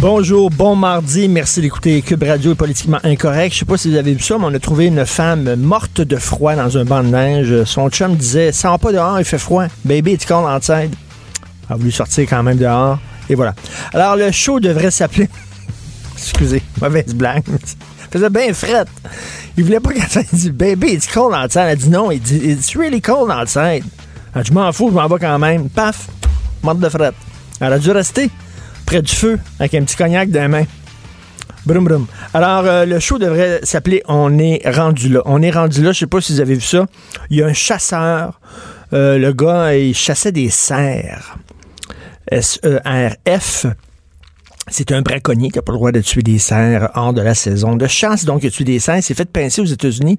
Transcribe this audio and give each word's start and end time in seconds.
Bonjour, 0.00 0.48
bon 0.48 0.76
mardi. 0.76 1.26
Merci 1.26 1.60
d'écouter 1.60 2.02
Cube 2.02 2.22
Radio 2.22 2.52
est 2.52 2.54
politiquement 2.54 3.00
incorrect. 3.02 3.52
Je 3.52 3.58
sais 3.58 3.64
pas 3.64 3.76
si 3.76 3.90
vous 3.90 3.96
avez 3.96 4.14
vu 4.14 4.22
ça, 4.22 4.38
mais 4.38 4.44
on 4.44 4.54
a 4.54 4.58
trouvé 4.60 4.86
une 4.86 5.04
femme 5.04 5.56
morte 5.56 6.00
de 6.00 6.14
froid 6.18 6.54
dans 6.54 6.78
un 6.78 6.84
banc 6.84 7.02
de 7.02 7.08
neige. 7.08 7.64
Son 7.64 7.90
chum 7.90 8.14
disait 8.14 8.52
"Ça 8.52 8.70
va 8.70 8.78
pas 8.78 8.92
dehors, 8.92 9.18
il 9.18 9.24
fait 9.24 9.38
froid. 9.38 9.64
Baby, 9.84 10.12
it's 10.12 10.24
cold 10.24 10.46
outside." 10.46 10.94
Elle 11.68 11.74
a 11.74 11.76
voulu 11.76 11.90
sortir 11.90 12.28
quand 12.30 12.44
même 12.44 12.58
dehors. 12.58 13.00
Et 13.28 13.34
voilà. 13.34 13.56
Alors, 13.92 14.14
le 14.14 14.30
show 14.30 14.60
devrait 14.60 14.92
s'appeler. 14.92 15.28
Excusez, 16.16 16.62
mauvaise 16.80 17.12
blague. 17.12 17.42
Ça 17.48 18.06
faisait 18.12 18.30
bien 18.30 18.54
fret. 18.54 18.84
Il 19.56 19.64
voulait 19.64 19.80
pas 19.80 19.92
qu'elle 19.92 20.24
dise 20.32 20.52
Baby, 20.52 20.92
it's 20.92 21.08
cold 21.08 21.34
outside. 21.34 21.62
Elle 21.62 21.70
a 21.70 21.76
dit 21.76 21.88
non, 21.88 22.12
il 22.12 22.20
dit 22.20 22.36
It's 22.36 22.76
really 22.76 23.00
cold 23.00 23.32
outside. 23.32 23.82
Elle 24.32 24.44
Je 24.46 24.52
m'en 24.52 24.70
fous, 24.70 24.90
je 24.90 24.94
m'en 24.94 25.08
vais 25.08 25.18
quand 25.18 25.40
même. 25.40 25.68
Paf, 25.68 26.06
morte 26.62 26.78
de 26.78 26.88
fret. 26.88 27.10
Elle 27.58 27.72
a 27.72 27.80
dû 27.80 27.90
rester 27.90 28.30
près 28.88 29.02
du 29.02 29.14
feu 29.14 29.38
avec 29.60 29.74
un 29.74 29.82
petit 29.82 29.96
cognac 29.96 30.30
dans 30.30 30.40
la 30.40 30.48
main. 30.48 30.64
Brum 31.66 31.84
brum. 31.84 32.06
Alors, 32.32 32.64
euh, 32.64 32.86
le 32.86 32.98
show 33.00 33.18
devrait 33.18 33.60
s'appeler 33.62 34.02
On 34.08 34.38
est 34.38 34.62
rendu 34.66 35.10
là. 35.10 35.20
On 35.26 35.42
est 35.42 35.50
rendu 35.50 35.82
là, 35.82 35.92
je 35.92 35.98
sais 35.98 36.06
pas 36.06 36.22
si 36.22 36.32
vous 36.32 36.40
avez 36.40 36.54
vu 36.54 36.62
ça. 36.62 36.86
Il 37.28 37.36
y 37.36 37.42
a 37.42 37.46
un 37.46 37.52
chasseur. 37.52 38.40
Euh, 38.94 39.18
le 39.18 39.34
gars, 39.34 39.74
il 39.74 39.94
chassait 39.94 40.32
des 40.32 40.48
cerfs. 40.48 41.36
S-E-R-F. 42.30 43.66
C'est 44.70 44.90
un 44.92 45.02
braconnier 45.02 45.50
qui 45.50 45.58
n'a 45.58 45.62
pas 45.62 45.72
le 45.72 45.78
droit 45.78 45.92
de 45.92 46.00
tuer 46.00 46.22
des 46.22 46.38
cerfs 46.38 46.90
hors 46.94 47.12
de 47.12 47.20
la 47.20 47.34
saison 47.34 47.76
de 47.76 47.86
chasse. 47.86 48.24
Donc, 48.24 48.42
il 48.42 48.46
a 48.46 48.50
tué 48.50 48.64
des 48.64 48.78
cerfs. 48.78 48.96
Il 48.96 49.02
s'est 49.02 49.12
fait 49.12 49.30
pincer 49.30 49.60
aux 49.60 49.66
États-Unis. 49.66 50.18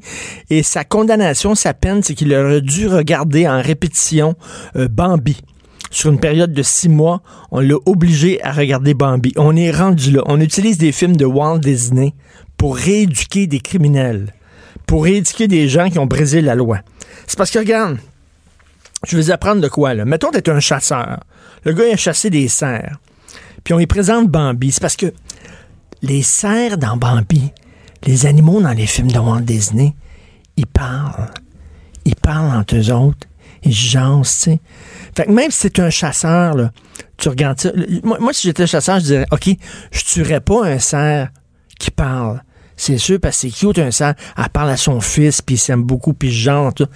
Et 0.51 0.61
sa 0.61 0.83
condamnation, 0.83 1.55
sa 1.55 1.73
peine, 1.73 2.03
c'est 2.03 2.13
qu'il 2.13 2.31
aurait 2.35 2.61
dû 2.61 2.87
regarder 2.87 3.47
en 3.47 3.63
répétition 3.63 4.35
euh, 4.75 4.87
Bambi 4.87 5.41
sur 5.89 6.11
une 6.11 6.19
période 6.19 6.53
de 6.53 6.63
six 6.63 6.89
mois, 6.89 7.21
on 7.51 7.59
l'a 7.59 7.75
obligé 7.85 8.43
à 8.43 8.51
regarder 8.51 8.93
Bambi. 8.93 9.33
On 9.37 9.55
est 9.55 9.71
rendu 9.71 10.11
là. 10.11 10.21
On 10.27 10.39
utilise 10.39 10.77
des 10.77 10.91
films 10.91 11.17
de 11.17 11.25
Walt 11.25 11.59
Disney 11.59 12.13
pour 12.57 12.75
rééduquer 12.75 13.47
des 13.47 13.59
criminels, 13.59 14.33
pour 14.85 15.03
rééduquer 15.03 15.47
des 15.47 15.67
gens 15.67 15.89
qui 15.89 15.99
ont 15.99 16.05
brisé 16.05 16.41
la 16.41 16.55
loi. 16.55 16.79
C'est 17.25 17.37
parce 17.37 17.51
que, 17.51 17.59
regarde, 17.59 17.97
je 19.07 19.17
vais 19.17 19.31
apprendre 19.31 19.61
de 19.61 19.67
quoi, 19.67 19.93
là. 19.93 20.05
Mettons, 20.05 20.31
t'es 20.31 20.49
un 20.49 20.59
chasseur. 20.59 21.21
Le 21.63 21.73
gars, 21.73 21.85
il 21.87 21.93
a 21.93 21.97
chassé 21.97 22.29
des 22.29 22.47
cerfs. 22.47 22.97
Puis 23.63 23.73
on 23.73 23.77
lui 23.77 23.87
présente 23.87 24.27
Bambi. 24.27 24.71
C'est 24.71 24.81
parce 24.81 24.95
que 24.95 25.13
les 26.01 26.21
cerfs 26.21 26.77
dans 26.77 26.97
Bambi, 26.97 27.51
les 28.05 28.25
animaux 28.25 28.61
dans 28.61 28.71
les 28.71 28.87
films 28.87 29.11
de 29.11 29.19
Walt 29.19 29.41
Disney, 29.41 29.93
ils 30.57 30.67
parlent. 30.67 31.31
Ils 32.05 32.15
parlent 32.15 32.57
entre 32.57 32.75
eux 32.75 32.91
autres. 32.91 33.27
Ils 33.63 33.73
jansent, 33.73 34.37
tu 34.37 34.51
sais. 34.51 34.61
Fait 35.15 35.25
que 35.25 35.31
même 35.31 35.51
si 35.51 35.59
c'est 35.59 35.79
un 35.79 35.89
chasseur, 35.89 36.55
là, 36.55 36.71
tu 37.17 37.29
regardes. 37.29 37.73
Moi, 38.03 38.17
moi 38.19 38.33
si 38.33 38.47
j'étais 38.47 38.67
chasseur, 38.67 38.99
je 38.99 39.05
dirais, 39.05 39.25
OK, 39.31 39.49
je 39.91 40.05
tuerais 40.05 40.41
pas 40.41 40.65
un 40.65 40.79
cerf 40.79 41.29
qui 41.79 41.91
parle. 41.91 42.41
C'est 42.77 42.97
sûr, 42.97 43.19
parce 43.19 43.41
que 43.41 43.49
c'est 43.49 43.55
cute, 43.55 43.79
un 43.79 43.91
cerf. 43.91 44.15
Elle 44.37 44.49
parle 44.49 44.69
à 44.69 44.77
son 44.77 45.01
fils, 45.01 45.41
puis 45.41 45.55
il 45.55 45.57
s'aime 45.57 45.83
beaucoup, 45.83 46.13
puis 46.13 46.31
genre, 46.31 46.73
tout. 46.73 46.87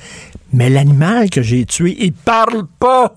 Mais 0.53 0.69
l'animal 0.69 1.29
que 1.29 1.41
j'ai 1.41 1.65
tué, 1.65 1.97
il 1.99 2.13
parle 2.13 2.65
pas. 2.79 3.15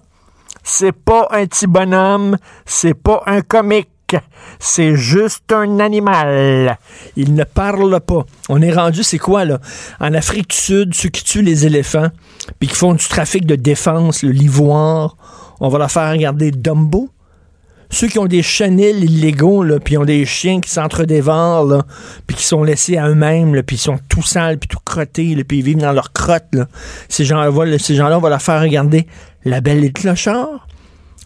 C'est 0.64 0.92
pas 0.92 1.28
un 1.31 1.47
petit 1.47 1.69
bonhomme. 1.69 2.36
C'est 2.64 2.94
pas 2.94 3.22
un 3.27 3.41
comique. 3.41 3.88
C'est 4.58 4.96
juste 4.96 5.53
un 5.53 5.81
animal. 5.81 6.78
Il 7.16 7.34
ne 7.34 7.44
parle 7.44 8.00
pas. 8.00 8.25
On 8.48 8.62
est 8.62 8.72
rendu, 8.72 9.03
c'est 9.03 9.19
quoi, 9.19 9.44
là? 9.44 9.60
En 10.00 10.14
Afrique 10.14 10.50
du 10.50 10.56
Sud, 10.56 10.94
ceux 10.94 11.08
qui 11.08 11.25
tuent 11.25 11.42
les 11.42 11.66
éléphants, 11.66 12.08
puis 12.58 12.69
qui 12.69 12.76
font 12.76 12.94
du 12.94 13.06
trafic 13.06 13.47
de 13.47 13.56
défense, 13.56 14.22
le 14.22 14.31
l'ivoire, 14.31 15.16
on 15.60 15.69
va 15.69 15.78
leur 15.78 15.91
faire 15.91 16.10
regarder 16.10 16.50
Dumbo. 16.50 17.10
Ceux 17.88 18.08
qui 18.08 18.19
ont 18.19 18.26
des 18.26 18.42
chenilles 18.42 19.04
illégaux, 19.04 19.62
là, 19.62 19.78
puis 19.78 19.97
ont 19.97 20.04
des 20.04 20.26
chiens 20.26 20.60
qui 20.60 20.70
s'entre-dévorent, 20.70 21.84
puis 22.26 22.36
qui 22.36 22.42
sont 22.42 22.64
laissés 22.64 22.97
à 22.97 23.08
eux-mêmes, 23.08 23.62
puis 23.62 23.76
ils 23.76 23.81
sont 23.81 23.98
tout 24.08 24.22
sales, 24.22 24.58
puis 24.58 24.69
tout 24.69 24.81
crottés, 24.84 25.44
puis 25.44 25.58
ils 25.58 25.64
vivent 25.64 25.78
dans 25.78 25.92
leur 25.92 26.12
crotte, 26.12 26.48
là. 26.52 26.66
Ces 27.08 27.25
gens-là, 27.25 27.78
ces 27.78 27.94
gens-là, 27.94 28.19
on 28.19 28.20
va 28.20 28.28
leur 28.28 28.42
faire 28.42 28.60
regarder 28.60 29.06
La 29.44 29.60
Belle 29.60 29.84
et 29.84 29.88
le 29.88 29.92
Clochard, 29.92 30.66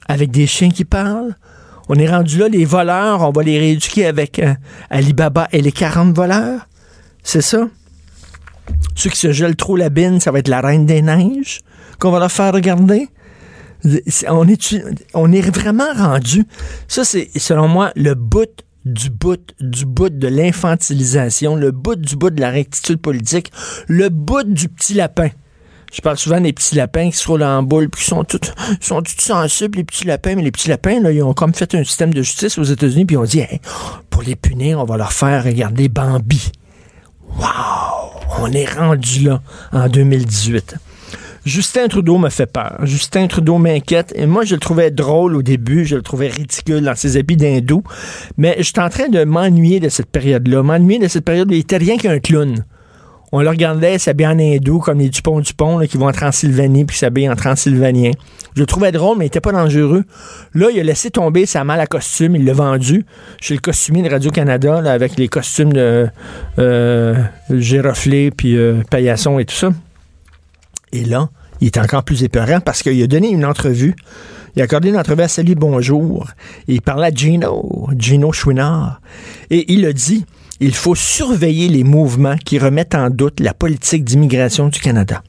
avec 0.07 0.31
des 0.31 0.47
chiens 0.47 0.71
qui 0.71 0.85
parlent. 0.85 1.35
On 1.93 1.97
est 1.97 2.09
rendu 2.09 2.39
là, 2.39 2.47
les 2.47 2.65
voleurs, 2.65 3.23
on 3.23 3.33
va 3.33 3.43
les 3.43 3.59
rééduquer 3.59 4.07
avec 4.07 4.39
euh, 4.39 4.55
Alibaba 4.91 5.49
et 5.51 5.61
les 5.61 5.73
40 5.73 6.15
voleurs. 6.15 6.69
C'est 7.25 7.41
ça? 7.41 7.67
Ceux 8.95 9.11
qui 9.11 9.17
se 9.17 9.33
gèlent 9.33 9.57
trop 9.57 9.77
la 9.77 9.91
bine, 9.91 10.21
ça 10.21 10.31
va 10.31 10.39
être 10.39 10.47
la 10.47 10.61
Reine 10.61 10.87
des 10.87 11.03
Neiges 11.03 11.63
qu'on 11.99 12.13
va 12.13 12.21
leur 12.21 12.31
faire 12.31 12.55
regarder. 12.55 13.09
On 14.29 14.47
est, 14.47 14.77
on 15.15 15.33
est 15.33 15.41
vraiment 15.41 15.93
rendu. 15.93 16.47
Ça, 16.87 17.03
c'est, 17.03 17.29
selon 17.37 17.67
moi, 17.67 17.91
le 17.97 18.15
bout 18.15 18.63
du 18.85 19.11
bout 19.11 19.53
du 19.59 19.85
bout 19.85 20.11
de 20.11 20.29
l'infantilisation, 20.29 21.57
le 21.57 21.73
bout 21.73 21.97
du 21.97 22.15
bout 22.15 22.31
de 22.31 22.41
la 22.41 22.51
rectitude 22.51 23.01
politique, 23.01 23.51
le 23.89 24.11
bout 24.11 24.45
du 24.45 24.69
petit 24.69 24.95
lapin. 24.95 25.31
Je 25.93 26.01
parle 26.01 26.19
souvent 26.19 26.41
des 26.41 26.53
petits 26.53 26.77
lapins 26.77 27.11
qui 27.11 27.17
se 27.17 27.27
roulent 27.27 27.43
en 27.43 27.63
boule, 27.63 27.89
puis 27.89 28.03
qui 28.03 28.09
sont 28.09 28.25
tous, 28.25 28.41
sont 28.81 29.03
sensibles, 29.19 29.79
les 29.79 29.85
petits 29.85 30.07
lapins. 30.07 30.35
Mais 30.37 30.43
les 30.43 30.53
petits 30.53 30.69
lapins, 30.69 31.01
là, 31.01 31.11
ils 31.11 31.23
ont 31.23 31.35
comme 31.35 31.55
fait 31.55 31.75
un 31.75 31.85
système 31.85 32.15
de 32.15 32.23
justice 32.23 32.59
aux 32.59 32.65
États-Unis, 32.65 33.07
puis 33.07 33.15
ils 33.15 33.19
ont 33.19 33.25
dit, 33.25 33.43
pour 34.09 34.23
les 34.23 34.37
punir, 34.37 34.79
on 34.79 34.85
va 34.85 34.97
leur 34.97 35.13
faire 35.13 35.45
regarder 35.45 35.89
Bambi. 35.89 36.53
Wow! 37.37 38.11
On 38.39 38.53
est 38.53 38.73
rendu 38.73 39.25
là 39.25 39.43
en 39.73 39.89
2018. 39.89 40.77
Justin 41.45 41.89
Trudeau 41.89 42.19
me 42.19 42.29
fait 42.29 42.47
peur. 42.47 42.79
Justin 42.83 43.27
Trudeau 43.27 43.59
m'inquiète. 43.59 44.13
Et 44.15 44.27
moi, 44.27 44.45
je 44.45 44.55
le 44.55 44.61
trouvais 44.61 44.91
drôle 44.91 45.37
au 45.37 45.43
début. 45.43 45.87
Je 45.87 45.97
le 45.97 46.03
trouvais 46.03 46.29
ridicule 46.29 46.83
dans 46.83 46.95
ses 46.95 47.17
habits 47.17 47.37
d'hindou. 47.37 47.83
Mais 48.37 48.57
je 48.59 48.65
suis 48.65 48.81
en 48.81 48.91
train 48.91 49.09
de 49.09 49.25
m'ennuyer 49.25 49.81
de 49.81 49.89
cette 49.89 50.11
période-là. 50.11 50.63
M'ennuyer 50.63 50.99
de 50.99 51.09
cette 51.09 51.25
période 51.25 51.51
où 51.51 51.55
il 51.55 51.61
était 51.61 51.79
rien 51.79 51.97
qu'un 51.97 52.19
clown. 52.19 52.65
On 53.33 53.43
le 53.43 53.49
regardait 53.49 53.99
s'habiller 53.99 54.29
en 54.29 54.39
hindou 54.39 54.81
comme 54.81 54.99
les 54.99 55.09
Dupont-Dupont 55.09 55.79
qui 55.87 55.97
vont 55.97 56.09
en 56.09 56.13
Transylvanie 56.13 56.85
puis 56.85 56.97
s'habillent 56.97 57.29
en 57.29 57.37
transylvanien. 57.37 58.11
Je 58.57 58.61
le 58.61 58.67
trouvais 58.67 58.91
drôle, 58.91 59.19
mais 59.19 59.27
il 59.27 59.29
était 59.29 59.41
pas 59.41 59.53
dangereux. 59.53 60.05
Là, 60.55 60.69
il 60.73 60.81
a 60.81 60.83
laissé 60.83 61.11
tomber 61.11 61.47
sa 61.47 61.63
malle 61.63 61.81
à 61.81 61.87
costume. 61.87 62.35
Il 62.35 62.45
l'a 62.45 62.53
vendu 62.53 63.07
chez 63.41 63.55
le 63.55 63.61
costumier 63.61 64.03
de 64.03 64.11
Radio-Canada 64.11 64.83
avec 64.91 65.17
les 65.17 65.29
costumes 65.29 65.73
de 65.73 66.09
euh, 66.59 67.15
puis 68.37 68.57
euh, 68.57 68.83
Paillasson 68.91 69.39
et 69.39 69.45
tout 69.45 69.55
ça. 69.55 69.71
Et 70.93 71.05
là, 71.05 71.29
il 71.61 71.67
est 71.67 71.79
encore 71.79 72.03
plus 72.03 72.25
épeurant 72.25 72.61
parce 72.61 72.83
qu'il 72.83 73.01
a 73.01 73.07
donné 73.07 73.31
une 73.31 73.45
entrevue. 73.45 73.95
Il 74.57 74.63
a 74.63 74.65
accordé 74.65 74.89
une 74.89 74.99
entrevue 74.99 75.23
à 75.23 75.29
Salut 75.29 75.55
Bonjour. 75.55 76.27
Il 76.67 76.83
parlait 76.83 77.07
à 77.07 77.11
Gino, 77.11 77.89
Gino 77.97 78.33
Chouinard. 78.33 79.01
Et 79.51 79.73
il 79.73 79.87
a 79.87 79.93
dit 79.93 80.27
il 80.61 80.75
faut 80.75 80.95
surveiller 80.95 81.69
les 81.69 81.85
mouvements 81.85 82.37
qui 82.37 82.59
remettent 82.59 82.95
en 82.95 83.09
doute 83.09 83.41
la 83.41 83.55
politique 83.55 84.05
d'immigration 84.05 84.69
du 84.69 84.79
Canada. 84.79 85.23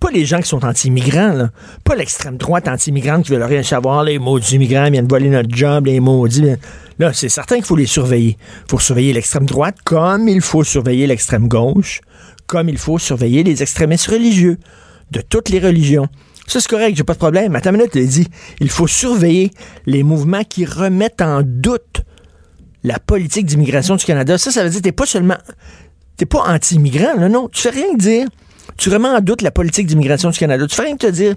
Pas 0.00 0.10
les 0.10 0.24
gens 0.24 0.40
qui 0.40 0.48
sont 0.48 0.64
anti-immigrants, 0.64 1.48
pas 1.84 1.94
l'extrême 1.94 2.38
droite 2.38 2.66
anti-immigrante 2.66 3.26
qui 3.26 3.32
veut 3.32 3.44
rien 3.44 3.62
savoir, 3.62 4.02
les 4.02 4.18
maudits 4.18 4.54
immigrants 4.54 4.90
viennent 4.90 5.06
voler 5.06 5.28
notre 5.28 5.54
job, 5.54 5.86
les 5.86 6.00
maudits. 6.00 6.56
Là, 6.98 7.12
c'est 7.12 7.28
certain 7.28 7.56
qu'il 7.56 7.64
faut 7.66 7.76
les 7.76 7.86
surveiller. 7.86 8.36
Il 8.64 8.70
faut 8.70 8.78
surveiller 8.78 9.12
l'extrême 9.12 9.44
droite 9.44 9.76
comme 9.84 10.26
il 10.28 10.40
faut 10.40 10.64
surveiller 10.64 11.06
l'extrême 11.06 11.46
gauche, 11.46 12.00
comme 12.46 12.68
il 12.70 12.78
faut 12.78 12.98
surveiller 12.98 13.44
les 13.44 13.62
extrémistes 13.62 14.06
religieux, 14.06 14.58
de 15.10 15.20
toutes 15.20 15.50
les 15.50 15.60
religions. 15.60 16.08
Ça, 16.46 16.58
c'est 16.58 16.70
correct, 16.70 16.96
j'ai 16.96 17.04
pas 17.04 17.12
de 17.12 17.18
problème. 17.18 17.54
Attends 17.54 17.70
une 17.70 17.76
minute, 17.76 17.94
il 17.94 18.08
dit, 18.08 18.28
il 18.60 18.70
faut 18.70 18.86
surveiller 18.86 19.50
les 19.86 20.02
mouvements 20.02 20.42
qui 20.42 20.64
remettent 20.64 21.22
en 21.22 21.42
doute 21.44 22.02
la 22.84 22.98
politique 22.98 23.46
d'immigration 23.46 23.96
du 23.96 24.04
Canada. 24.04 24.38
Ça, 24.38 24.50
ça 24.50 24.64
veut 24.64 24.70
dire 24.70 24.78
que 24.80 24.84
t'es 24.84 24.92
pas 24.92 25.06
seulement... 25.06 25.36
T'es 26.16 26.26
pas 26.26 26.42
anti-immigrant, 26.46 27.14
là, 27.16 27.28
non. 27.28 27.48
Tu 27.48 27.62
fais 27.62 27.70
rien 27.70 27.94
dire. 27.94 28.28
Tu 28.76 28.90
remets 28.90 29.08
en 29.08 29.20
doute 29.20 29.42
la 29.42 29.50
politique 29.50 29.86
d'immigration 29.86 30.30
du 30.30 30.38
Canada. 30.38 30.66
Tu 30.66 30.74
fais 30.74 30.82
rien 30.82 30.96
te 30.96 31.06
dire... 31.06 31.34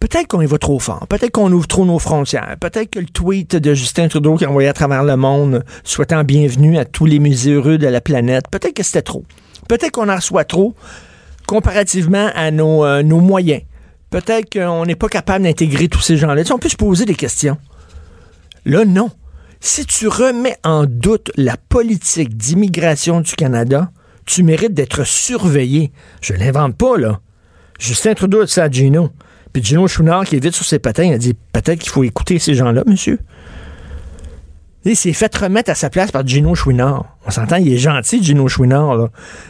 Peut-être 0.00 0.28
qu'on 0.28 0.40
y 0.40 0.46
va 0.46 0.56
trop 0.56 0.78
fort. 0.78 1.06
Peut-être 1.08 1.30
qu'on 1.30 1.52
ouvre 1.52 1.66
trop 1.66 1.84
nos 1.84 1.98
frontières. 1.98 2.56
Peut-être 2.58 2.88
que 2.88 3.00
le 3.00 3.06
tweet 3.06 3.56
de 3.56 3.74
Justin 3.74 4.08
Trudeau 4.08 4.36
qui 4.36 4.46
a 4.46 4.48
envoyé 4.48 4.66
à 4.66 4.72
travers 4.72 5.04
le 5.04 5.14
monde 5.14 5.62
souhaitant 5.84 6.24
bienvenue 6.24 6.78
à 6.78 6.86
tous 6.86 7.04
les 7.04 7.18
musées 7.18 7.52
heureux 7.52 7.76
de 7.76 7.86
la 7.86 8.00
planète, 8.00 8.46
peut-être 8.50 8.72
que 8.72 8.82
c'était 8.82 9.02
trop. 9.02 9.24
Peut-être 9.68 9.90
qu'on 9.92 10.08
en 10.08 10.16
reçoit 10.16 10.44
trop 10.44 10.74
comparativement 11.46 12.30
à 12.34 12.50
nos, 12.50 12.82
euh, 12.86 13.02
nos 13.02 13.20
moyens. 13.20 13.60
Peut-être 14.08 14.50
qu'on 14.50 14.86
n'est 14.86 14.96
pas 14.96 15.08
capable 15.08 15.44
d'intégrer 15.44 15.88
tous 15.88 16.00
ces 16.00 16.16
gens-là. 16.16 16.44
on 16.50 16.58
peut 16.58 16.70
se 16.70 16.76
poser 16.76 17.04
des 17.04 17.14
questions. 17.14 17.58
Là, 18.64 18.86
non. 18.86 19.10
Si 19.60 19.84
tu 19.84 20.08
remets 20.08 20.56
en 20.64 20.84
doute 20.86 21.30
la 21.36 21.56
politique 21.58 22.34
d'immigration 22.34 23.20
du 23.20 23.34
Canada, 23.34 23.92
tu 24.24 24.42
mérites 24.42 24.72
d'être 24.72 25.04
surveillé. 25.06 25.92
Je 26.22 26.32
l'invente 26.32 26.76
pas, 26.76 26.96
là. 26.96 27.20
Justin 27.78 28.14
Trudeau 28.14 28.40
a 28.40 28.44
dit 28.46 28.52
ça 28.52 28.64
à 28.64 28.70
Gino. 28.70 29.10
Puis 29.52 29.62
Gino 29.62 29.86
Chouinard, 29.86 30.24
qui 30.24 30.36
est 30.36 30.42
vite 30.42 30.54
sur 30.54 30.64
ses 30.64 30.78
patins, 30.78 31.04
il 31.04 31.12
a 31.12 31.18
dit 31.18 31.34
peut-être 31.52 31.80
qu'il 31.80 31.90
faut 31.90 32.04
écouter 32.04 32.38
ces 32.38 32.54
gens-là, 32.54 32.84
monsieur. 32.86 33.18
Il 34.86 34.96
s'est 34.96 35.12
fait 35.12 35.34
remettre 35.36 35.70
à 35.70 35.74
sa 35.74 35.90
place 35.90 36.10
par 36.10 36.26
Gino 36.26 36.54
Chouinard. 36.54 37.18
On 37.26 37.30
s'entend, 37.30 37.56
il 37.56 37.70
est 37.70 37.76
gentil, 37.76 38.22
Gino 38.22 38.48
Chouinard. 38.48 38.96
Là. 38.96 39.08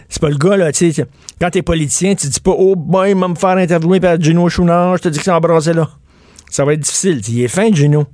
C'est 0.09 0.21
pas 0.21 0.29
le 0.29 0.37
gars, 0.37 0.57
là, 0.57 0.73
tu 0.73 0.93
sais, 0.93 1.07
quand 1.41 1.51
t'es 1.51 1.63
politicien, 1.63 2.17
tu 2.17 2.27
dis 2.27 2.41
pas, 2.41 2.55
oh 2.57 2.75
boy, 2.75 3.13
il 3.13 3.17
va 3.17 3.29
me 3.29 3.37
faire 3.37 3.51
interviewer 3.51 4.01
par 4.01 4.21
Gino 4.21 4.49
Chouinard, 4.49 4.97
je 4.97 5.03
te 5.03 5.09
dis 5.09 5.19
que 5.19 5.25
c'est 5.25 5.31
embrassé 5.31 5.73
là. 5.73 5.89
Ça 6.51 6.65
va 6.65 6.73
être 6.73 6.81
difficile. 6.81 7.21
il 7.29 7.43
est 7.43 7.49
fin, 7.49 7.73
Gino. 7.73 8.07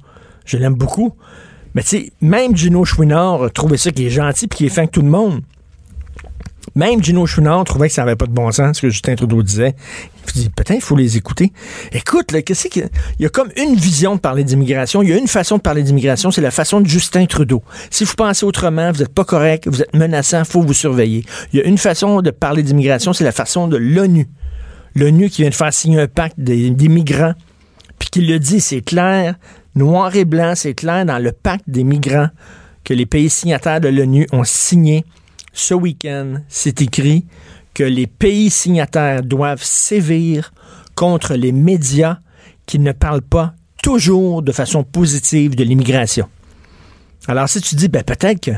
Je 0.45 0.59
l'aime 0.59 0.75
beaucoup. 0.75 1.15
Mais 1.77 1.83
tu 1.83 1.89
sais, 1.89 2.13
même 2.23 2.57
Gino 2.57 2.87
Chouinard 2.87 3.43
a 3.43 3.51
trouvé 3.51 3.77
ça 3.77 3.91
qui 3.91 4.07
est 4.07 4.11
gentil 4.11 4.49
puis 4.49 4.57
qui 4.57 4.67
est 4.67 4.71
fin 4.71 4.87
que 4.87 4.93
tout 4.93 5.03
le 5.03 5.11
monde. 5.11 5.43
Même 6.75 7.05
Gino 7.05 7.27
Chouinard 7.27 7.65
trouvait 7.65 7.89
que 7.89 7.95
ça 7.95 8.03
n'avait 8.03 8.17
pas 8.17 8.25
de 8.25 8.33
bon 8.33 8.51
sens, 8.51 8.77
ce 8.79 8.83
que 8.83 8.89
Justin 8.89 9.15
Trudeau 9.15 9.43
disait. 9.43 9.75
Il 10.35 10.43
dit, 10.43 10.49
peut-être 10.49 10.77
il 10.77 10.81
faut 10.81 10.97
les 10.97 11.19
écouter. 11.19 11.53
Écoute, 11.93 12.33
là, 12.33 12.41
qu'est-ce 12.41 12.69
y 13.19 13.27
a? 13.27 13.29
Comme 13.29 13.51
une 13.59 13.75
vision 13.75 14.15
de 14.15 14.21
parler 14.21 14.43
d'immigration. 14.43 15.03
Il 15.03 15.11
y 15.11 15.13
a 15.13 15.19
une 15.19 15.29
façon 15.29 15.59
de 15.59 15.63
parler 15.63 15.83
d'immigration, 15.83 16.31
c'est 16.31 16.41
la 16.41 16.51
façon 16.51 16.81
de 16.81 16.87
Justin 16.87 17.27
Trudeau. 17.27 17.63
Si 17.91 18.05
vous 18.05 18.15
pensez 18.15 18.47
autrement, 18.47 18.91
vous 18.91 19.01
n'êtes 19.01 19.15
pas 19.15 19.25
correct, 19.25 19.69
vous 19.69 19.83
êtes 19.83 19.95
menaçant, 19.95 20.39
il 20.39 20.45
faut 20.47 20.63
vous 20.63 20.75
surveiller. 20.75 21.27
Il 21.53 21.61
y 21.61 21.63
a 21.63 21.67
une 21.67 21.79
façon 21.79 22.23
de 22.23 22.31
parler 22.31 22.63
d'immigration, 22.63 23.13
c'est 23.13 23.25
la 23.25 23.33
façon 23.33 23.69
de 23.69 23.77
l'ONU. 23.77 24.29
L'ONU 24.95 25.29
qui 25.29 25.43
vient 25.43 25.51
de 25.51 25.55
faire 25.55 25.75
signer 25.75 26.01
un 26.01 26.09
pacte 26.09 26.37
des, 26.39 26.71
des 26.71 26.89
migrants, 26.89 27.35
puis 27.99 28.09
qui 28.11 28.23
le 28.23 28.39
dit, 28.39 28.61
c'est 28.61 28.81
clair, 28.81 29.37
noir 29.77 30.15
et 30.17 30.25
blanc, 30.25 30.55
c'est 30.57 30.75
clair 30.75 31.05
dans 31.05 31.19
le 31.19 31.33
pacte 31.33 31.65
des 31.69 31.85
migrants 31.85 32.31
que 32.83 32.95
les 32.95 33.07
pays 33.07 33.31
signataires 33.31 33.81
de 33.81 33.89
l'ONU 33.89 34.27
ont 34.33 34.45
signé 34.45 35.05
ce 35.53 35.75
week-end, 35.75 36.43
c'est 36.49 36.83
écrit 36.83 37.25
que 37.73 37.83
les 37.83 38.07
pays 38.07 38.51
signataires 38.51 39.23
doivent 39.23 39.63
sévir 39.63 40.53
contre 40.95 41.35
les 41.35 41.53
médias 41.53 42.19
qui 42.67 42.79
ne 42.79 42.93
parlent 42.93 43.23
pas 43.23 43.55
toujours 43.83 44.43
de 44.43 44.53
façon 44.53 44.85
positive 44.85 45.57
de 45.57 45.65
l'immigration. 45.65 46.29
Alors, 47.29 47.49
si 47.49 47.61
tu 47.61 47.75
dis, 47.75 47.89
ben, 47.89 48.03
peut-être 48.03 48.41
que 48.41 48.51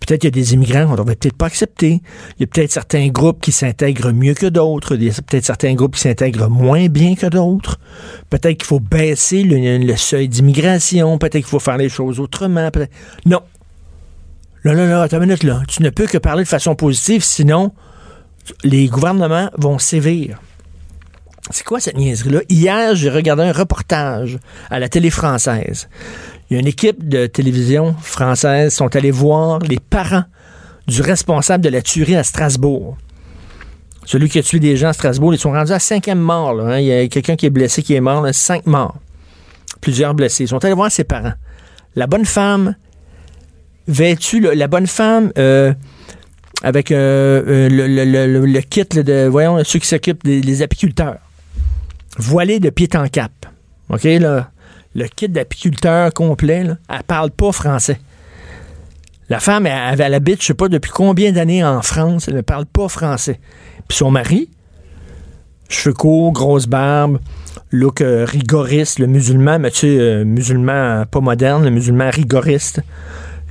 peut-être 0.00 0.20
qu'il 0.20 0.28
y 0.28 0.38
a 0.38 0.42
des 0.42 0.54
immigrants 0.54 0.84
qu'on 0.84 0.92
ne 0.92 0.96
devrait 0.96 1.16
peut-être 1.16 1.36
pas 1.36 1.46
accepter. 1.46 2.00
Il 2.38 2.40
y 2.40 2.44
a 2.44 2.46
peut-être 2.46 2.72
certains 2.72 3.08
groupes 3.08 3.40
qui 3.40 3.52
s'intègrent 3.52 4.12
mieux 4.12 4.34
que 4.34 4.46
d'autres. 4.46 4.96
Il 4.96 5.04
y 5.04 5.10
a 5.10 5.12
peut-être 5.12 5.44
certains 5.44 5.74
groupes 5.74 5.94
qui 5.94 6.02
s'intègrent 6.02 6.48
moins 6.48 6.86
bien 6.88 7.14
que 7.14 7.26
d'autres. 7.26 7.78
Peut-être 8.30 8.58
qu'il 8.58 8.66
faut 8.66 8.80
baisser 8.80 9.42
le, 9.42 9.96
seuil 9.96 10.28
d'immigration. 10.28 11.18
Peut-être 11.18 11.34
qu'il 11.34 11.44
faut 11.44 11.58
faire 11.58 11.76
les 11.76 11.88
choses 11.88 12.20
autrement. 12.20 12.70
Non. 13.24 13.40
Là, 14.64 14.74
là, 14.74 14.86
là, 14.86 15.02
attends 15.02 15.18
une 15.18 15.24
minute, 15.24 15.44
là. 15.44 15.62
Tu 15.68 15.82
ne 15.82 15.90
peux 15.90 16.06
que 16.06 16.18
parler 16.18 16.42
de 16.42 16.48
façon 16.48 16.74
positive, 16.74 17.22
sinon 17.22 17.72
les 18.64 18.86
gouvernements 18.88 19.50
vont 19.56 19.78
sévir. 19.78 20.40
C'est 21.50 21.64
quoi 21.64 21.80
cette 21.80 21.96
niaiserie-là? 21.96 22.40
Hier, 22.48 22.94
j'ai 22.94 23.10
regardé 23.10 23.44
un 23.44 23.52
reportage 23.52 24.38
à 24.70 24.80
la 24.80 24.88
télé 24.88 25.10
française. 25.10 25.88
Il 26.48 26.54
y 26.54 26.56
a 26.56 26.60
une 26.60 26.66
équipe 26.66 27.08
de 27.08 27.26
télévision 27.26 27.94
française 28.00 28.72
qui 28.72 28.76
sont 28.76 28.94
allés 28.96 29.10
voir 29.10 29.60
les 29.60 29.78
parents 29.78 30.24
du 30.86 31.02
responsable 31.02 31.64
de 31.64 31.68
la 31.68 31.82
tuerie 31.82 32.16
à 32.16 32.24
Strasbourg. 32.24 32.96
Celui 34.04 34.28
qui 34.28 34.38
a 34.38 34.42
tué 34.42 34.60
des 34.60 34.76
gens 34.76 34.88
à 34.88 34.92
Strasbourg, 34.92 35.34
ils 35.34 35.38
sont 35.38 35.50
rendus 35.50 35.72
à 35.72 35.78
cinquième 35.78 36.20
mort. 36.20 36.60
Hein. 36.60 36.78
Il 36.78 36.86
y 36.86 36.92
a 36.92 37.08
quelqu'un 37.08 37.36
qui 37.36 37.46
est 37.46 37.50
blessé, 37.50 37.82
qui 37.82 37.94
est 37.94 38.00
mort, 38.00 38.24
cinq 38.32 38.66
morts. 38.66 38.96
Plusieurs 39.80 40.14
blessés. 40.14 40.44
Ils 40.44 40.48
sont 40.48 40.64
allés 40.64 40.74
voir 40.74 40.90
ses 40.90 41.04
parents. 41.04 41.34
La 41.96 42.06
bonne 42.06 42.24
femme 42.24 42.76
vêtue, 43.88 44.40
la 44.40 44.68
bonne 44.68 44.86
femme, 44.86 45.32
euh, 45.38 45.72
avec 46.62 46.90
euh, 46.90 47.68
euh, 47.70 48.46
le, 48.46 48.60
kit 48.60 48.84
de, 48.84 49.26
voyons, 49.26 49.62
ceux 49.64 49.78
qui 49.78 49.86
s'occupent 49.86 50.24
des 50.24 50.62
apiculteurs, 50.62 51.18
voilée 52.16 52.60
de 52.60 52.70
pied 52.70 52.88
en 52.94 53.08
cap. 53.08 53.32
OK, 53.88 54.04
le 54.04 55.08
kit 55.14 55.28
d'apiculteur 55.28 56.12
complet, 56.12 56.64
là, 56.64 56.76
elle 56.88 57.02
parle 57.02 57.30
pas 57.30 57.52
français. 57.52 58.00
La 59.28 59.40
femme, 59.40 59.66
elle, 59.66 60.00
elle, 60.00 60.14
habite, 60.14 60.40
je 60.40 60.46
sais 60.46 60.54
pas 60.54 60.68
depuis 60.68 60.92
combien 60.92 61.32
d'années 61.32 61.64
en 61.64 61.82
France, 61.82 62.28
elle 62.28 62.36
ne 62.36 62.40
parle 62.42 62.66
pas 62.66 62.88
français. 62.88 63.40
Puis 63.88 63.98
son 63.98 64.10
mari, 64.10 64.48
cheveux 65.68 65.94
grosse 65.94 66.66
barbe, 66.66 67.18
look 67.70 68.02
rigoriste, 68.02 68.98
le 69.00 69.06
musulman, 69.06 69.58
mais 69.58 69.70
tu 69.70 69.80
sais, 69.80 70.24
musulman 70.24 71.04
pas 71.10 71.20
moderne, 71.20 71.64
le 71.64 71.70
musulman 71.70 72.10
rigoriste. 72.10 72.80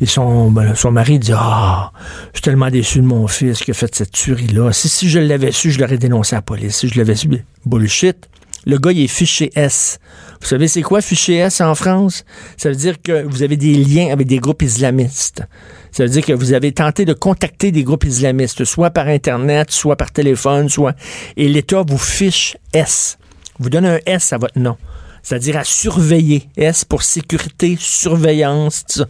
Et 0.02 0.06
son, 0.06 0.52
ben, 0.52 0.76
son 0.76 0.92
mari 0.92 1.20
dit 1.20 1.32
Ah, 1.34 1.92
je 2.34 2.38
suis 2.38 2.42
tellement 2.42 2.70
déçu 2.70 3.00
de 3.00 3.06
mon 3.06 3.28
fils 3.28 3.60
qui 3.60 3.72
a 3.72 3.74
fait 3.74 3.94
cette 3.96 4.12
tuerie-là. 4.12 4.74
Si, 4.74 4.90
si 4.90 5.10
je 5.10 5.20
l'avais 5.20 5.52
su, 5.52 5.72
je 5.72 5.80
l'aurais 5.80 5.98
dénoncé 5.98 6.36
à 6.36 6.40
la 6.40 6.42
police. 6.42 6.78
Si 6.78 6.90
je 6.90 6.98
l'avais 6.98 7.16
su, 7.16 7.30
bullshit. 7.66 8.30
Le 8.66 8.78
gars, 8.80 8.92
il 8.92 9.02
est 9.02 9.08
fiché 9.08 9.52
S. 9.56 10.00
Vous 10.42 10.48
savez, 10.48 10.68
c'est 10.68 10.82
quoi 10.82 11.02
fiché 11.02 11.36
S 11.36 11.62
en 11.62 11.76
France? 11.76 12.26
Ça 12.58 12.70
veut 12.70 12.76
dire 12.76 13.02
que 13.02 13.24
vous 13.24 13.44
avez 13.44 13.58
des 13.58 13.76
liens 13.76 14.12
avec 14.12 14.28
des 14.28 14.40
groupes 14.40 14.64
islamistes. 14.64 15.44
Ça 15.92 16.04
veut 16.04 16.10
dire 16.10 16.26
que 16.26 16.34
vous 16.34 16.54
avez 16.54 16.72
tenté 16.72 17.06
de 17.06 17.14
contacter 17.14 17.72
des 17.72 17.84
groupes 17.84 18.06
islamistes, 18.06 18.66
soit 18.66 18.90
par 18.90 19.08
Internet, 19.08 19.72
soit 19.72 19.96
par 19.96 20.12
téléphone, 20.12 20.68
soit. 20.68 20.96
Et 21.38 21.48
l'État 21.48 21.84
vous 21.88 21.98
fiche 21.98 22.58
S. 22.74 23.18
Vous 23.60 23.70
donne 23.70 23.86
un 23.86 24.00
S 24.06 24.34
à 24.34 24.38
votre 24.38 24.60
nom. 24.60 24.78
C'est-à-dire 25.22 25.58
à 25.58 25.64
surveiller. 25.64 26.50
S 26.58 26.86
pour 26.86 27.04
sécurité, 27.04 27.78
surveillance, 27.80 28.84
tout 28.88 29.00
ça. 29.00 29.06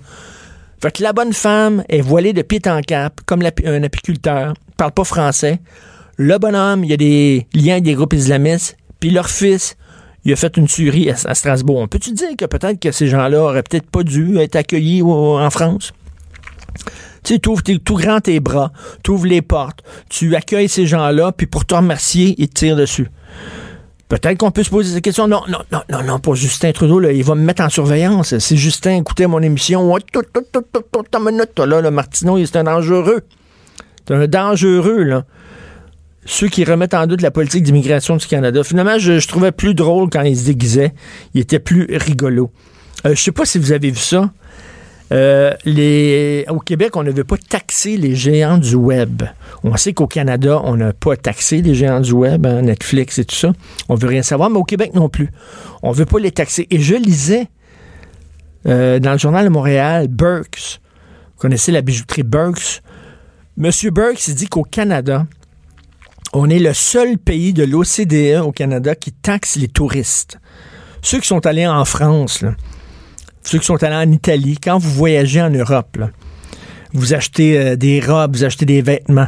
La 0.99 1.13
bonne 1.13 1.33
femme 1.33 1.83
est 1.89 2.01
voilée 2.01 2.31
de 2.31 2.43
pied 2.43 2.61
en 2.67 2.81
cap, 2.81 3.19
comme 3.25 3.41
un 3.41 3.83
apiculteur, 3.83 4.53
parle 4.77 4.91
pas 4.91 5.03
français. 5.03 5.59
Le 6.17 6.37
bonhomme, 6.37 6.83
il 6.83 6.91
y 6.91 6.93
a 6.93 6.97
des 6.97 7.47
liens 7.55 7.73
avec 7.73 7.85
des 7.85 7.95
groupes 7.95 8.13
islamistes, 8.13 8.77
puis 8.99 9.11
leur 9.11 9.29
fils, 9.29 9.77
il 10.23 10.33
a 10.33 10.35
fait 10.35 10.57
une 10.57 10.67
tuerie 10.67 11.09
à, 11.09 11.35
Strasbourg. 11.35 11.77
On 11.77 11.87
peut-tu 11.87 12.11
dire 12.11 12.35
que 12.37 12.45
peut-être 12.45 12.79
que 12.79 12.91
ces 12.91 13.07
gens-là 13.07 13.41
auraient 13.41 13.63
peut-être 13.63 13.89
pas 13.89 14.03
dû 14.03 14.37
être 14.39 14.55
accueillis 14.55 15.01
en 15.03 15.49
France? 15.49 15.93
Tu 17.23 17.39
ouvres 17.47 17.63
tout 17.63 17.95
grand 17.95 18.21
tes 18.21 18.39
bras, 18.39 18.71
tu 19.03 19.11
ouvres 19.11 19.25
les 19.25 19.41
portes, 19.41 19.83
tu 20.09 20.35
accueilles 20.35 20.69
ces 20.69 20.85
gens-là, 20.85 21.31
puis 21.31 21.47
pour 21.47 21.65
te 21.65 21.73
remercier, 21.73 22.35
ils 22.37 22.47
te 22.47 22.53
tirent 22.53 22.75
dessus. 22.75 23.07
Peut-être 24.07 24.37
qu'on 24.37 24.51
peut 24.51 24.61
se 24.61 24.69
poser 24.69 24.93
cette 24.93 25.03
question. 25.03 25.27
Non, 25.27 25.41
non, 25.47 25.59
non, 25.71 25.81
non, 25.89 26.03
non, 26.03 26.19
pour 26.19 26.35
Justin 26.35 26.71
Trudeau, 26.71 27.01
il 27.09 27.23
va 27.23 27.33
me 27.33 27.41
mettre 27.41 27.63
en 27.63 27.69
surveillance. 27.69 28.37
Si 28.37 28.55
Justin 28.55 28.97
écoutait 28.97 29.25
mon 29.25 29.41
émission, 29.41 29.95
là, 29.95 31.81
le 31.81 31.89
Martineau, 31.89 32.45
c'est 32.45 32.55
un 32.57 32.63
dangereux. 32.65 33.21
C'est 34.07 34.13
un 34.13 34.27
dangereux, 34.27 35.01
là. 35.01 35.25
Ceux 36.25 36.47
qui 36.47 36.63
remettent 36.63 36.95
en 36.95 37.05
doute 37.05 37.21
la 37.21 37.31
politique 37.31 37.63
d'immigration 37.63 38.17
du 38.17 38.25
Canada. 38.25 38.63
Finalement, 38.63 38.97
je, 38.97 39.25
trouvais 39.27 39.51
plus 39.51 39.75
drôle 39.75 40.09
quand 40.09 40.23
ils 40.23 40.37
se 40.37 40.45
déguisaient. 40.45 40.93
Il 41.35 41.41
était 41.41 41.59
plus 41.59 41.87
rigolo. 41.91 42.51
Euh, 43.05 43.13
je 43.13 43.21
sais 43.21 43.31
pas 43.31 43.45
si 43.45 43.59
vous 43.59 43.71
avez 43.71 43.91
vu 43.91 43.99
ça. 43.99 44.31
Euh, 45.11 45.53
au 46.49 46.59
Québec, 46.59 46.95
on 46.95 47.03
ne 47.03 47.11
veut 47.11 47.23
pas 47.23 47.37
taxer 47.37 47.95
les 47.95 48.15
géants 48.15 48.57
du 48.57 48.73
web. 48.73 49.21
On 49.63 49.77
sait 49.77 49.93
qu'au 49.93 50.07
Canada, 50.07 50.59
on 50.63 50.77
n'a 50.77 50.93
pas 50.93 51.15
taxé 51.15 51.61
les 51.61 51.75
géants 51.75 52.01
du 52.01 52.11
web, 52.13 52.45
hein, 52.47 52.63
Netflix 52.63 53.19
et 53.19 53.25
tout 53.25 53.35
ça. 53.35 53.53
On 53.87 53.93
veut 53.93 54.07
rien 54.07 54.23
savoir, 54.23 54.49
mais 54.49 54.57
au 54.57 54.63
Québec 54.63 54.95
non 54.95 55.09
plus. 55.09 55.29
On 55.83 55.91
veut 55.91 56.05
pas 56.05 56.19
les 56.19 56.31
taxer. 56.31 56.67
Et 56.71 56.79
je 56.79 56.95
lisais 56.95 57.47
euh, 58.67 58.97
dans 58.97 59.11
le 59.11 59.19
journal 59.19 59.45
de 59.45 59.49
Montréal, 59.49 60.07
Burks. 60.07 60.81
Vous 61.35 61.41
connaissez 61.41 61.71
la 61.71 61.81
bijouterie 61.81 62.23
Burks? 62.23 62.81
Monsieur 63.57 63.91
Burks 63.91 64.31
dit 64.31 64.47
qu'au 64.47 64.63
Canada, 64.63 65.27
on 66.33 66.49
est 66.49 66.59
le 66.59 66.73
seul 66.73 67.17
pays 67.17 67.53
de 67.53 67.63
l'OCDE 67.63 68.41
au 68.43 68.51
Canada 68.51 68.95
qui 68.95 69.11
taxe 69.11 69.55
les 69.55 69.67
touristes. 69.67 70.37
Ceux 71.01 71.19
qui 71.19 71.27
sont 71.27 71.45
allés 71.45 71.67
en 71.67 71.85
France, 71.85 72.43
ceux 73.43 73.59
qui 73.59 73.65
sont 73.65 73.83
allés 73.83 73.95
en 73.95 74.11
Italie, 74.11 74.57
quand 74.61 74.77
vous 74.77 74.89
voyagez 74.89 75.41
en 75.41 75.49
Europe, 75.49 75.97
vous 76.93 77.13
achetez 77.13 77.57
euh, 77.57 77.75
des 77.75 77.99
robes, 77.99 78.35
vous 78.35 78.43
achetez 78.43 78.65
des 78.65 78.81
vêtements, 78.81 79.27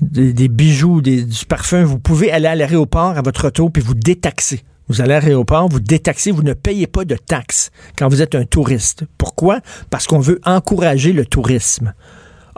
des, 0.00 0.48
bijoux, 0.48 1.00
du 1.00 1.26
parfum, 1.48 1.82
vous 1.84 1.98
pouvez 1.98 2.30
aller 2.30 2.46
à 2.46 2.54
l'aéroport 2.54 3.16
à 3.16 3.22
votre 3.22 3.48
auto 3.48 3.70
puis 3.70 3.82
vous 3.82 3.94
détaxer. 3.94 4.62
Vous 4.88 5.00
allez 5.00 5.14
à 5.14 5.20
l'aéroport, 5.20 5.68
vous 5.68 5.80
détaxez, 5.80 6.30
vous 6.30 6.42
ne 6.42 6.54
payez 6.54 6.86
pas 6.86 7.04
de 7.04 7.16
taxes 7.16 7.70
quand 7.96 8.08
vous 8.08 8.22
êtes 8.22 8.34
un 8.34 8.44
touriste. 8.44 9.04
Pourquoi? 9.18 9.60
Parce 9.90 10.06
qu'on 10.06 10.20
veut 10.20 10.40
encourager 10.44 11.12
le 11.12 11.26
tourisme. 11.26 11.94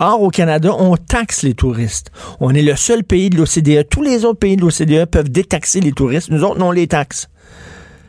Or, 0.02 0.22
au 0.22 0.30
Canada, 0.30 0.74
on 0.78 0.96
taxe 0.96 1.42
les 1.42 1.52
touristes. 1.52 2.10
On 2.40 2.54
est 2.54 2.62
le 2.62 2.74
seul 2.74 3.04
pays 3.04 3.28
de 3.28 3.36
l'OCDE. 3.36 3.86
Tous 3.86 4.02
les 4.02 4.24
autres 4.24 4.38
pays 4.38 4.56
de 4.56 4.62
l'OCDE 4.62 5.04
peuvent 5.04 5.28
détaxer 5.28 5.80
les 5.80 5.92
touristes. 5.92 6.30
Nous 6.30 6.42
autres, 6.42 6.60
on 6.62 6.72
les 6.72 6.86
taxe. 6.86 7.28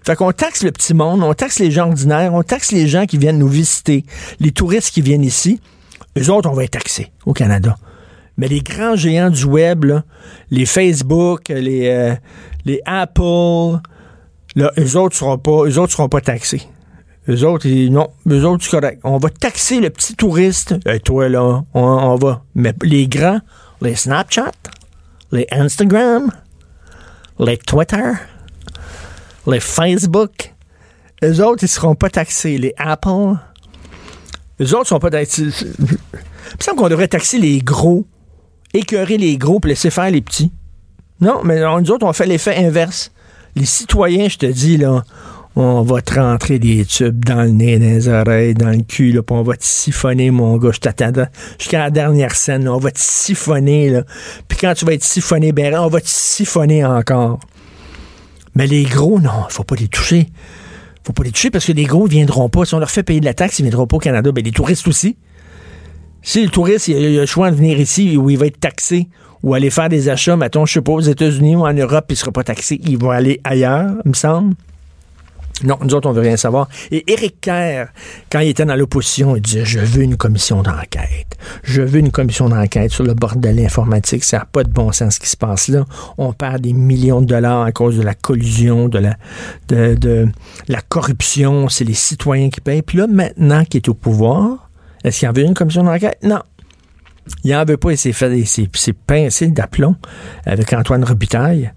Fait 0.05 0.15
qu'on 0.15 0.31
taxe 0.31 0.63
le 0.63 0.71
petit 0.71 0.93
monde, 0.93 1.21
on 1.21 1.33
taxe 1.33 1.59
les 1.59 1.69
gens 1.69 1.89
ordinaires, 1.89 2.33
on 2.33 2.43
taxe 2.43 2.71
les 2.71 2.87
gens 2.87 3.05
qui 3.05 3.17
viennent 3.17 3.37
nous 3.37 3.47
visiter, 3.47 4.05
les 4.39 4.51
touristes 4.51 4.91
qui 4.91 5.01
viennent 5.01 5.23
ici. 5.23 5.59
Eux 6.17 6.31
autres, 6.31 6.49
on 6.49 6.53
va 6.53 6.63
être 6.63 6.71
taxés 6.71 7.11
au 7.25 7.33
Canada. 7.33 7.77
Mais 8.37 8.47
les 8.47 8.61
grands 8.61 8.95
géants 8.95 9.29
du 9.29 9.43
web, 9.43 9.85
les 10.49 10.65
Facebook, 10.65 11.49
les, 11.49 11.89
euh, 11.89 12.15
les 12.65 12.81
Apple, 12.85 13.81
là, 14.55 14.71
eux 14.79 14.97
autres 14.97 15.15
seront 15.15 15.39
seront 15.87 16.09
pas 16.09 16.21
taxés. 16.21 16.63
Eux 17.29 17.45
autres, 17.45 17.67
ils, 17.67 17.91
non, 17.91 18.09
eux 18.29 18.45
autres, 18.45 18.63
c'est 18.63 18.71
correct. 18.71 18.99
On 19.03 19.17
va 19.17 19.29
taxer 19.29 19.79
le 19.79 19.89
petit 19.89 20.15
touriste. 20.15 20.75
Et 20.87 20.99
toi, 20.99 21.29
là, 21.29 21.63
on, 21.73 22.15
va. 22.15 22.43
Mais 22.55 22.73
les 22.81 23.07
grands, 23.07 23.39
les 23.81 23.95
Snapchat, 23.95 24.51
les 25.31 25.45
Instagram, 25.51 26.31
les 27.39 27.57
Twitter, 27.57 28.11
les 29.45 29.59
Facebook, 29.59 30.53
eux 31.23 31.43
autres, 31.43 31.63
ils 31.63 31.67
seront 31.67 31.95
pas 31.95 32.09
taxés. 32.09 32.57
Les 32.57 32.73
Apple, 32.77 33.35
eux 34.59 34.75
autres 34.75 34.87
sont 34.87 34.99
pas 34.99 35.11
taxés. 35.11 35.49
Il 35.79 36.57
me 36.57 36.63
semble 36.63 36.79
qu'on 36.79 36.89
devrait 36.89 37.07
taxer 37.07 37.37
les 37.37 37.59
gros, 37.59 38.07
écœurer 38.73 39.17
les 39.17 39.37
gros 39.37 39.59
pour 39.59 39.69
laisser 39.69 39.91
faire 39.91 40.09
les 40.09 40.21
petits. 40.21 40.51
Non, 41.19 41.41
mais 41.43 41.59
nous 41.59 41.91
autres, 41.91 42.05
on 42.05 42.13
fait 42.13 42.25
l'effet 42.25 42.55
inverse. 42.55 43.11
Les 43.55 43.65
citoyens, 43.65 44.27
je 44.27 44.37
te 44.37 44.45
dis, 44.47 44.77
là, 44.77 45.03
on 45.55 45.81
va 45.81 46.01
te 46.01 46.13
rentrer 46.13 46.59
des 46.59 46.85
tubes 46.85 47.25
dans 47.25 47.43
le 47.43 47.49
nez, 47.49 47.77
dans 47.77 47.85
les 47.85 48.07
oreilles, 48.07 48.53
dans 48.53 48.69
le 48.69 48.83
cul, 48.83 49.11
là, 49.11 49.21
puis 49.21 49.35
on 49.35 49.43
va 49.43 49.57
te 49.57 49.65
siphonner, 49.65 50.31
mon 50.31 50.57
gars. 50.57 50.71
Je 50.71 50.79
t'attends 50.79 51.11
jusqu'à 51.59 51.79
la 51.79 51.89
dernière 51.89 52.35
scène. 52.35 52.67
On 52.69 52.77
va 52.77 52.91
te 52.91 52.99
siphonner, 52.99 53.89
là. 53.89 54.03
Puis 54.47 54.57
quand 54.59 54.73
tu 54.73 54.85
vas 54.85 54.93
être 54.93 55.03
siphonné, 55.03 55.51
ben, 55.51 55.75
on 55.75 55.87
va 55.87 55.99
te 55.99 56.07
siphonner 56.07 56.85
encore. 56.85 57.39
Mais 58.55 58.67
les 58.67 58.83
gros, 58.83 59.19
non, 59.19 59.45
faut 59.49 59.63
pas 59.63 59.75
les 59.75 59.87
toucher. 59.87 60.27
Faut 61.03 61.13
pas 61.13 61.23
les 61.23 61.31
toucher 61.31 61.49
parce 61.49 61.65
que 61.65 61.71
les 61.73 61.85
gros 61.85 62.05
ne 62.05 62.11
viendront 62.11 62.47
pas. 62.47 62.63
Si 62.63 62.73
on 62.73 62.79
leur 62.79 62.91
fait 62.91 63.03
payer 63.03 63.19
de 63.19 63.25
la 63.25 63.33
taxe, 63.33 63.59
ils 63.59 63.63
ne 63.63 63.69
viendront 63.69 63.87
pas 63.87 63.97
au 63.97 63.99
Canada. 63.99 64.31
Ben, 64.31 64.43
les 64.43 64.51
touristes 64.51 64.87
aussi. 64.87 65.17
Si 66.21 66.43
le 66.43 66.49
touriste 66.49 66.87
il 66.87 66.95
a, 66.95 66.99
il 66.99 67.17
le 67.17 67.25
choix 67.25 67.49
de 67.49 67.55
venir 67.55 67.79
ici 67.79 68.15
où 68.15 68.29
il 68.29 68.37
va 68.37 68.45
être 68.45 68.59
taxé 68.59 69.09
ou 69.43 69.55
aller 69.55 69.71
faire 69.71 69.89
des 69.89 70.07
achats, 70.07 70.37
mettons, 70.37 70.65
je 70.65 70.73
sais 70.73 70.81
pas, 70.81 70.91
aux 70.91 71.01
États-Unis 71.01 71.55
ou 71.55 71.65
en 71.65 71.73
Europe, 71.73 72.05
il 72.09 72.15
sera 72.15 72.31
pas 72.31 72.43
taxé, 72.43 72.79
il 72.83 72.97
va 72.97 73.15
aller 73.15 73.41
ailleurs, 73.43 73.95
il 74.05 74.09
me 74.09 74.13
semble. 74.13 74.53
Non, 75.63 75.77
nous 75.83 75.93
autres, 75.93 76.09
on 76.09 76.13
veut 76.13 76.21
rien 76.21 76.37
savoir. 76.37 76.67
Et 76.91 77.11
Éric 77.11 77.41
Kerr, 77.41 77.87
quand 78.31 78.39
il 78.39 78.49
était 78.49 78.65
dans 78.65 78.75
l'opposition, 78.75 79.35
il 79.35 79.41
disait, 79.41 79.65
je 79.65 79.79
veux 79.79 80.03
une 80.03 80.17
commission 80.17 80.61
d'enquête. 80.63 81.37
Je 81.63 81.81
veux 81.81 81.99
une 81.99 82.11
commission 82.11 82.49
d'enquête 82.49 82.91
sur 82.91 83.03
le 83.03 83.13
bordel 83.13 83.59
informatique. 83.59 84.23
Ça 84.23 84.39
n'a 84.39 84.45
pas 84.45 84.63
de 84.63 84.69
bon 84.69 84.91
sens 84.91 85.15
ce 85.15 85.19
qui 85.19 85.29
se 85.29 85.37
passe 85.37 85.67
là. 85.67 85.85
On 86.17 86.33
perd 86.33 86.61
des 86.61 86.73
millions 86.73 87.21
de 87.21 87.27
dollars 87.27 87.63
à 87.63 87.71
cause 87.71 87.97
de 87.97 88.01
la 88.01 88.13
collusion, 88.13 88.87
de 88.87 88.99
la, 88.99 89.17
de, 89.67 89.95
de 89.95 90.27
la 90.67 90.81
corruption. 90.81 91.69
C'est 91.69 91.85
les 91.85 91.93
citoyens 91.93 92.49
qui 92.49 92.61
payent. 92.61 92.81
Puis 92.81 92.97
là, 92.97 93.07
maintenant 93.07 93.63
qu'il 93.63 93.77
est 93.77 93.89
au 93.89 93.93
pouvoir, 93.93 94.69
est-ce 95.03 95.19
qu'il 95.19 95.29
en 95.29 95.33
veut 95.33 95.43
une 95.43 95.53
commission 95.53 95.83
d'enquête? 95.83 96.17
Non. 96.23 96.41
Il 97.43 97.51
n'en 97.51 97.65
veut 97.65 97.77
pas. 97.77 97.91
Il 97.91 97.97
s'est 97.97 98.13
fait, 98.13 98.37
il 98.37 98.47
s'est 98.47 98.93
pincé 98.93 99.47
d'aplomb 99.47 99.95
avec 100.45 100.73
Antoine 100.73 101.03
Robitaille. 101.03 101.71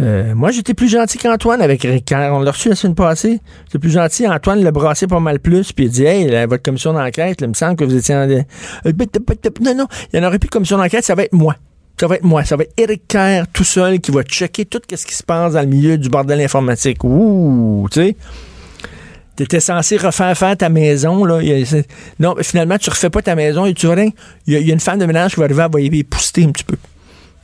Euh, 0.00 0.34
moi, 0.34 0.50
j'étais 0.50 0.74
plus 0.74 0.88
gentil 0.88 1.18
qu'Antoine 1.18 1.62
avec 1.62 1.82
Ricard. 1.82 2.34
On 2.34 2.40
l'a 2.40 2.50
reçu 2.50 2.68
la 2.68 2.74
semaine 2.74 2.94
passée. 2.94 3.40
J'étais 3.66 3.78
plus 3.78 3.90
gentil. 3.90 4.26
Antoine 4.26 4.62
l'a 4.62 4.72
brassé 4.72 5.06
pas 5.06 5.20
mal 5.20 5.38
plus. 5.38 5.72
Puis 5.72 5.86
il 5.86 5.90
dit 5.90 6.04
Hey, 6.04 6.46
votre 6.46 6.62
commission 6.62 6.92
d'enquête, 6.92 7.40
il 7.40 7.48
me 7.48 7.54
semble 7.54 7.76
que 7.76 7.84
vous 7.84 7.94
étiez 7.94 8.14
en. 8.14 8.26
Non, 8.26 9.74
non, 9.74 9.86
il 10.12 10.18
n'y 10.18 10.24
en 10.24 10.28
aurait 10.28 10.38
plus 10.38 10.48
de 10.48 10.52
commission 10.52 10.78
d'enquête, 10.78 11.04
ça 11.04 11.14
va 11.14 11.24
être 11.24 11.32
moi. 11.32 11.56
Ça 12.00 12.08
va 12.08 12.16
être 12.16 12.24
moi. 12.24 12.44
Ça 12.44 12.56
va 12.56 12.64
être 12.64 12.72
Eric 12.76 13.06
Kerr 13.06 13.44
tout 13.52 13.64
seul 13.64 14.00
qui 14.00 14.10
va 14.10 14.22
checker 14.22 14.64
tout 14.64 14.80
ce 14.92 15.06
qui 15.06 15.14
se 15.14 15.22
passe 15.22 15.52
dans 15.52 15.60
le 15.60 15.68
milieu 15.68 15.96
du 15.96 16.08
bordel 16.08 16.40
informatique. 16.40 17.04
Ouh, 17.04 17.86
tu 17.90 18.00
sais. 18.00 18.16
T'étais 19.36 19.60
censé 19.60 19.96
refaire 19.96 20.36
faire 20.36 20.56
ta 20.56 20.68
maison, 20.68 21.24
là. 21.24 21.40
non, 22.20 22.36
finalement, 22.40 22.78
tu 22.78 22.88
refais 22.88 23.10
pas 23.10 23.20
ta 23.20 23.34
maison 23.34 23.66
et 23.66 23.74
tu 23.74 23.86
vois 23.86 23.96
rien? 23.96 24.10
Il 24.46 24.54
y, 24.54 24.70
a 24.70 24.72
une 24.72 24.78
femme 24.78 25.00
de 25.00 25.06
ménage 25.06 25.34
qui 25.34 25.40
va 25.40 25.46
arriver 25.46 25.62
à 25.62 25.68
pousser 25.68 26.44
un 26.44 26.52
petit 26.52 26.62
peu 26.62 26.76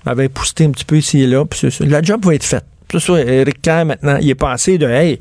avait 0.07 0.29
poussé 0.29 0.65
un 0.65 0.71
petit 0.71 0.85
peu 0.85 0.99
ici 0.99 1.23
et 1.23 1.27
là. 1.27 1.45
Puis 1.45 1.71
la 1.81 2.03
job 2.03 2.25
va 2.25 2.35
être 2.35 2.45
faite. 2.45 2.65
C'est 2.91 3.01
ça, 3.01 3.21
Eric 3.21 3.63
Kerr, 3.63 3.85
maintenant, 3.85 4.17
il 4.21 4.29
est 4.31 4.35
passé 4.35 4.79
de 4.79 4.89
Hey, 4.89 5.21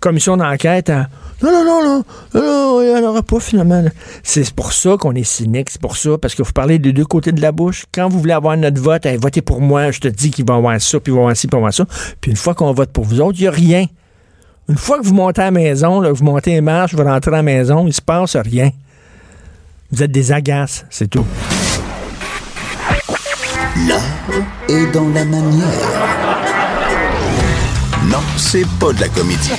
commission 0.00 0.36
d'enquête 0.36 0.90
à 0.90 1.08
non, 1.42 1.50
non, 1.50 1.64
non, 1.64 1.82
non, 1.82 2.04
non, 2.40 2.82
il 2.82 2.94
n'y 2.94 3.04
en 3.04 3.08
aura 3.08 3.22
pas 3.22 3.40
finalement. 3.40 3.82
C'est 4.22 4.48
pour 4.52 4.72
ça 4.72 4.96
qu'on 4.96 5.12
est 5.16 5.24
cynique, 5.24 5.70
c'est 5.70 5.80
pour 5.80 5.96
ça, 5.96 6.16
parce 6.16 6.36
que 6.36 6.44
vous 6.44 6.52
parlez 6.52 6.78
des 6.78 6.92
deux 6.92 7.04
côtés 7.04 7.32
de 7.32 7.40
la 7.40 7.50
bouche. 7.50 7.84
Quand 7.92 8.08
vous 8.08 8.20
voulez 8.20 8.32
avoir 8.32 8.56
notre 8.56 8.80
vote, 8.80 9.04
votez 9.20 9.42
pour 9.42 9.60
moi, 9.60 9.90
je 9.90 9.98
te 9.98 10.06
dis 10.06 10.30
qu'il 10.30 10.44
va 10.46 10.54
avoir 10.54 10.80
ça, 10.80 11.00
puis 11.00 11.12
il 11.12 11.16
va 11.16 11.22
avoir 11.22 11.36
ci, 11.36 11.48
puis 11.48 11.56
il 11.56 11.58
va 11.58 11.58
avoir 11.58 11.74
ça. 11.74 11.84
Puis 12.20 12.30
une 12.30 12.36
fois 12.36 12.54
qu'on 12.54 12.72
vote 12.72 12.90
pour 12.92 13.04
vous 13.04 13.20
autres, 13.20 13.38
il 13.40 13.42
n'y 13.42 13.48
a 13.48 13.50
rien. 13.50 13.86
Une 14.68 14.76
fois 14.76 15.00
que 15.00 15.04
vous 15.04 15.14
montez 15.14 15.40
à 15.40 15.46
la 15.46 15.50
maison, 15.50 16.12
vous 16.12 16.24
montez 16.24 16.52
les 16.52 16.60
marches, 16.60 16.94
vous 16.94 17.02
rentrez 17.02 17.32
à 17.32 17.38
la 17.38 17.42
maison, 17.42 17.88
il 17.88 17.92
se 17.92 18.02
passe 18.02 18.36
rien. 18.36 18.70
Vous 19.90 20.00
êtes 20.00 20.12
des 20.12 20.30
agaces, 20.30 20.86
c'est 20.90 21.08
tout. 21.08 21.26
L'art 23.88 24.02
est 24.68 24.92
dans 24.92 25.08
la 25.08 25.24
manière. 25.24 25.66
Non, 28.04 28.18
c'est 28.36 28.66
pas 28.78 28.92
de 28.92 29.00
la 29.00 29.08
comédie. 29.08 29.50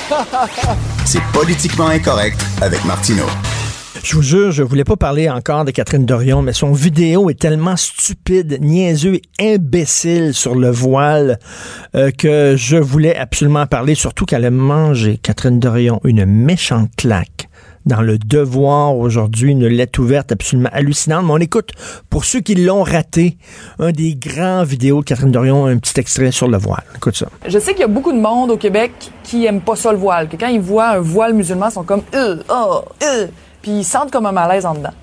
C'est 1.04 1.24
politiquement 1.34 1.88
incorrect 1.88 2.40
avec 2.62 2.86
Martineau. 2.86 3.26
Je 4.04 4.16
vous 4.16 4.22
jure, 4.22 4.52
je 4.52 4.62
voulais 4.62 4.84
pas 4.84 4.98
parler 4.98 5.30
encore 5.30 5.66
de 5.66 5.72
Catherine 5.72 6.06
Dorion, 6.06 6.44
mais 6.44 6.54
son 6.54 6.74
vidéo 6.74 7.32
est 7.32 7.40
tellement 7.40 7.76
stupide, 7.76 8.60
niaiseux 8.62 9.20
et 9.40 9.56
imbécile 9.56 10.36
sur 10.36 10.54
le 10.56 10.70
voile 10.70 11.40
euh, 11.96 12.12
que 12.12 12.56
je 12.56 12.78
voulais 12.78 13.16
absolument 13.16 13.66
parler, 13.66 13.96
surtout 13.96 14.26
qu'elle 14.26 14.46
a 14.46 14.52
mangé, 14.52 15.18
Catherine 15.18 15.60
Dorion, 15.60 16.00
une 16.04 16.26
méchante 16.26 16.92
claque 16.98 17.50
dans 17.86 18.02
le 18.02 18.18
devoir 18.18 18.96
aujourd'hui, 18.98 19.52
une 19.52 19.68
lettre 19.68 20.00
ouverte 20.00 20.32
absolument 20.32 20.70
hallucinante. 20.72 21.26
Mais 21.26 21.32
on 21.34 21.38
écoute, 21.38 21.72
pour 22.10 22.26
ceux 22.26 22.40
qui 22.40 22.56
l'ont 22.56 22.84
raté, 22.84 23.38
un 23.80 23.92
des 23.92 24.16
grands 24.16 24.64
vidéos 24.64 25.02
de 25.02 25.06
Catherine 25.06 25.32
Dorion, 25.32 25.66
un 25.66 25.78
petit 25.78 26.00
extrait 26.00 26.32
sur 26.32 26.48
le 26.48 26.58
voile. 26.58 26.84
Écoute 26.96 27.16
ça. 27.16 27.28
Je 27.48 27.60
sais 27.60 27.72
qu'il 27.72 27.82
y 27.82 27.86
a 27.86 27.88
beaucoup 27.88 28.12
de 28.12 28.20
monde 28.20 28.52
au 28.52 28.58
Québec 28.58 28.92
qui 29.24 29.46
aime 29.46 29.62
pas 29.62 29.76
ça 29.76 29.92
le 29.92 29.98
voile, 29.98 30.30
que 30.30 30.36
quand 30.36 30.48
ils 30.48 30.62
voient 30.62 30.90
un 30.90 31.00
voile 31.00 31.34
musulman, 31.34 31.70
ils 31.70 31.74
sont 31.74 31.84
comme 31.84 32.04
euh, 32.14 32.38
oh, 32.50 32.82
euh, 33.04 33.28
puis 33.62 33.72
ils 33.72 33.84
sentent 33.84 34.12
comme 34.12 34.26
un 34.26 34.32
malaise 34.32 34.66
en 34.66 34.76
dedans. 34.76 34.94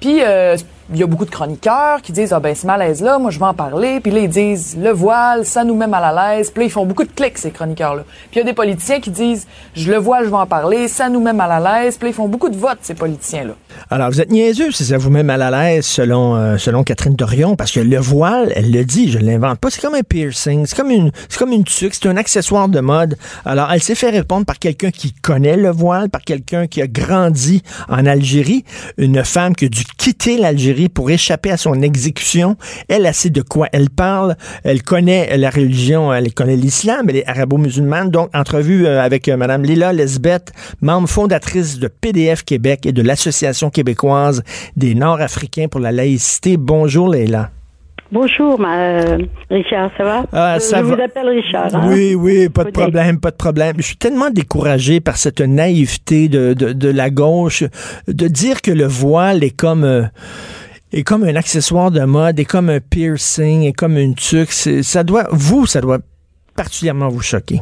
Puis 0.00 0.22
euh, 0.22 0.56
il 0.92 0.98
y 0.98 1.02
a 1.02 1.06
beaucoup 1.06 1.24
de 1.24 1.30
chroniqueurs 1.30 2.02
qui 2.02 2.12
disent 2.12 2.32
ah 2.32 2.40
ben 2.40 2.54
ce 2.54 2.66
malaise 2.66 3.00
là 3.02 3.18
moi 3.18 3.30
je 3.30 3.38
vais 3.38 3.44
en 3.44 3.54
parler. 3.54 4.00
Puis 4.00 4.10
là 4.10 4.20
ils 4.20 4.28
disent 4.28 4.76
le 4.76 4.90
voile 4.90 5.46
ça 5.46 5.64
nous 5.64 5.74
met 5.74 5.86
mal 5.86 6.04
à 6.04 6.36
l'aise. 6.36 6.50
Puis 6.50 6.62
là 6.62 6.66
ils 6.66 6.72
font 6.72 6.86
beaucoup 6.86 7.04
de 7.04 7.12
clics 7.12 7.38
ces 7.38 7.50
chroniqueurs 7.50 7.94
là 7.94 8.02
puis 8.30 8.32
il 8.34 8.38
y 8.38 8.42
a 8.42 8.44
des 8.44 8.52
politiciens 8.52 9.00
qui 9.00 9.10
disent 9.10 9.46
je 9.74 9.90
le 9.90 9.98
voile 9.98 10.24
je 10.24 10.30
vais 10.30 10.36
en 10.36 10.46
parler 10.46 10.88
ça 10.88 11.08
nous 11.08 11.20
met 11.20 11.32
mal 11.32 11.50
à 11.52 11.60
l'aise. 11.60 11.96
Puis 11.96 12.06
là 12.06 12.10
ils 12.10 12.14
font 12.14 12.28
beaucoup 12.28 12.48
de 12.48 12.56
votes 12.56 12.78
ces 12.82 12.94
politiciens 12.94 13.44
là 13.44 13.52
alors 13.88 14.10
vous 14.10 14.20
êtes 14.20 14.30
niaiseux 14.30 14.70
si 14.72 14.84
ça 14.84 14.98
vous 14.98 15.10
met 15.10 15.22
mal 15.22 15.42
à 15.42 15.50
l'aise 15.50 15.86
selon 15.86 16.34
euh, 16.34 16.58
selon 16.58 16.82
Catherine 16.82 17.14
Dorion 17.14 17.56
parce 17.56 17.70
que 17.72 17.80
le 17.80 17.98
voile 17.98 18.52
elle 18.56 18.72
le 18.72 18.84
dit 18.84 19.10
je 19.10 19.18
l'invente 19.18 19.58
pas 19.58 19.70
c'est 19.70 19.80
comme 19.80 19.94
un 19.94 20.02
piercing 20.02 20.66
c'est 20.66 20.76
comme 20.76 20.90
une 20.90 21.12
c'est 21.28 21.38
comme 21.38 21.52
une 21.52 21.64
tuque 21.64 21.94
c'est 21.94 22.08
un 22.08 22.16
accessoire 22.16 22.68
de 22.68 22.80
mode. 22.80 23.16
Alors 23.44 23.70
elle 23.72 23.82
s'est 23.82 23.94
fait 23.94 24.10
répondre 24.10 24.44
par 24.44 24.58
quelqu'un 24.58 24.90
qui 24.90 25.12
connaît 25.12 25.56
le 25.56 25.70
voile 25.70 26.10
par 26.10 26.22
quelqu'un 26.22 26.66
qui 26.66 26.82
a 26.82 26.86
grandi 26.86 27.62
en 27.88 28.06
Algérie 28.06 28.64
une 28.98 29.24
femme 29.24 29.54
qui 29.54 29.66
a 29.66 29.68
dû 29.68 29.84
quitter 29.96 30.36
l'Algérie 30.36 30.79
pour 30.88 31.10
échapper 31.10 31.50
à 31.50 31.56
son 31.56 31.82
exécution. 31.82 32.56
Elle, 32.88 33.06
a 33.06 33.12
sait 33.12 33.30
de 33.30 33.42
quoi 33.42 33.68
elle 33.72 33.90
parle. 33.90 34.36
Elle 34.64 34.82
connaît 34.82 35.36
la 35.36 35.50
religion, 35.50 36.12
elle 36.12 36.32
connaît 36.32 36.56
l'islam, 36.56 37.06
elle 37.08 37.16
est 37.16 37.28
arabo-musulmane. 37.28 38.10
Donc, 38.10 38.30
entrevue 38.34 38.86
euh, 38.86 39.02
avec 39.02 39.28
euh, 39.28 39.36
Mme 39.36 39.64
Lila 39.64 39.92
Lesbeth, 39.92 40.52
membre 40.80 41.08
fondatrice 41.08 41.78
de 41.78 41.88
PDF 41.88 42.44
Québec 42.44 42.86
et 42.86 42.92
de 42.92 43.02
l'Association 43.02 43.70
québécoise 43.70 44.42
des 44.76 44.94
Nord-Africains 44.94 45.68
pour 45.68 45.80
la 45.80 45.92
laïcité. 45.92 46.56
Bonjour, 46.56 47.08
Lila. 47.08 47.50
Bonjour, 48.12 48.58
ma, 48.58 49.16
Richard, 49.50 49.92
ça 49.96 50.02
va? 50.02 50.24
Ah, 50.32 50.58
ça 50.58 50.78
je 50.78 50.82
va. 50.82 50.96
vous 50.96 51.00
appelle 51.00 51.28
Richard. 51.28 51.72
Hein? 51.72 51.82
Oui, 51.86 52.16
oui, 52.16 52.48
pas 52.48 52.64
de 52.64 52.70
problème, 52.70 53.20
pas 53.20 53.30
de 53.30 53.36
problème. 53.36 53.76
Je 53.76 53.82
suis 53.82 53.96
tellement 53.96 54.30
découragé 54.30 54.98
par 54.98 55.16
cette 55.16 55.40
naïveté 55.40 56.28
de, 56.28 56.52
de, 56.52 56.72
de 56.72 56.88
la 56.88 57.10
gauche, 57.10 57.62
de 58.08 58.26
dire 58.26 58.62
que 58.62 58.72
le 58.72 58.86
voile 58.86 59.44
est 59.44 59.56
comme... 59.56 59.84
Euh, 59.84 60.02
est 60.92 61.02
comme 61.02 61.24
un 61.24 61.36
accessoire 61.36 61.90
de 61.90 62.04
mode, 62.04 62.38
est 62.38 62.44
comme 62.44 62.68
un 62.68 62.80
piercing, 62.80 63.62
est 63.62 63.72
comme 63.72 63.96
une 63.96 64.14
tuque. 64.14 64.52
Ça 64.52 65.04
doit, 65.04 65.28
vous, 65.30 65.66
ça 65.66 65.80
doit 65.80 65.98
particulièrement 66.54 67.08
vous 67.08 67.20
choquer. 67.20 67.60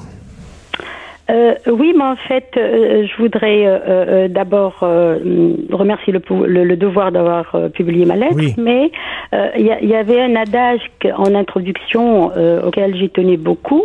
Euh, 1.31 1.55
oui, 1.67 1.93
mais 1.97 2.05
en 2.05 2.17
fait, 2.17 2.49
euh, 2.57 3.07
je 3.07 3.23
voudrais 3.23 3.65
euh, 3.67 4.29
d'abord 4.29 4.79
remercier 4.81 6.13
le, 6.13 6.23
le, 6.47 6.65
le 6.65 6.77
devoir 6.77 7.13
d'avoir 7.13 7.55
publié 7.75 8.07
ma 8.07 8.17
lettre, 8.17 8.35
Oui. 8.37 8.55
mais 8.57 8.91
il 9.59 9.67
y, 9.67 9.87
y, 9.87 9.95
avait 9.95 10.21
un 10.23 10.37
adage 10.37 10.81
en 11.17 11.35
introduction 11.35 12.31
auquel 12.65 12.97
j'ai 12.97 13.09
tenu 13.11 13.37
beaucoup 13.37 13.83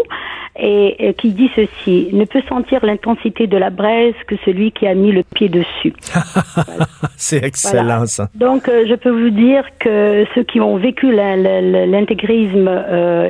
et, 0.58 1.10
et, 1.10 1.14
qui 1.16 1.32
dit 1.32 1.50
ceci 1.56 2.10
ne 2.14 2.26
peut 2.26 2.42
sentir 2.48 2.86
l'intensité 2.86 3.48
de 3.48 3.58
la 3.58 3.72
braise 3.72 4.14
que 4.28 4.36
celui 4.46 4.72
qui 4.72 4.88
a 4.88 4.94
mis 4.94 5.12
le 5.12 5.24
pied 5.24 5.50
dessus. 5.50 5.94
voilà. 6.56 6.86
C'est 7.18 7.44
excellent 7.44 7.84
voilà. 7.84 8.06
ça. 8.06 8.30
Donc, 8.36 8.70
je 8.70 8.96
peux 8.96 9.10
vous 9.10 9.32
dire 9.32 9.66
que 9.80 10.26
ceux 10.36 10.44
qui 10.44 10.62
ont 10.62 10.78
vécu 10.78 11.12
l'intégrisme 11.12 12.70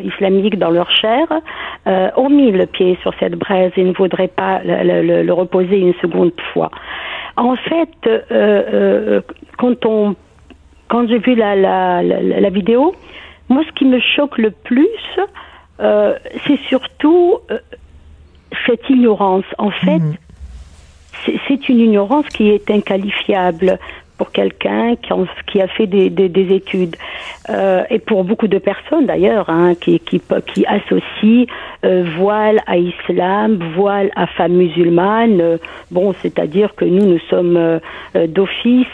islamique 0.04 0.60
dans 0.60 0.70
leur 0.70 0.92
chair 0.92 1.26
ont 2.18 2.30
mis 2.30 2.52
le 2.52 2.66
pied 2.66 2.98
sur 3.02 3.14
cette 3.20 3.36
braise 3.36 3.72
et 3.78 3.84
ne 3.84 3.94
faudrait 4.04 4.28
pas 4.28 4.62
le, 4.64 5.02
le, 5.02 5.24
le, 5.24 5.34
reposer 5.34 5.78
une 5.78 5.94
seconde 6.02 6.34
fois. 6.52 6.70
En 7.38 7.56
fait, 7.56 7.96
euh, 8.06 8.22
euh, 8.32 9.22
quand 9.58 9.86
on, 9.86 10.16
quand 10.90 11.08
j'ai 11.08 11.20
vu 11.20 11.36
la, 11.36 11.56
la, 11.56 12.04
la, 12.04 12.22
la, 12.22 12.50
vidéo, 12.50 12.94
moi, 13.50 13.64
ce 13.68 13.72
qui 13.74 13.86
me 13.86 14.00
choque 14.00 14.38
le 14.38 14.52
plus, 14.52 15.00
euh, 15.80 16.16
c'est 16.46 16.60
surtout 16.68 17.40
cette 18.66 18.90
ignorance. 18.90 19.46
En 19.58 19.72
fait, 19.72 20.00
mmh. 20.00 20.18
c'est 21.48 21.70
une 21.70 21.80
ignorance 21.80 22.28
qui 22.28 22.50
est 22.50 22.70
inqualifiable 22.70 23.80
pour 24.24 24.32
quelqu'un 24.32 24.96
qui, 24.96 25.60
a 25.60 25.68
fait 25.68 25.86
des, 25.86 26.10
des, 26.10 26.30
des 26.30 26.56
études. 26.56 26.96
euh, 27.50 27.84
et 27.90 28.00
pour 28.00 28.24
beaucoup 28.24 28.48
de 28.48 28.58
personnes 28.58 29.06
d'ailleurs, 29.06 29.50
hein, 29.50 29.74
qui, 29.76 30.00
qui, 30.00 30.66
associent 30.66 31.46
euh, 31.84 32.06
voile 32.18 32.62
à 32.66 32.78
islam, 32.78 33.60
voile 33.76 34.12
à 34.16 34.28
femme 34.28 34.54
musulmane. 34.54 35.42
Euh, 35.42 35.58
bon, 35.92 36.14
c'est-à-dire 36.22 36.74
que 36.76 36.86
nous, 36.86 37.06
nous 37.06 37.20
sommes 37.30 37.82
d'office, 38.16 38.88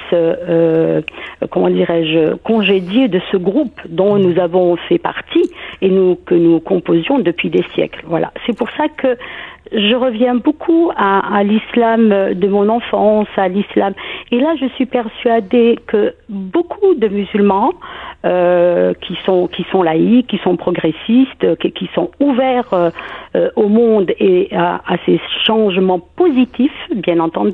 comment 1.51 1.69
dirais-je, 1.69 2.33
congédiés 2.37 3.07
de 3.07 3.21
ce 3.31 3.37
groupe 3.37 3.79
dont 3.87 4.17
nous 4.17 4.39
avons 4.39 4.77
fait 4.77 4.97
partie 4.97 5.47
et 5.83 5.89
que 6.25 6.33
nous 6.33 6.59
composions 6.59 7.19
depuis 7.19 7.51
des 7.51 7.63
siècles. 7.75 8.01
Voilà. 8.07 8.31
C'est 8.47 8.57
pour 8.57 8.71
ça 8.71 8.87
que 8.87 9.15
je 9.71 9.95
reviens 9.95 10.35
beaucoup 10.35 10.91
à, 10.95 11.43
l'islam 11.43 12.09
de 12.33 12.47
mon 12.47 12.69
enfance, 12.69 13.27
à 13.37 13.47
l'islam. 13.47 13.93
Et 14.31 14.39
là, 14.39 14.55
je 14.59 14.65
suis 14.75 14.85
persuadée 14.85 15.77
que 15.87 16.13
beaucoup 16.27 16.95
de 16.95 17.07
musulmans 17.07 17.73
euh, 18.25 18.93
qui 19.01 19.17
sont 19.25 19.47
qui 19.47 19.65
sont 19.71 19.83
laïcs, 19.83 20.27
qui 20.27 20.39
sont 20.39 20.57
progressistes, 20.57 21.55
qui, 21.59 21.89
sont 21.93 22.11
ouverts 22.19 22.73
euh, 22.73 23.49
au 23.55 23.67
monde 23.67 24.11
et 24.19 24.49
à, 24.55 24.81
ces 25.05 25.21
changements 25.45 25.99
positifs, 25.99 26.89
bien 26.95 27.19
entendu, 27.19 27.53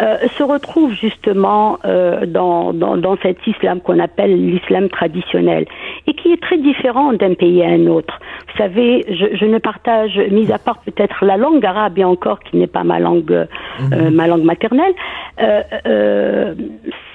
euh, 0.00 0.18
se 0.36 0.42
retrouvent 0.42 0.92
justement 0.92 1.78
dans, 2.26 2.72
dans, 2.72 3.16
cet 3.22 3.44
islam 3.46 3.80
qu'on 3.80 3.98
appelle 3.98 4.34
l'islam 4.46 4.88
traditionnel 4.88 5.66
et 6.06 6.14
qui 6.14 6.32
est 6.32 6.40
très 6.40 6.58
différent 6.58 7.12
d'un 7.12 7.34
pays 7.34 7.62
à 7.62 7.68
un 7.68 7.86
autre. 7.86 8.20
Vous 8.48 8.58
savez, 8.58 9.04
je 9.08 9.44
ne 9.44 9.58
partage, 9.58 10.18
mis 10.30 10.52
à 10.52 10.58
part 10.58 10.78
peut-être 10.78 11.19
la 11.22 11.36
langue 11.36 11.64
arabe 11.64 11.98
et 11.98 12.04
encore 12.04 12.40
qui 12.40 12.56
n'est 12.56 12.66
pas 12.66 12.84
ma 12.84 12.98
langue, 12.98 13.32
euh, 13.32 13.46
mmh. 13.80 14.14
ma 14.14 14.26
langue 14.26 14.44
maternelle, 14.44 14.92
euh, 15.40 15.62
euh, 15.86 16.54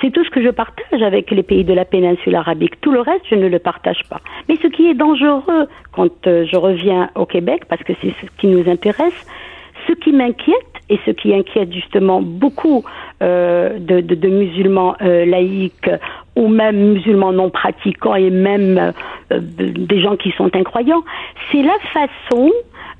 c'est 0.01 0.11
tout 0.11 0.23
ce 0.23 0.29
que 0.29 0.41
je 0.43 0.49
partage 0.49 1.01
avec 1.01 1.31
les 1.31 1.43
pays 1.43 1.63
de 1.63 1.73
la 1.73 1.85
péninsule 1.85 2.35
arabique. 2.35 2.79
Tout 2.81 2.91
le 2.91 3.01
reste, 3.01 3.25
je 3.29 3.35
ne 3.35 3.47
le 3.47 3.59
partage 3.59 4.01
pas. 4.09 4.21
Mais 4.49 4.55
ce 4.61 4.67
qui 4.67 4.87
est 4.87 4.93
dangereux 4.93 5.67
quand 5.91 6.11
je 6.25 6.57
reviens 6.57 7.09
au 7.15 7.25
Québec, 7.25 7.63
parce 7.69 7.83
que 7.83 7.93
c'est 8.01 8.13
ce 8.21 8.25
qui 8.37 8.47
nous 8.47 8.69
intéresse, 8.69 9.25
ce 9.87 9.93
qui 9.93 10.11
m'inquiète 10.11 10.75
et 10.89 10.99
ce 11.05 11.11
qui 11.11 11.33
inquiète 11.33 11.73
justement 11.73 12.21
beaucoup 12.21 12.83
euh, 13.21 13.79
de, 13.79 14.01
de, 14.01 14.15
de, 14.15 14.27
musulmans 14.27 14.95
euh, 15.01 15.25
laïcs 15.25 15.89
ou 16.35 16.47
même 16.47 16.93
musulmans 16.93 17.31
non 17.31 17.49
pratiquants 17.49 18.15
et 18.15 18.29
même 18.29 18.93
euh, 19.31 19.39
des 19.39 20.01
gens 20.01 20.15
qui 20.15 20.31
sont 20.31 20.55
incroyants, 20.55 21.03
c'est 21.51 21.63
la 21.63 21.77
façon 21.93 22.51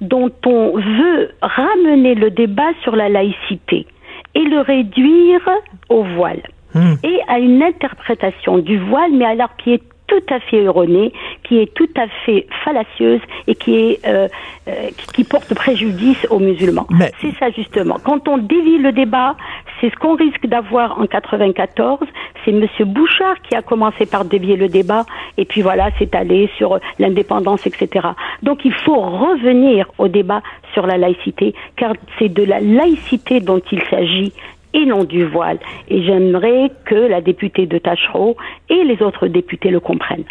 dont 0.01 0.31
on 0.45 0.77
veut 0.77 1.31
ramener 1.41 2.15
le 2.15 2.31
débat 2.31 2.71
sur 2.83 2.95
la 2.95 3.09
laïcité 3.09 3.87
et 4.33 4.43
le 4.43 4.59
réduire 4.59 5.49
au 5.89 6.03
voile 6.03 6.41
mmh. 6.73 6.93
et 7.03 7.19
à 7.27 7.39
une 7.39 7.63
interprétation 7.63 8.57
du 8.57 8.77
voile, 8.77 9.11
mais 9.13 9.25
alors 9.25 9.55
qui 9.57 9.73
est 9.73 9.83
tout 10.07 10.23
à 10.29 10.39
fait 10.39 10.63
erronée, 10.63 11.13
qui 11.43 11.59
est 11.59 11.73
tout 11.73 11.89
à 11.95 12.07
fait 12.25 12.47
fallacieuse 12.63 13.21
et 13.47 13.55
qui 13.55 13.75
est 13.75 14.07
euh, 14.07 14.27
euh, 14.67 14.89
qui 15.13 15.23
porte 15.23 15.53
préjudice 15.53 16.25
aux 16.29 16.39
musulmans. 16.39 16.87
Mais... 16.89 17.11
C'est 17.21 17.35
ça 17.39 17.49
justement. 17.51 17.97
Quand 18.03 18.27
on 18.27 18.37
dévie 18.37 18.77
le 18.77 18.91
débat, 18.91 19.35
c'est 19.79 19.89
ce 19.89 19.95
qu'on 19.95 20.15
risque 20.15 20.47
d'avoir 20.47 20.99
en 20.99 21.05
94. 21.05 22.07
C'est 22.43 22.51
Monsieur 22.51 22.85
Bouchard 22.85 23.41
qui 23.41 23.55
a 23.55 23.61
commencé 23.61 24.05
par 24.05 24.25
dévier 24.25 24.55
le 24.55 24.67
débat 24.67 25.05
et 25.37 25.45
puis 25.45 25.61
voilà, 25.61 25.89
c'est 25.97 26.13
allé 26.15 26.49
sur 26.57 26.79
l'indépendance, 26.99 27.65
etc. 27.65 28.07
Donc 28.43 28.65
il 28.65 28.73
faut 28.73 28.99
revenir 28.99 29.87
au 29.97 30.07
débat 30.07 30.41
sur 30.73 30.85
la 30.85 30.97
laïcité, 30.97 31.53
car 31.77 31.93
c'est 32.19 32.29
de 32.29 32.43
la 32.43 32.59
laïcité 32.59 33.39
dont 33.39 33.61
il 33.71 33.81
s'agit 33.89 34.33
et 34.75 34.85
non 34.85 35.03
du 35.05 35.25
voile. 35.25 35.57
Et 35.89 36.03
j'aimerais 36.03 36.69
que 36.85 36.95
la 36.95 37.21
députée 37.21 37.65
de 37.65 37.77
Tachereau 37.77 38.35
et 38.69 38.83
les 38.83 39.01
autres 39.01 39.27
députés 39.27 39.69
le 39.69 39.79
comprennent. 39.79 40.25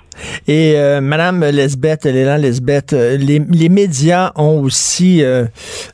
Et 0.47 0.75
euh, 0.77 1.01
Madame 1.01 1.45
Lesbeth, 1.45 2.05
là, 2.05 2.39
Lesbeth, 2.39 2.93
euh, 2.93 3.17
les, 3.17 3.41
les 3.51 3.69
médias 3.69 4.33
ont 4.37 4.61
aussi 4.61 5.23
euh, 5.23 5.47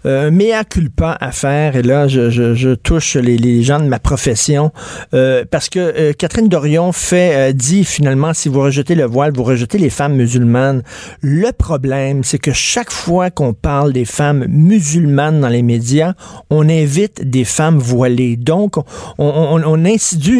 un 0.04 0.30
mea 0.30 0.64
culpa 0.64 1.16
à 1.20 1.30
faire. 1.30 1.76
Et 1.76 1.82
là, 1.82 2.08
je, 2.08 2.28
je, 2.30 2.54
je 2.54 2.70
touche 2.70 3.16
les, 3.16 3.38
les, 3.38 3.62
gens 3.62 3.78
de 3.78 3.84
ma 3.84 3.98
profession 3.98 4.72
euh, 5.14 5.44
parce 5.50 5.68
que 5.68 5.78
euh, 5.78 6.12
Catherine 6.12 6.48
Dorion 6.48 6.92
fait 6.92 7.54
dit 7.54 7.84
finalement, 7.84 8.34
si 8.34 8.48
vous 8.48 8.60
rejetez 8.60 8.94
le 8.94 9.04
voile, 9.04 9.32
vous 9.32 9.44
rejetez 9.44 9.78
les 9.78 9.90
femmes 9.90 10.16
musulmanes. 10.16 10.82
Le 11.22 11.52
problème, 11.52 12.24
c'est 12.24 12.38
que 12.38 12.52
chaque 12.52 12.90
fois 12.90 13.30
qu'on 13.30 13.52
parle 13.52 13.92
des 13.92 14.04
femmes 14.04 14.46
musulmanes 14.48 15.40
dans 15.40 15.48
les 15.48 15.62
médias, 15.62 16.14
on 16.50 16.68
invite 16.68 17.28
des 17.28 17.44
femmes 17.44 17.78
voilées. 17.78 18.36
Donc, 18.40 18.76
on, 18.76 18.84
on, 19.18 19.62
on 19.62 19.96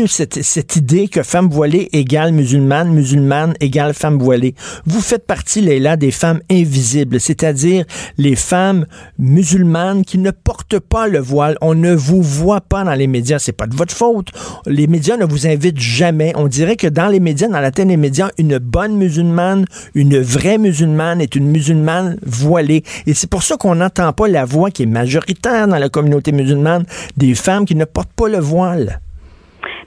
cette, 0.06 0.42
cette 0.42 0.76
idée 0.76 1.08
que 1.08 1.22
femme 1.22 1.48
voilée 1.48 1.88
égale 1.92 2.32
musulmane, 2.32 2.90
musulmane 2.90 3.54
égale 3.60 3.94
femme 3.94 4.18
voilée. 4.18 4.54
Vous 4.86 5.00
faites 5.00 5.26
partie, 5.26 5.60
Leila, 5.60 5.96
des 5.96 6.10
femmes 6.10 6.40
invisibles, 6.50 7.20
c'est-à-dire 7.20 7.84
les 8.18 8.36
femmes 8.36 8.86
musulmanes 9.18 10.04
qui 10.04 10.18
ne 10.18 10.30
portent 10.30 10.78
pas 10.78 11.06
le 11.06 11.18
voile. 11.18 11.56
On 11.60 11.74
ne 11.74 11.94
vous 11.94 12.22
voit 12.22 12.60
pas 12.60 12.84
dans 12.84 12.94
les 12.94 13.06
médias. 13.06 13.38
C'est 13.38 13.52
pas 13.52 13.66
de 13.66 13.76
votre 13.76 13.94
faute. 13.94 14.28
Les 14.66 14.86
médias 14.86 15.16
ne 15.16 15.24
vous 15.24 15.46
invitent 15.46 15.80
jamais. 15.80 16.32
On 16.36 16.46
dirait 16.46 16.76
que 16.76 16.86
dans 16.86 17.08
les 17.08 17.20
médias, 17.20 17.48
dans 17.48 17.60
la 17.60 17.70
télé 17.70 17.90
des 17.90 17.96
médias, 17.96 18.30
une 18.38 18.58
bonne 18.58 18.96
musulmane, 18.96 19.64
une 19.94 20.18
vraie 20.20 20.58
musulmane 20.58 21.20
est 21.20 21.34
une 21.34 21.50
musulmane 21.50 22.18
voilée. 22.24 22.84
Et 23.06 23.14
c'est 23.14 23.28
pour 23.28 23.42
ça 23.42 23.56
qu'on 23.56 23.76
n'entend 23.76 24.12
pas 24.12 24.28
la 24.28 24.44
voix 24.44 24.70
qui 24.70 24.84
est 24.84 24.86
majoritaire 24.86 25.68
dans 25.68 25.78
la 25.78 25.88
communauté 25.88 26.32
musulmane 26.32 26.84
des 27.16 27.34
femmes 27.34 27.64
qui 27.64 27.74
ne 27.74 27.84
portent 27.92 28.12
pas 28.12 28.28
le 28.28 28.38
voile. 28.38 29.00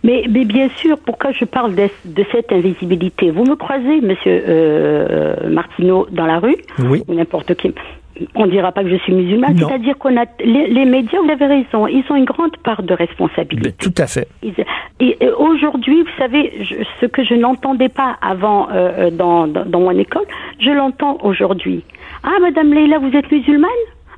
Mais, 0.03 0.25
mais, 0.29 0.43
bien 0.43 0.69
sûr, 0.77 0.97
pourquoi 0.97 1.31
je 1.31 1.45
parle 1.45 1.75
de, 1.75 1.87
de, 2.05 2.25
cette 2.31 2.51
invisibilité? 2.51 3.31
Vous 3.31 3.45
me 3.45 3.55
croisez, 3.55 4.01
Monsieur 4.01 4.43
euh, 4.47 5.49
Martineau, 5.49 6.07
dans 6.11 6.25
la 6.25 6.39
rue? 6.39 6.57
Oui. 6.79 7.03
ou 7.07 7.13
n'importe 7.13 7.55
qui. 7.55 7.73
On 8.35 8.45
ne 8.45 8.51
dira 8.51 8.71
pas 8.71 8.83
que 8.83 8.89
je 8.89 8.97
suis 8.97 9.13
musulmane. 9.13 9.57
C'est-à-dire 9.57 9.97
qu'on 9.97 10.15
a 10.17 10.25
les, 10.43 10.67
les, 10.67 10.85
médias. 10.85 11.19
Vous 11.23 11.31
avez 11.31 11.47
raison. 11.47 11.87
Ils 11.87 12.03
ont 12.09 12.15
une 12.15 12.25
grande 12.25 12.55
part 12.57 12.83
de 12.83 12.93
responsabilité. 12.93 13.69
Mais 13.69 13.71
tout 13.71 13.95
à 13.97 14.05
fait. 14.05 14.27
Ils, 14.43 14.53
et, 14.99 15.17
et 15.19 15.29
aujourd'hui, 15.29 16.03
vous 16.03 16.17
savez, 16.17 16.51
je, 16.61 16.75
ce 17.01 17.05
que 17.05 17.23
je 17.23 17.33
n'entendais 17.33 17.89
pas 17.89 18.17
avant 18.21 18.67
euh, 18.71 19.09
dans, 19.09 19.47
dans, 19.47 19.65
dans 19.65 19.79
mon 19.79 19.97
école, 19.97 20.25
je 20.59 20.69
l'entends 20.69 21.17
aujourd'hui. 21.23 21.83
Ah, 22.23 22.39
Madame 22.41 22.73
Leila, 22.73 22.99
vous 22.99 23.15
êtes 23.15 23.31
musulmane? 23.31 23.69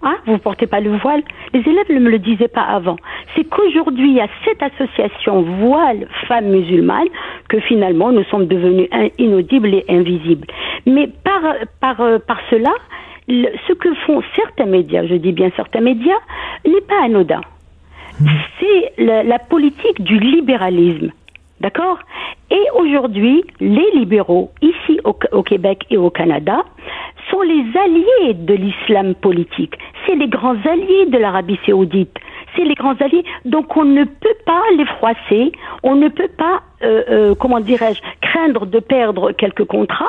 Ah, 0.08 0.18
vous 0.28 0.38
portez 0.38 0.68
pas 0.68 0.80
le 0.80 0.96
voile. 0.98 1.24
Les 1.54 1.62
élèves 1.62 1.90
ne 1.90 2.00
me 2.00 2.12
le 2.12 2.20
disaient 2.20 2.48
pas 2.48 2.62
avant. 2.62 2.96
C'est 3.36 3.44
qu'aujourd'hui, 3.44 4.10
il 4.10 4.14
y 4.14 4.22
a 4.22 4.28
cette 4.46 4.62
association 4.62 5.42
voile 5.42 6.08
femmes 6.28 6.50
musulmanes 6.50 7.08
que 7.50 7.60
finalement 7.60 8.12
nous 8.12 8.24
sommes 8.26 8.46
devenus 8.46 8.88
inaudibles 9.18 9.74
et 9.74 9.86
invisibles. 9.90 10.48
Mais 10.86 11.08
par, 11.08 11.42
par, 11.82 11.98
par 12.28 12.40
cela, 12.52 12.72
le, 13.28 13.48
ce 13.68 13.74
que 13.74 13.94
font 14.06 14.22
certains 14.36 14.68
médias, 14.68 15.08
je 15.08 15.16
dis 15.16 15.32
bien 15.32 15.50
certains 15.56 15.82
médias, 15.82 16.20
n'est 16.66 16.82
pas 16.82 17.04
anodin. 17.04 17.42
C'est 18.60 19.04
la, 19.04 19.24
la 19.24 19.40
politique 19.40 20.04
du 20.04 20.20
libéralisme. 20.20 21.12
D'accord 21.62 22.00
Et 22.52 22.64
aujourd'hui, 22.76 23.44
les 23.60 23.90
libéraux, 23.94 24.52
ici 24.62 25.00
au, 25.04 25.44
Québec 25.44 25.86
et 25.90 25.98
au 25.98 26.10
Canada, 26.10 26.64
sont 27.32 27.42
les 27.42 27.66
alliés 27.80 28.34
de 28.34 28.54
l'islam 28.54 29.16
politique. 29.16 29.78
C'est 30.06 30.16
les 30.16 30.28
grands 30.28 30.58
alliés 30.66 31.06
de 31.08 31.18
l'Arabie 31.18 31.60
saoudite. 31.66 32.16
C'est 32.56 32.66
les 32.66 32.76
grands 32.76 32.96
alliés. 33.00 33.24
Donc 33.46 33.76
on 33.78 33.86
ne 33.86 34.04
peut 34.04 34.38
pas 34.46 34.62
les 34.78 34.86
froisser. 34.86 35.54
On 35.84 35.96
ne 35.96 36.10
peut 36.10 36.30
pas, 36.38 36.62
euh, 36.84 37.04
euh, 37.10 37.36
comment 37.36 37.62
dirais-je, 37.62 38.02
craindre 38.22 38.66
de 38.66 38.80
perdre 38.80 39.32
quelques 39.32 39.66
contrats. 39.66 40.06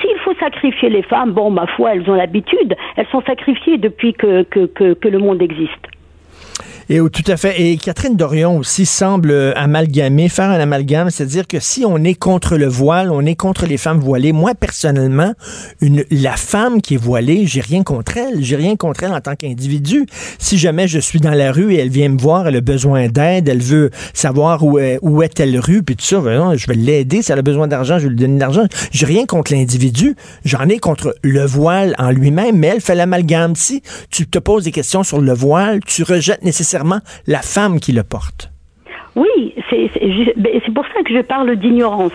S'il 0.00 0.16
faut 0.18 0.34
sacrifier 0.34 0.90
les 0.90 1.02
femmes, 1.02 1.32
bon, 1.32 1.50
ma 1.50 1.66
foi, 1.68 1.94
elles 1.94 2.10
ont 2.10 2.14
l'habitude. 2.14 2.76
Elles 2.96 3.08
sont 3.08 3.22
sacrifiées 3.22 3.78
depuis 3.78 4.12
que 4.12 4.44
le 5.08 5.18
monde 5.18 5.42
existe. 5.42 5.86
Et 6.90 7.00
tout 7.12 7.24
à 7.26 7.36
fait. 7.36 7.60
Et 7.60 7.76
Catherine 7.76 8.16
Dorion 8.16 8.56
aussi 8.56 8.86
semble 8.86 9.52
amalgamer, 9.56 10.30
faire 10.30 10.48
un 10.48 10.58
amalgame, 10.58 11.10
c'est-à-dire 11.10 11.46
que 11.46 11.60
si 11.60 11.84
on 11.84 12.02
est 12.02 12.14
contre 12.14 12.56
le 12.56 12.66
voile, 12.66 13.10
on 13.10 13.26
est 13.26 13.34
contre 13.34 13.66
les 13.66 13.76
femmes 13.76 13.98
voilées. 13.98 14.32
Moi, 14.32 14.54
personnellement, 14.54 15.34
la 16.10 16.36
femme 16.38 16.80
qui 16.80 16.94
est 16.94 16.98
voilée, 16.98 17.46
j'ai 17.46 17.60
rien 17.60 17.82
contre 17.82 18.16
elle. 18.16 18.42
J'ai 18.42 18.56
rien 18.56 18.74
contre 18.76 19.02
elle 19.02 19.12
en 19.12 19.20
tant 19.20 19.36
qu'individu. 19.36 20.06
Si 20.38 20.56
jamais 20.56 20.88
je 20.88 20.98
suis 20.98 21.20
dans 21.20 21.32
la 21.32 21.52
rue 21.52 21.74
et 21.74 21.76
elle 21.76 21.90
vient 21.90 22.08
me 22.08 22.18
voir, 22.18 22.48
elle 22.48 22.56
a 22.56 22.62
besoin 22.62 23.08
d'aide, 23.08 23.50
elle 23.50 23.60
veut 23.60 23.90
savoir 24.14 24.64
où 24.64 24.78
est, 24.78 24.98
où 25.02 25.22
est 25.22 25.28
telle 25.28 25.58
rue, 25.58 25.82
puis 25.82 25.94
tout 25.94 26.06
ça, 26.06 26.20
ben 26.20 26.56
je 26.56 26.66
vais 26.68 26.74
l'aider. 26.74 27.20
Si 27.20 27.32
elle 27.32 27.38
a 27.38 27.42
besoin 27.42 27.68
d'argent, 27.68 27.98
je 27.98 28.04
vais 28.04 28.10
lui 28.10 28.16
donner 28.16 28.36
de 28.36 28.40
l'argent. 28.40 28.64
J'ai 28.92 29.04
rien 29.04 29.26
contre 29.26 29.52
l'individu. 29.52 30.16
J'en 30.46 30.66
ai 30.70 30.78
contre 30.78 31.14
le 31.22 31.44
voile 31.44 31.94
en 31.98 32.10
lui-même, 32.10 32.56
mais 32.56 32.68
elle 32.68 32.80
fait 32.80 32.94
l'amalgame. 32.94 33.56
Si 33.56 33.82
tu 34.08 34.26
te 34.26 34.38
poses 34.38 34.64
des 34.64 34.72
questions 34.72 35.02
sur 35.02 35.20
le 35.20 35.34
voile, 35.34 35.80
tu 35.84 36.02
rejettes 36.02 36.42
nécessairement 36.42 36.77
la 37.26 37.42
femme 37.42 37.80
qui 37.80 37.92
le 37.92 38.02
porte. 38.02 38.50
Oui, 39.16 39.54
c'est 39.70 40.74
pour 40.74 40.84
ça 40.94 41.02
que 41.02 41.12
je 41.12 41.22
parle 41.22 41.56
d'ignorance. 41.56 42.12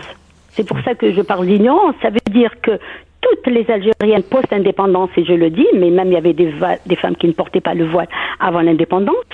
C'est 0.50 0.66
pour 0.66 0.78
ça 0.80 0.94
que 0.94 1.12
je 1.12 1.20
parle 1.20 1.46
d'ignorance. 1.46 1.94
Ça 2.00 2.10
veut 2.10 2.32
dire 2.32 2.50
que 2.62 2.78
toutes 3.20 3.46
les 3.46 3.68
Algériennes 3.70 4.22
post-indépendance, 4.22 5.10
et 5.16 5.24
je 5.24 5.32
le 5.32 5.50
dis, 5.50 5.66
mais 5.74 5.90
même 5.90 6.08
il 6.08 6.14
y 6.14 6.16
avait 6.16 6.32
des, 6.32 6.52
des 6.86 6.96
femmes 6.96 7.16
qui 7.16 7.26
ne 7.26 7.32
portaient 7.32 7.60
pas 7.60 7.74
le 7.74 7.86
voile 7.86 8.08
avant 8.38 8.60
l'indépendance, 8.60 9.24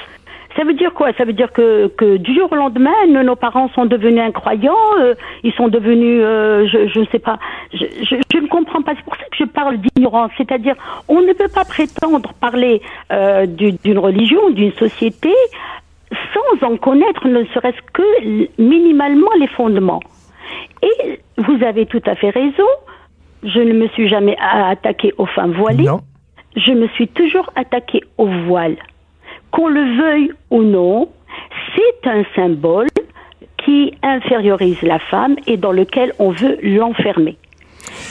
Ça 0.57 0.65
veut 0.65 0.75
dire 0.75 0.93
quoi? 0.93 1.13
Ça 1.17 1.25
veut 1.25 1.33
dire 1.33 1.53
que, 1.53 1.87
que 1.89 2.17
du 2.17 2.35
jour 2.35 2.51
au 2.51 2.57
lendemain, 2.57 2.93
nos, 3.09 3.37
parents 3.37 3.69
sont 3.71 3.87
devenus 3.87 4.21
incroyants, 4.21 4.75
euh, 4.99 5.15
ils 5.45 5.53
sont 5.53 5.69
devenus, 5.69 6.21
euh, 6.25 6.67
je, 6.67 6.89
je 6.89 7.01
ne 7.01 7.07
sais 7.07 7.21
pas, 7.21 7.39
je, 7.73 7.85
je, 8.03 8.17
je 8.33 8.39
ne 8.39 8.49
comprends 8.49 8.83
pas. 8.83 8.93
C'est 8.97 9.05
pour 9.05 9.15
ça 9.17 9.23
que 9.31 9.37
je 9.39 9.45
parle 9.45 9.77
d'ignorance. 9.79 10.33
C'est-à-dire, 10.37 10.75
on 11.09 11.21
ne 11.21 11.33
peut 11.35 11.49
pas 11.55 11.65
prétendre 11.65 12.33
parler 12.41 12.83
euh, 13.13 13.47
du- 13.47 13.73
d'une 13.73 13.99
religion, 13.99 14.51
d'une 14.51 14.73
société, 14.73 15.33
sans 16.35 16.67
en 16.67 16.77
connaître 16.77 17.29
ne 17.29 17.45
serait-ce 17.55 17.81
que 17.93 18.61
minimalement 18.61 19.31
les 19.39 19.47
fondements. 19.49 20.01
Et 20.83 21.21
vous 21.39 21.63
avez 21.65 21.87
tout 21.87 22.03
à 22.07 22.17
fait 22.17 22.31
raison. 22.31 22.67
Je 23.45 23.61
ne 23.61 23.73
me 23.73 23.87
suis 23.89 24.09
jamais 24.09 24.37
attaquée 24.41 25.15
aux 25.17 25.27
femmes 25.27 25.53
voilées. 25.53 25.85
Non. 25.85 26.01
Je 26.57 26.73
me 26.73 26.89
suis 26.89 27.07
toujours 27.07 27.49
attaquée 27.55 28.03
au 28.19 28.27
voile. 28.27 28.77
Qu'on 29.51 29.69
le 29.69 29.97
veuille 29.97 30.33
ou 30.51 30.63
non, 30.63 31.09
c'est 31.75 32.09
un 32.09 32.25
symbole 32.35 32.89
qui 33.59 33.93
infériorise 34.03 34.81
la 34.83 34.99
femme 34.99 35.37
et 35.47 35.57
dans 35.57 35.73
lequel 35.73 36.13
on 36.19 36.31
veut 36.31 36.59
l'enfermer. 36.63 37.37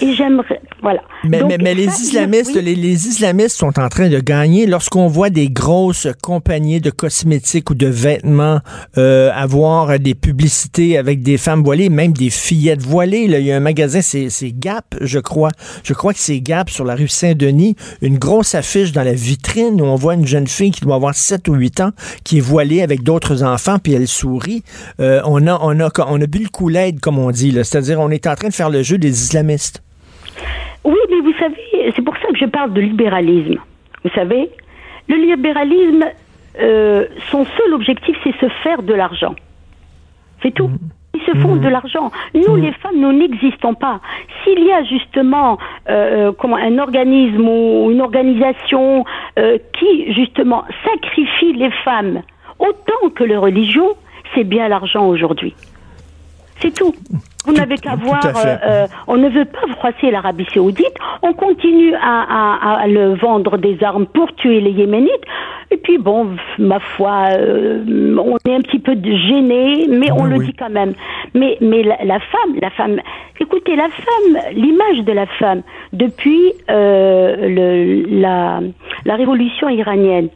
Et 0.02 0.14
j'aimerais, 0.14 0.62
voilà. 0.82 1.02
Mais, 1.26 1.40
Donc, 1.40 1.50
mais, 1.50 1.58
mais 1.58 1.74
les 1.74 1.88
islamistes, 1.88 2.52
oui. 2.56 2.62
les, 2.62 2.76
les 2.76 3.08
islamistes 3.08 3.58
sont 3.58 3.80
en 3.80 3.90
train 3.90 4.10
de 4.10 4.20
gagner 4.20 4.66
lorsqu'on 4.66 5.08
voit 5.08 5.30
des 5.30 5.50
grosses 5.50 6.08
compagnies 6.22 6.80
de 6.80 6.90
cosmétiques 6.90 7.70
ou 7.70 7.76
de 7.76 7.88
vêtements 7.88 8.60
euh, 8.98 9.32
avoir 9.34 10.00
des 10.00 10.16
publicités 10.16 10.98
avec 10.98 11.22
des 11.22 11.38
femmes 11.38 11.64
voilées, 11.64 11.90
même 11.90 12.14
des 12.14 12.30
fillettes 12.30 12.82
voilées. 12.82 13.28
Là, 13.28 13.40
il 13.40 13.46
y 13.46 13.52
a 13.52 13.58
un 13.58 13.62
magasin, 13.62 14.02
c'est 14.02 14.30
Gap, 14.54 14.96
je 15.02 15.20
crois. 15.20 15.52
Je 15.84 15.94
crois 15.94 16.14
que 16.14 16.20
c'est 16.20 16.40
Gap 16.40 16.70
sur 16.70 16.86
la 16.86 16.96
rue 16.96 17.08
Saint-Denis. 17.08 17.76
Une 18.02 18.18
grosse 18.18 18.56
affiche 18.56 18.92
dans 18.92 19.04
la 19.04 19.14
vitrine 19.14 19.82
où 19.82 19.86
on 19.86 19.96
voit 19.96 20.14
une 20.14 20.28
jeune 20.28 20.48
fille 20.48 20.72
qui 20.72 20.82
doit 20.82 20.96
avoir 20.96 21.14
7 21.16 21.48
ou 21.50 21.56
8 21.56 21.82
ans 21.82 21.92
qui 22.24 22.38
est 22.38 22.42
voilée 22.42 22.82
avec 22.82 23.04
d'autres 23.04 23.44
enfants 23.44 23.80
puis 23.80 23.94
elle 23.94 24.08
sourit. 24.08 24.64
Euh, 25.00 25.22
on 25.26 25.46
a 25.48 25.60
on 25.62 25.80
a 25.80 25.90
on 26.08 26.22
a 26.22 26.28
bu 26.28 26.40
le 26.40 26.50
coup 26.50 26.70
comme 27.02 27.20
on 27.20 27.32
dit. 27.32 27.52
C'est-à-dire 27.52 28.00
on 28.00 28.10
est 28.10 28.28
en 28.28 28.36
train 28.36 28.50
de 28.50 28.54
faire 28.54 28.70
le 28.70 28.84
jeu 28.84 28.98
des 28.98 29.10
islamistes. 29.24 29.69
Oui, 30.84 30.98
mais 31.10 31.20
vous 31.22 31.34
savez, 31.40 31.92
c'est 31.96 32.02
pour 32.02 32.16
ça 32.18 32.28
que 32.30 32.38
je 32.38 32.46
parle 32.46 32.74
de 32.74 32.82
libéralisme. 32.82 33.60
Vous 34.04 34.10
savez, 34.12 34.50
le 35.08 35.16
libéralisme, 35.16 36.06
euh, 36.60 37.06
son 37.32 37.46
seul 37.46 37.74
objectif, 37.74 38.16
c'est 38.24 38.36
se 38.40 38.50
faire 38.64 38.82
de 38.82 38.94
l'argent. 38.94 39.36
C'est 40.42 40.52
tout. 40.52 40.72
Ils 41.14 41.22
se 41.22 41.38
font 41.40 41.56
de 41.56 41.68
l'argent. 41.68 42.12
Nous, 42.34 42.56
les 42.56 42.72
femmes, 42.74 42.98
nous 42.98 43.12
n'existons 43.12 43.74
pas. 43.74 44.00
S'il 44.44 44.64
y 44.64 44.72
a 44.72 44.84
justement 44.84 45.58
euh, 45.90 46.32
comment, 46.38 46.56
un 46.56 46.78
organisme 46.78 47.48
ou 47.48 47.92
une 47.92 48.02
organisation 48.02 49.04
euh, 49.38 49.58
qui, 49.74 50.14
justement, 50.14 50.64
sacrifie 50.86 51.54
les 51.54 51.72
femmes 51.84 52.22
autant 52.60 53.10
que 53.16 53.24
les 53.24 53.38
religions, 53.38 53.96
c'est 54.36 54.44
bien 54.44 54.68
l'argent 54.68 55.08
aujourd'hui. 55.08 55.56
C'est 56.60 56.74
tout. 56.74 56.94
Vous 57.46 57.54
n'avez 57.54 57.78
qu'à 57.78 57.96
voir, 57.96 58.22
fait. 58.22 58.60
euh, 58.66 58.88
on 59.08 59.16
ne 59.18 59.30
veut 59.30 59.46
pas 59.46 59.66
froisser 59.78 60.12
l'Arabie 60.12 60.46
saoudite, 60.54 60.94
on 61.22 61.34
continue 61.34 61.96
à, 61.96 61.98
à, 62.76 62.82
à 62.82 62.88
le 62.88 63.16
vendre 63.16 63.58
des 63.58 63.82
armes 63.84 64.06
pour 64.08 64.34
tuer 64.36 64.60
les 64.60 64.72
Yéménites, 64.72 65.10
et 65.72 65.78
puis 65.78 65.98
bon, 65.98 66.36
ma 66.58 66.80
foi, 66.80 67.28
euh, 67.32 67.84
on 68.18 68.36
est 68.50 68.56
un 68.56 68.62
petit 68.62 68.80
peu 68.80 68.94
gêné, 68.94 69.88
mais 69.90 70.12
on 70.12 70.24
Oui, 70.24 70.30
le 70.32 70.36
oui. 70.38 70.46
dit 70.48 70.54
quand 70.54 70.70
même. 70.70 70.94
Mais, 71.34 71.58
mais 71.62 71.84
la, 71.84 71.98
la 72.04 72.20
femme, 72.20 72.56
la 72.62 72.72
femme, 72.72 73.00
écoutez, 73.40 73.76
la 73.76 73.88
femme, 73.90 74.42
l'image 74.54 75.06
de 75.06 75.12
la 75.14 75.26
femme 75.28 75.62
depuis 75.94 76.52
euh, 76.70 77.36
le, 77.48 78.20
la, 78.20 78.60
la 79.06 79.16
révolution 79.16 79.70
iranienne, 79.70 80.30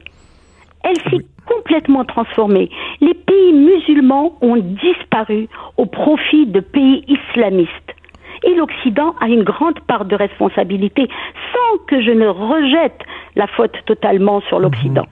elle 0.84 0.98
s'est 1.10 1.26
complètement 1.45 2.06
transformée. 2.06 2.69
Les 3.01 3.13
pays 3.13 3.53
musulmans 3.53 4.38
ont 4.41 4.58
disparu 4.58 5.47
au 5.77 5.86
profit 5.86 6.45
de 6.45 6.60
pays 6.60 7.03
islamistes. 7.08 7.95
Et 8.43 8.56
l'Occident 8.56 9.15
a 9.21 9.27
une 9.27 9.43
grande 9.43 9.79
part 9.82 10.06
de 10.06 10.15
responsabilité, 10.15 11.08
sans 11.53 11.77
que 11.88 12.01
je 12.01 12.12
ne 12.12 12.27
rejette 12.27 12.99
la 13.36 13.47
faute 13.47 13.75
totalement 13.86 14.41
sur 14.41 14.60
l'Occident. 14.60 15.06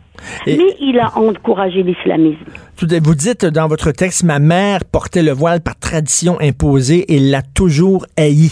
Et- 0.47 0.57
Mais 0.57 0.75
il 0.79 0.99
a 0.99 1.17
encouragé 1.17 1.83
l'islamisme. 1.83 2.45
Vous 3.03 3.15
dites 3.15 3.45
dans 3.45 3.67
votre 3.67 3.91
texte, 3.91 4.23
ma 4.23 4.39
mère 4.39 4.79
portait 4.91 5.23
le 5.23 5.31
voile 5.31 5.61
par 5.61 5.77
tradition 5.77 6.37
imposée 6.41 7.13
et 7.13 7.19
l'a 7.19 7.41
toujours 7.41 8.05
haï. 8.17 8.49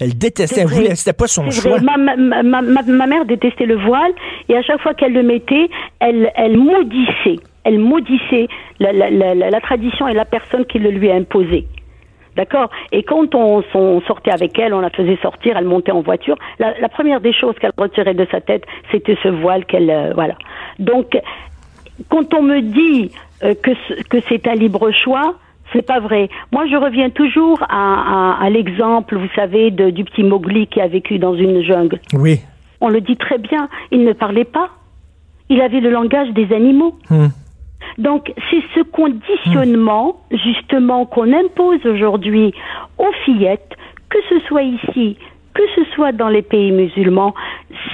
Elle 0.00 0.16
détestait, 0.16 0.60
elle 0.62 0.96
c'était 0.96 1.12
pas 1.12 1.26
son 1.26 1.50
choix. 1.50 1.80
Ma, 1.80 1.96
ma, 1.96 2.16
ma, 2.16 2.42
ma, 2.62 2.82
ma 2.82 3.06
mère 3.06 3.24
détestait 3.26 3.66
le 3.66 3.76
voile 3.76 4.12
et 4.48 4.56
à 4.56 4.62
chaque 4.62 4.80
fois 4.80 4.94
qu'elle 4.94 5.12
le 5.12 5.22
mettait, 5.24 5.68
elle, 6.00 6.30
elle 6.36 6.56
maudissait. 6.56 7.40
Elle 7.64 7.78
maudissait 7.80 8.48
la, 8.80 8.92
la, 8.92 9.10
la, 9.10 9.34
la- 9.34 9.50
la 9.50 9.60
tradition 9.60 10.06
et 10.08 10.14
la 10.14 10.24
personne 10.24 10.64
qui 10.66 10.78
le 10.78 10.90
lui 10.90 11.10
a 11.10 11.14
imposé. 11.16 11.66
D'accord? 12.36 12.70
Et 12.92 13.02
quand 13.02 13.34
on, 13.34 13.64
on 13.74 14.00
sortait 14.02 14.30
avec 14.30 14.56
elle, 14.60 14.72
on 14.72 14.78
la 14.80 14.90
faisait 14.90 15.18
sortir, 15.20 15.56
elle 15.56 15.64
montait 15.64 15.90
en 15.90 16.02
voiture. 16.02 16.36
La, 16.60 16.72
la 16.80 16.88
première 16.88 17.20
des 17.20 17.32
choses 17.32 17.56
qu'elle 17.60 17.72
retirait 17.76 18.14
de 18.14 18.26
sa 18.30 18.40
tête, 18.40 18.62
c'était 18.92 19.16
ce 19.24 19.28
voile 19.28 19.64
qu'elle. 19.66 19.90
euh, 19.90 20.12
voilà. 20.14 20.34
Donc, 20.78 21.18
quand 22.08 22.32
on 22.34 22.42
me 22.42 22.60
dit 22.60 23.10
euh, 23.42 23.54
que, 23.62 23.70
ce- 23.88 24.02
que 24.04 24.18
c'est 24.28 24.46
un 24.46 24.54
libre 24.54 24.90
choix, 24.92 25.34
c'est 25.72 25.82
pas 25.86 26.00
vrai. 26.00 26.28
Moi, 26.52 26.66
je 26.66 26.76
reviens 26.76 27.10
toujours 27.10 27.62
à, 27.68 28.36
à, 28.38 28.44
à 28.44 28.50
l'exemple, 28.50 29.16
vous 29.16 29.28
savez, 29.34 29.70
de, 29.70 29.90
du 29.90 30.04
petit 30.04 30.22
Mowgli 30.22 30.66
qui 30.66 30.80
a 30.80 30.88
vécu 30.88 31.18
dans 31.18 31.34
une 31.34 31.62
jungle. 31.62 32.00
Oui. 32.14 32.40
On 32.80 32.88
le 32.88 33.00
dit 33.00 33.16
très 33.16 33.38
bien, 33.38 33.68
il 33.90 34.04
ne 34.04 34.12
parlait 34.12 34.44
pas. 34.44 34.70
Il 35.50 35.60
avait 35.60 35.80
le 35.80 35.90
langage 35.90 36.30
des 36.30 36.52
animaux. 36.54 36.96
Hmm. 37.10 37.28
Donc, 37.98 38.32
c'est 38.50 38.62
ce 38.74 38.82
conditionnement, 38.82 40.20
justement, 40.30 41.04
qu'on 41.06 41.32
impose 41.32 41.84
aujourd'hui 41.86 42.52
aux 42.98 43.12
fillettes, 43.24 43.74
que 44.10 44.18
ce 44.28 44.40
soit 44.46 44.62
ici, 44.62 45.16
que 45.54 45.62
ce 45.74 45.84
soit 45.94 46.12
dans 46.12 46.28
les 46.28 46.42
pays 46.42 46.70
musulmans, 46.70 47.34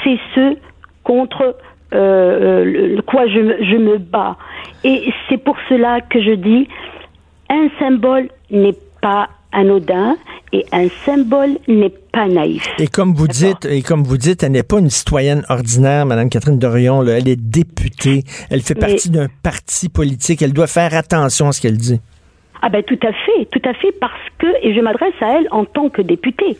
c'est 0.02 0.18
ce 0.34 0.56
contre 1.02 1.56
euh, 1.94 2.64
le- 2.64 2.96
le- 2.96 3.02
quoi 3.02 3.26
je, 3.26 3.38
me- 3.40 3.64
je 3.64 3.76
me 3.76 3.98
bats. 3.98 4.36
Et 4.84 5.10
c'est 5.28 5.38
pour 5.38 5.56
cela 5.68 6.00
que 6.00 6.20
je 6.22 6.32
dis, 6.32 6.68
un 7.50 7.68
symbole 7.78 8.28
n'est 8.50 8.76
pas 9.00 9.28
anodin 9.52 10.16
et 10.52 10.64
un 10.72 10.88
symbole 11.04 11.58
n'est 11.68 11.92
pas 12.12 12.26
naïf. 12.26 12.66
Et 12.78 12.86
comme 12.86 13.14
vous 13.14 13.28
dites, 13.28 13.64
et 13.66 13.82
comme 13.82 14.02
vous 14.02 14.16
dites, 14.16 14.42
elle 14.42 14.52
n'est 14.52 14.62
pas 14.62 14.78
une 14.78 14.90
citoyenne 14.90 15.42
ordinaire, 15.48 16.06
Madame 16.06 16.28
Catherine 16.28 16.58
Dorion. 16.58 17.00
là. 17.02 17.18
Elle 17.18 17.28
est 17.28 17.40
députée. 17.40 18.24
Elle 18.50 18.60
fait 18.62 18.74
partie 18.74 19.10
d'un 19.10 19.28
parti 19.42 19.88
politique. 19.88 20.42
Elle 20.42 20.52
doit 20.52 20.66
faire 20.66 20.94
attention 20.94 21.48
à 21.48 21.52
ce 21.52 21.60
qu'elle 21.60 21.76
dit. 21.76 22.00
Ah 22.62 22.68
ben 22.70 22.82
tout 22.82 22.98
à 23.02 23.12
fait, 23.12 23.44
tout 23.52 23.68
à 23.68 23.74
fait 23.74 23.92
parce 24.00 24.12
que, 24.38 24.46
et 24.62 24.74
je 24.74 24.80
m'adresse 24.80 25.12
à 25.20 25.38
elle 25.38 25.48
en 25.50 25.64
tant 25.66 25.90
que 25.90 26.00
députée, 26.02 26.56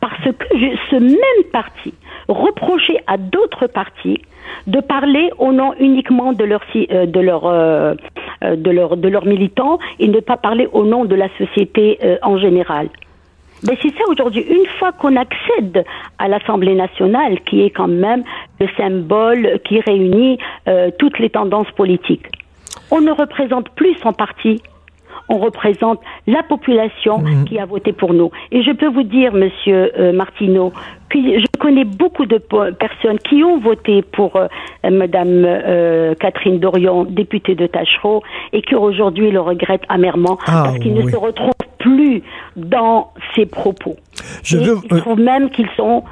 parce 0.00 0.22
que 0.24 0.30
je- 0.54 0.76
ce 0.90 0.96
même 0.96 1.44
parti 1.50 1.94
reprochait 2.30 3.02
à 3.06 3.16
d'autres 3.16 3.66
partis 3.66 4.20
de 4.66 4.80
parler 4.80 5.30
au 5.38 5.52
nom 5.52 5.74
uniquement 5.78 6.32
de 6.32 6.44
leurs 6.44 6.64
euh, 6.76 7.06
de 7.06 7.20
leurs 7.20 7.46
euh, 7.46 7.94
euh, 8.44 8.56
de 8.56 8.70
leurs 8.70 8.96
de 8.96 9.08
leurs 9.08 9.26
militants 9.26 9.78
et 9.98 10.08
ne 10.08 10.20
pas 10.20 10.36
parler 10.36 10.68
au 10.72 10.84
nom 10.84 11.04
de 11.04 11.14
la 11.14 11.28
société 11.38 11.98
en 12.22 12.38
général. 12.38 12.88
Mais 13.68 13.76
c'est 13.82 13.90
ça 13.90 14.04
aujourd'hui. 14.08 14.40
Une 14.40 14.66
fois 14.78 14.92
qu'on 14.92 15.16
accède 15.16 15.84
à 16.18 16.28
l'Assemblée 16.28 16.74
nationale, 16.74 17.40
qui 17.42 17.62
est 17.62 17.70
quand 17.70 17.88
même 17.88 18.24
le 18.58 18.66
symbole 18.78 19.60
qui 19.64 19.80
réunit 19.80 20.38
toutes 20.98 21.18
les 21.18 21.28
tendances 21.28 21.70
politiques, 21.72 22.26
on 22.90 23.02
ne 23.02 23.12
représente 23.12 23.68
plus 23.70 23.94
son 24.02 24.14
parti. 24.14 24.62
On 25.28 25.38
représente 25.38 26.00
la 26.26 26.42
population 26.42 27.22
qui 27.46 27.58
a 27.58 27.64
voté 27.66 27.92
pour 27.92 28.12
nous. 28.14 28.30
Et 28.52 28.62
je 28.62 28.72
peux 28.72 28.88
vous 28.88 29.02
dire, 29.04 29.32
Monsieur 29.32 29.92
euh, 29.98 30.12
Martineau, 30.12 30.72
que 31.08 31.18
je 31.18 31.46
connais 31.58 31.84
beaucoup 31.84 32.26
de 32.26 32.38
personnes 32.38 33.18
qui 33.18 33.42
ont 33.44 33.58
voté 33.58 34.02
pour 34.02 34.36
euh, 34.36 34.46
Madame 34.90 35.44
euh, 35.44 36.14
Catherine 36.14 36.58
Dorion, 36.58 37.04
députée 37.04 37.54
de 37.54 37.66
Tachereau, 37.66 38.22
et 38.52 38.62
qui 38.62 38.74
aujourd'hui 38.74 39.30
le 39.30 39.40
regrettent 39.40 39.84
amèrement 39.88 40.38
Ah, 40.46 40.62
parce 40.66 40.78
qu'ils 40.78 40.92
oui. 40.92 41.04
ne 41.04 41.10
se 41.10 41.16
retrouvent 41.16 41.50
plus 41.78 42.22
dans 42.56 43.12
ses 43.34 43.46
propos. 43.46 43.96
Je 44.44 44.58
Et 44.58 44.64
veux- 44.64 44.78
ils 44.90 44.96
trouvent 45.00 45.20
même 45.20 45.50
qu'ils 45.50 45.68
sont 45.76 46.04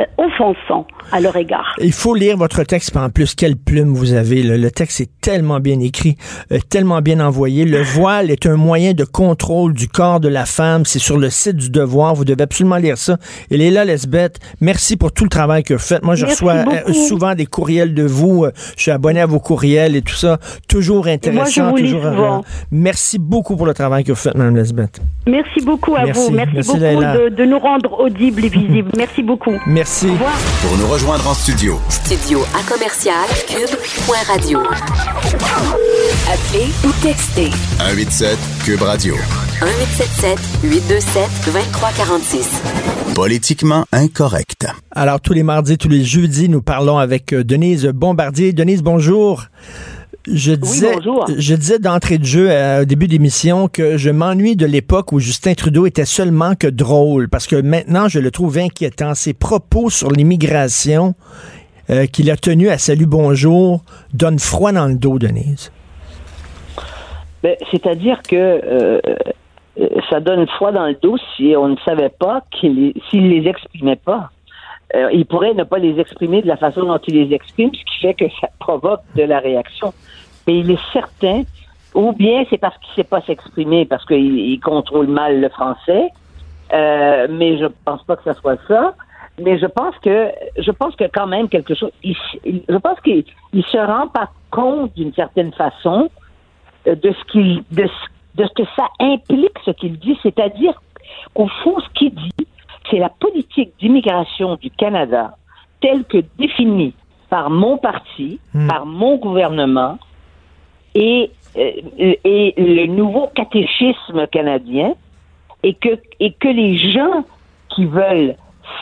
euh, 0.00 0.04
offensants 0.18 0.86
à 1.12 1.20
leur 1.20 1.36
égard. 1.36 1.74
Il 1.80 1.92
faut 1.92 2.14
lire 2.14 2.36
votre 2.36 2.64
texte, 2.64 2.96
en 2.96 3.10
plus, 3.10 3.34
quelle 3.34 3.56
plume 3.56 3.94
vous 3.94 4.12
avez. 4.12 4.42
là. 4.42 4.56
Le 4.56 4.70
texte 4.70 5.00
est 5.00 5.10
tellement 5.20 5.60
bien 5.60 5.78
écrit, 5.80 6.16
euh, 6.50 6.58
tellement 6.68 7.00
bien 7.00 7.20
envoyé. 7.20 7.64
Le 7.64 7.80
voile 7.82 8.30
est 8.30 8.46
un 8.46 8.56
moyen 8.56 8.92
de 8.92 9.04
contrôle 9.04 9.72
du 9.72 9.86
corps 9.88 10.18
de 10.18 10.28
la 10.28 10.46
femme. 10.46 10.84
C'est 10.84 10.98
sur 10.98 11.16
le 11.18 11.30
site 11.30 11.56
du 11.56 11.70
Devoir. 11.70 12.14
Vous 12.14 12.24
devez 12.24 12.42
absolument 12.42 12.76
lire 12.78 12.98
ça. 12.98 13.18
Et 13.50 13.56
Léla 13.56 13.84
Lesbeth, 13.84 14.40
merci 14.60 14.96
pour 14.96 15.12
tout 15.12 15.24
le 15.24 15.30
travail 15.30 15.62
que 15.62 15.74
vous 15.74 15.80
faites. 15.80 16.02
Moi, 16.02 16.16
je 16.16 16.24
Merci 16.26 16.44
reçois 16.44 16.54
euh, 16.54 16.64
beaucoup. 16.64 16.92
souvent 16.94 17.34
des 17.36 17.46
courriels 17.46 17.94
de 17.94 18.02
vous. 18.04 18.46
Je 18.76 18.82
suis 18.82 18.90
abonné 18.90 19.20
à 19.20 19.26
vos 19.26 19.38
courriels 19.40 19.94
et 19.94 20.02
tout 20.02 20.14
ça. 20.14 20.38
Toujours 20.68 21.06
intéressant. 21.06 21.72
toujours, 21.72 22.44
merci 22.72 23.18
beaucoup 23.20 23.56
pour 23.56 23.66
le 23.66 23.74
travail 23.74 24.02
que 24.02 24.10
vous 24.12 24.18
faites, 24.18 24.34
Mme 24.34 24.56
Lesbeth. 24.56 25.00
Merci 25.26 25.60
beaucoup 25.64 25.94
à 25.94 26.04
Merci. 26.04 26.20
vous. 26.30 26.34
Merci, 26.34 26.52
Merci, 26.54 26.70
beaucoup 26.72 26.78
de, 26.80 27.28
de 27.28 27.44
nous 27.44 27.58
rendre 27.58 28.00
audibles 28.00 28.44
et 28.44 28.48
visibles. 28.48 28.90
Merci 28.96 29.22
beaucoup. 29.22 29.52
Merci. 29.66 29.83
Merci. 29.84 30.06
Pour 30.62 30.78
nous 30.78 30.86
rejoindre 30.86 31.28
en 31.28 31.34
studio, 31.34 31.78
Studio 31.90 32.40
à 32.58 32.62
commercial 32.62 33.26
cube.radio. 33.46 34.60
Appelez 36.26 36.70
ou 36.86 36.92
textez 37.02 37.50
187 37.76 38.38
Cube 38.64 38.80
Radio. 38.80 39.14
1877 39.60 40.38
827 40.62 41.28
2346. 41.44 42.62
Politiquement 43.14 43.84
incorrect. 43.92 44.66
Alors, 44.90 45.20
tous 45.20 45.34
les 45.34 45.42
mardis, 45.42 45.76
tous 45.76 45.90
les 45.90 46.02
jeudis, 46.02 46.48
nous 46.48 46.62
parlons 46.62 46.96
avec 46.96 47.34
euh, 47.34 47.44
Denise 47.44 47.84
Bombardier. 47.84 48.54
Denise, 48.54 48.82
bonjour. 48.82 49.44
Je 50.26 50.52
disais, 50.52 50.94
bonjour. 50.94 51.26
je 51.36 51.54
disais 51.54 51.78
d'entrée 51.78 52.16
de 52.16 52.24
jeu 52.24 52.50
euh, 52.50 52.82
au 52.82 52.84
début 52.86 53.08
d'émission 53.08 53.68
que 53.68 53.98
je 53.98 54.08
m'ennuie 54.08 54.56
de 54.56 54.64
l'époque 54.64 55.12
où 55.12 55.18
Justin 55.18 55.52
Trudeau 55.52 55.84
était 55.84 56.06
seulement 56.06 56.54
que 56.54 56.66
drôle, 56.66 57.28
parce 57.28 57.46
que 57.46 57.56
maintenant 57.56 58.08
je 58.08 58.20
le 58.20 58.30
trouve 58.30 58.56
inquiétant. 58.56 59.14
Ses 59.14 59.34
propos 59.34 59.90
sur 59.90 60.10
l'immigration 60.10 61.14
euh, 61.90 62.06
qu'il 62.06 62.30
a 62.30 62.36
tenus 62.36 62.70
à 62.70 62.78
Salut 62.78 63.04
Bonjour 63.04 63.82
donnent 64.14 64.38
froid 64.38 64.72
dans 64.72 64.86
le 64.86 64.94
dos, 64.94 65.18
Denise. 65.18 65.70
Ben, 67.42 67.56
C'est-à-dire 67.70 68.22
que 68.26 68.34
euh, 68.34 69.00
ça 70.08 70.20
donne 70.20 70.46
froid 70.46 70.72
dans 70.72 70.86
le 70.86 70.96
dos 71.02 71.16
si 71.36 71.54
on 71.54 71.68
ne 71.68 71.76
savait 71.84 72.12
pas 72.18 72.42
qu'il 72.50 72.94
s'il 73.10 73.28
les 73.28 73.46
exprimait 73.46 74.00
pas. 74.02 74.30
Euh, 74.94 75.10
il 75.12 75.26
pourrait 75.26 75.54
ne 75.54 75.64
pas 75.64 75.78
les 75.78 75.98
exprimer 75.98 76.42
de 76.42 76.46
la 76.46 76.56
façon 76.56 76.84
dont 76.84 76.98
il 77.08 77.14
les 77.14 77.34
exprime, 77.34 77.70
ce 77.74 77.84
qui 77.84 78.00
fait 78.00 78.14
que 78.14 78.26
ça 78.40 78.48
provoque 78.58 79.00
de 79.16 79.22
la 79.22 79.40
réaction. 79.40 79.92
Mais 80.46 80.58
il 80.60 80.70
est 80.70 80.92
certain, 80.92 81.42
ou 81.94 82.12
bien 82.12 82.44
c'est 82.50 82.58
parce 82.58 82.76
qu'il 82.78 82.90
ne 82.90 82.94
sait 82.96 83.04
pas 83.04 83.20
s'exprimer, 83.22 83.86
parce 83.86 84.04
qu'il 84.04 84.38
il 84.38 84.60
contrôle 84.60 85.08
mal 85.08 85.40
le 85.40 85.48
français, 85.48 86.10
euh, 86.72 87.26
mais 87.30 87.58
je 87.58 87.66
pense 87.84 88.02
pas 88.04 88.16
que 88.16 88.32
ce 88.32 88.38
soit 88.40 88.58
ça. 88.68 88.94
Mais 89.40 89.58
je 89.58 89.66
pense 89.66 89.96
que 89.98 90.30
je 90.58 90.70
pense 90.70 90.94
que 90.94 91.04
quand 91.12 91.26
même 91.26 91.48
quelque 91.48 91.74
chose. 91.74 91.90
je 92.04 92.76
pense 92.76 93.00
qu'il 93.00 93.24
il 93.52 93.64
se 93.64 93.78
rend 93.78 94.06
pas 94.06 94.30
compte 94.52 94.94
d'une 94.94 95.12
certaine 95.12 95.52
façon 95.52 96.08
euh, 96.86 96.94
de 96.94 97.12
ce 97.12 97.32
qu'il 97.32 97.64
de, 97.72 97.88
de 98.36 98.44
ce 98.46 98.52
que 98.52 98.62
ça 98.76 98.86
implique 99.00 99.58
ce 99.64 99.72
qu'il 99.72 99.98
dit, 99.98 100.16
c'est-à-dire 100.22 100.80
qu'au 101.34 101.48
fond 101.64 101.80
ce 101.80 101.98
qu'il 101.98 102.14
dit, 102.14 102.46
c'est 102.90 102.98
la 102.98 103.08
politique 103.08 103.72
d'immigration 103.80 104.56
du 104.56 104.70
Canada 104.70 105.36
telle 105.80 106.04
que 106.04 106.18
définie 106.38 106.94
par 107.30 107.50
mon 107.50 107.78
parti, 107.78 108.38
par 108.68 108.86
mon 108.86 109.16
gouvernement 109.16 109.98
et 110.94 111.30
euh, 111.56 111.70
et 112.24 112.54
le 112.56 112.86
nouveau 112.86 113.28
catéchisme 113.34 114.26
canadien 114.28 114.94
et 115.62 115.74
que 115.74 116.00
et 116.20 116.32
que 116.32 116.48
les 116.48 116.76
gens 116.76 117.24
qui 117.70 117.86
veulent 117.86 118.36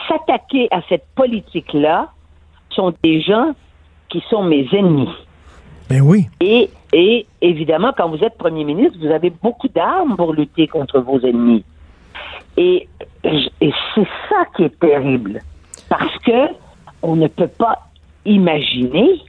s'attaquer 0.07 0.67
à 0.71 0.81
cette 0.89 1.05
politique-là 1.15 2.09
sont 2.69 2.93
des 3.03 3.21
gens 3.21 3.53
qui 4.09 4.23
sont 4.29 4.43
mes 4.43 4.67
ennemis. 4.71 5.09
Ben 5.89 6.01
oui. 6.01 6.27
Et, 6.39 6.69
et 6.93 7.25
évidemment, 7.41 7.91
quand 7.95 8.09
vous 8.09 8.23
êtes 8.23 8.37
premier 8.37 8.63
ministre, 8.63 8.97
vous 8.99 9.11
avez 9.11 9.29
beaucoup 9.29 9.67
d'armes 9.67 10.15
pour 10.15 10.33
lutter 10.33 10.67
contre 10.67 10.99
vos 10.99 11.19
ennemis. 11.19 11.63
Et, 12.57 12.87
et 13.23 13.73
c'est 13.95 14.07
ça 14.29 14.45
qui 14.55 14.63
est 14.63 14.79
terrible. 14.79 15.41
Parce 15.89 16.17
que 16.19 16.53
on 17.01 17.15
ne 17.15 17.27
peut 17.27 17.47
pas 17.47 17.79
imaginer 18.25 19.21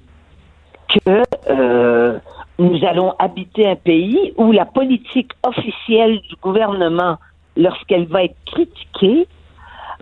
que 0.88 1.22
euh, 1.50 2.18
nous 2.58 2.84
allons 2.84 3.14
habiter 3.18 3.66
un 3.68 3.76
pays 3.76 4.32
où 4.37 4.52
la 4.52 4.64
politique 4.64 5.32
officielle 5.42 6.20
du 6.20 6.37
gouvernement, 6.40 7.16
lorsqu'elle 7.56 8.06
va 8.06 8.24
être 8.24 8.37
critiquée, 8.46 9.26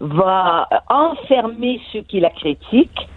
va 0.01 0.69
enfermer 0.89 1.81
ceux 1.93 2.03
qui 2.03 2.21
la 2.21 2.31
critiquent. 2.31 3.09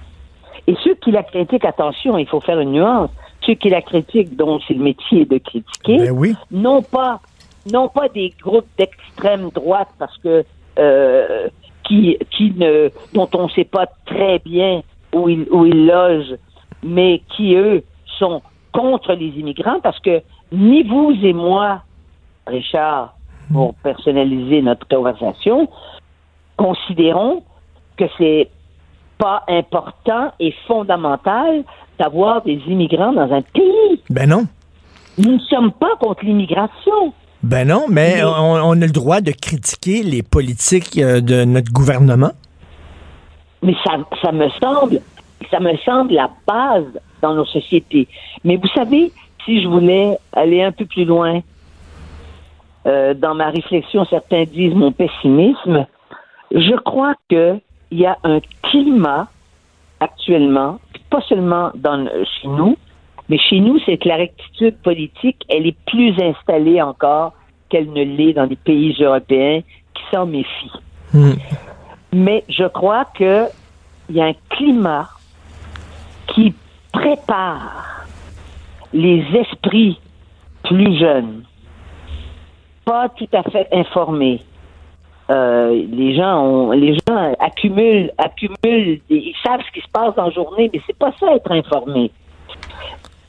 Et 0.67 0.75
ceux 0.83 0.95
qui 0.95 1.11
la 1.11 1.23
critiquent, 1.23 1.65
attention, 1.65 2.17
il 2.17 2.27
faut 2.27 2.39
faire 2.39 2.59
une 2.59 2.71
nuance. 2.71 3.11
Ceux 3.41 3.53
qui 3.53 3.69
la 3.69 3.81
critiquent, 3.81 4.35
dont 4.35 4.59
c'est 4.67 4.73
le 4.73 4.83
métier 4.83 5.25
de 5.25 5.37
critiquer, 5.37 5.97
Ben 5.97 6.11
oui. 6.11 6.35
non 6.49 6.81
pas 6.81 7.19
non 7.71 7.89
pas 7.89 8.09
des 8.09 8.33
groupes 8.41 8.67
d'extrême 8.77 9.49
droite 9.49 9.89
parce 9.97 10.17
que 10.19 10.43
euh, 10.77 11.47
qui 11.83 12.17
qui 12.31 12.51
ne 12.55 12.89
dont 13.13 13.29
on 13.33 13.43
ne 13.43 13.49
sait 13.49 13.65
pas 13.65 13.87
très 14.05 14.39
bien 14.39 14.81
où 15.13 15.29
ils 15.29 15.47
où 15.51 15.65
ils 15.65 15.85
logent, 15.85 16.35
mais 16.83 17.21
qui 17.35 17.55
eux 17.55 17.83
sont 18.19 18.41
contre 18.71 19.13
les 19.13 19.29
immigrants 19.39 19.79
parce 19.81 19.99
que 19.99 20.21
ni 20.51 20.83
vous 20.83 21.15
et 21.23 21.33
moi, 21.33 21.81
Richard, 22.47 23.15
pour 23.51 23.73
personnaliser 23.75 24.61
notre 24.61 24.87
conversation, 24.87 25.67
considérons 26.57 27.43
que 27.97 28.05
c'est 28.17 28.49
pas 29.17 29.43
important 29.47 30.31
et 30.39 30.53
fondamental 30.67 31.63
d'avoir 31.97 32.41
des 32.41 32.61
immigrants 32.67 33.13
dans 33.13 33.31
un 33.31 33.41
pays. 33.41 34.01
Ben 34.09 34.29
non. 34.29 34.45
Nous 35.17 35.33
ne 35.33 35.39
sommes 35.39 35.71
pas 35.71 35.95
contre 35.99 36.25
l'immigration. 36.25 37.13
Ben 37.45 37.67
non, 37.67 37.85
mais 37.87 38.23
on 38.23 38.71
a 38.71 38.85
le 38.87 38.91
droit 38.91 39.21
de 39.21 39.29
critiquer 39.29 40.01
les 40.01 40.23
politiques 40.23 40.97
euh, 40.97 41.21
de 41.21 41.43
notre 41.43 41.71
gouvernement. 41.71 42.31
Mais 43.61 43.75
ça, 43.83 43.97
ça 44.19 44.31
me 44.31 44.49
semble, 44.59 44.99
ça 45.51 45.59
me 45.59 45.77
semble 45.85 46.13
la 46.13 46.31
base 46.47 46.87
dans 47.21 47.35
nos 47.35 47.45
sociétés. 47.45 48.07
Mais 48.43 48.55
vous 48.55 48.67
savez, 48.69 49.11
si 49.45 49.61
je 49.61 49.67
voulais 49.67 50.17
aller 50.33 50.63
un 50.63 50.71
peu 50.71 50.85
plus 50.85 51.05
loin 51.05 51.41
euh, 52.87 53.13
dans 53.13 53.35
ma 53.35 53.51
réflexion, 53.51 54.05
certains 54.05 54.45
disent 54.45 54.73
mon 54.73 54.91
pessimisme. 54.91 55.85
Je 56.51 56.75
crois 56.77 57.13
que 57.29 57.59
il 57.91 57.99
y 57.99 58.07
a 58.07 58.17
un 58.23 58.39
climat 58.63 59.27
actuellement, 59.99 60.79
pas 61.11 61.21
seulement 61.29 61.69
dans, 61.75 62.07
chez 62.41 62.47
nous, 62.47 62.75
mais 63.29 63.37
chez 63.37 63.59
nous, 63.59 63.79
c'est 63.85 63.97
que 63.97 64.07
la 64.07 64.17
rectitude 64.17 64.77
politique, 64.77 65.43
elle 65.49 65.65
est 65.65 65.77
plus 65.87 66.13
installée 66.21 66.81
encore 66.81 67.33
qu'elle 67.69 67.91
ne 67.91 68.03
l'est 68.03 68.33
dans 68.33 68.45
les 68.45 68.55
pays 68.55 68.95
européens 68.99 69.61
qui 69.93 70.03
s'en 70.13 70.25
méfient. 70.25 70.79
Hmm. 71.13 71.33
Mais 72.13 72.43
je 72.49 72.65
crois 72.65 73.05
que 73.05 73.45
il 74.09 74.15
y 74.15 74.21
a 74.21 74.25
un 74.25 74.35
climat 74.49 75.09
qui 76.27 76.53
prépare 76.91 78.05
les 78.93 79.25
esprits 79.33 79.99
plus 80.63 80.97
jeunes, 80.97 81.43
pas 82.85 83.09
tout 83.09 83.27
à 83.33 83.43
fait 83.43 83.67
informés. 83.71 84.41
Euh, 85.31 85.85
les 85.89 86.15
gens 86.15 86.43
ont, 86.43 86.71
les 86.71 86.93
gens 86.93 87.33
accumulent, 87.39 88.11
accumulent, 88.17 89.01
ils 89.09 89.35
savent 89.43 89.61
ce 89.65 89.71
qui 89.71 89.81
se 89.81 89.91
passe 89.91 90.13
dans 90.15 90.25
la 90.25 90.31
journée, 90.31 90.69
mais 90.71 90.79
c'est 90.85 90.97
pas 90.97 91.11
ça 91.19 91.33
être 91.35 91.51
informé. 91.51 92.11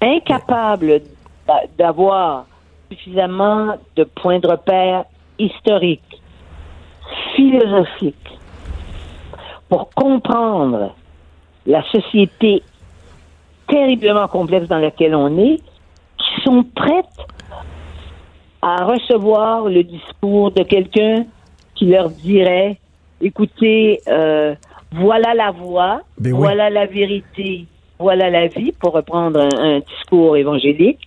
Incapable 0.01 1.01
d'a- 1.47 1.63
d'avoir 1.79 2.47
suffisamment 2.91 3.77
de 3.97 4.05
points 4.05 4.39
de 4.39 4.47
repère 4.49 5.05
historiques, 5.39 6.21
philosophiques, 7.35 8.39
pour 9.69 9.91
comprendre 9.95 10.95
la 11.67 11.83
société 11.91 12.63
terriblement 13.69 14.29
complexe 14.29 14.69
dans 14.69 14.79
laquelle 14.79 15.15
on 15.15 15.37
est, 15.39 15.61
qui 16.19 16.41
sont 16.45 16.65
prêtes 16.75 17.27
à 18.63 18.85
recevoir 18.85 19.65
le 19.65 19.83
discours 19.83 20.51
de 20.53 20.63
quelqu'un 20.63 21.25
qui 21.75 21.87
leur 21.87 22.11
dirait, 22.11 22.79
écoutez, 23.21 24.01
euh, 24.09 24.55
voilà 24.93 25.35
la 25.35 25.51
voie, 25.51 26.01
Ben 26.19 26.33
oui. 26.33 26.39
voilà 26.39 26.71
la 26.71 26.87
vérité, 26.87 27.67
voilà 27.99 28.31
la 28.31 28.47
vie, 28.49 28.73
pour 28.73 28.93
reprendre 28.93 29.41
un, 29.41 29.81
discours 29.81 30.37
évangélique, 30.37 31.01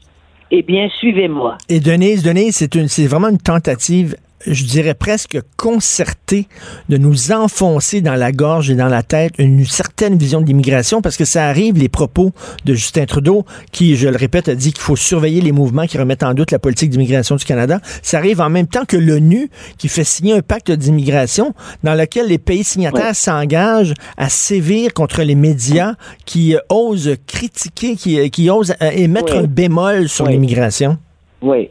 eh 0.52 0.63
bien, 0.63 0.89
suivez-moi. 0.89 1.58
Et 1.69 1.80
Denise, 1.80 2.23
Denise, 2.23 2.56
c'est 2.56 2.75
une, 2.75 2.88
c'est 2.88 3.08
vraiment 3.08 3.30
une 3.30 3.38
tentative, 3.38 4.15
je 4.45 4.63
dirais 4.65 4.93
presque 4.93 5.39
concertée, 5.58 6.47
de 6.89 6.97
nous 6.97 7.32
enfoncer 7.32 8.02
dans 8.02 8.15
la 8.15 8.32
gorge 8.32 8.69
et 8.69 8.75
dans 8.75 8.88
la 8.88 9.04
tête 9.04 9.34
une 9.38 9.65
certaine 9.65 10.17
vision 10.17 10.41
de 10.41 10.45
l'immigration, 10.47 11.02
parce 11.02 11.17
que 11.17 11.25
ça 11.25 11.45
arrive 11.47 11.78
les 11.78 11.89
propos 11.89 12.32
de 12.65 12.73
Justin 12.73 13.06
Trudeau, 13.06 13.45
qui, 13.71 13.95
je 13.95 14.08
le 14.08 14.17
répète, 14.17 14.49
a 14.49 14.56
dit 14.56 14.71
qu'il 14.73 14.82
faut 14.82 14.95
surveiller 14.95 15.41
les 15.41 15.52
mouvements 15.52 15.86
qui 15.88 15.97
remettent 15.97 16.23
en 16.23 16.34
doute 16.34 16.52
la 16.52 16.60
politique 16.60 16.89
d'immigration 16.89 17.36
du 17.36 17.45
Canada. 17.45 17.80
Ça 18.02 18.17
arrive 18.17 18.41
en 18.41 18.49
même 18.49 18.67
temps 18.67 18.86
que 18.86 18.97
l'ONU, 18.97 19.49
qui 19.78 19.88
fait 19.88 20.04
signer 20.04 20.34
un 20.34 20.41
pacte 20.41 20.71
d'immigration 20.71 21.54
dans 21.84 21.95
lequel 21.95 22.28
les 22.28 22.38
pays 22.38 22.63
signataires 22.63 23.15
s'engagent 23.15 23.93
à 24.17 24.30
sévir 24.30 24.93
contre 24.93 25.23
les 25.23 25.36
médias 25.36 25.95
qui 26.25 26.56
euh, 26.56 26.60
osent 26.69 27.15
critiquer, 27.28 27.95
qui, 27.95 28.19
euh, 28.19 28.28
qui 28.30 28.49
osent 28.49 28.73
euh, 28.82 28.89
émettre 28.91 29.34
Oui. 29.34 29.39
un 29.39 29.47
bémol 29.47 30.10
sur 30.10 30.25
Oui. 30.25 30.34
l'immigration. 30.34 30.97
Oui. 31.41 31.69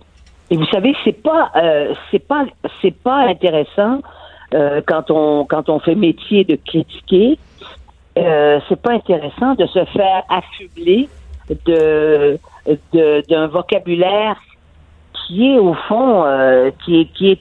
Et 0.51 0.57
vous 0.57 0.67
savez, 0.67 0.95
c'est 1.05 1.21
pas, 1.23 1.51
euh, 1.57 1.95
c'est 2.11 2.27
pas, 2.27 2.45
c'est 2.81 2.95
pas 3.03 3.17
intéressant 3.29 4.01
euh, 4.55 4.81
quand 4.87 5.11
on 5.11 5.45
quand 5.45 5.69
on 5.69 5.79
fait 5.79 5.95
métier 5.95 6.45
de 6.45 6.57
critiquer. 6.57 7.39
Euh, 8.19 8.59
c'est 8.69 8.81
pas 8.81 8.93
intéressant 8.93 9.55
de 9.55 9.67
se 9.67 9.85
faire 9.87 10.23
affubler 10.29 11.09
de 11.67 12.39
de- 12.93 13.23
d'un 13.29 13.47
vocabulaire 13.47 14.37
qui 15.27 15.53
est 15.53 15.59
au 15.59 15.75
fond 15.75 16.25
euh, 16.25 16.71
qui 16.85 17.01
est 17.01 17.05
qui 17.13 17.31
est 17.33 17.41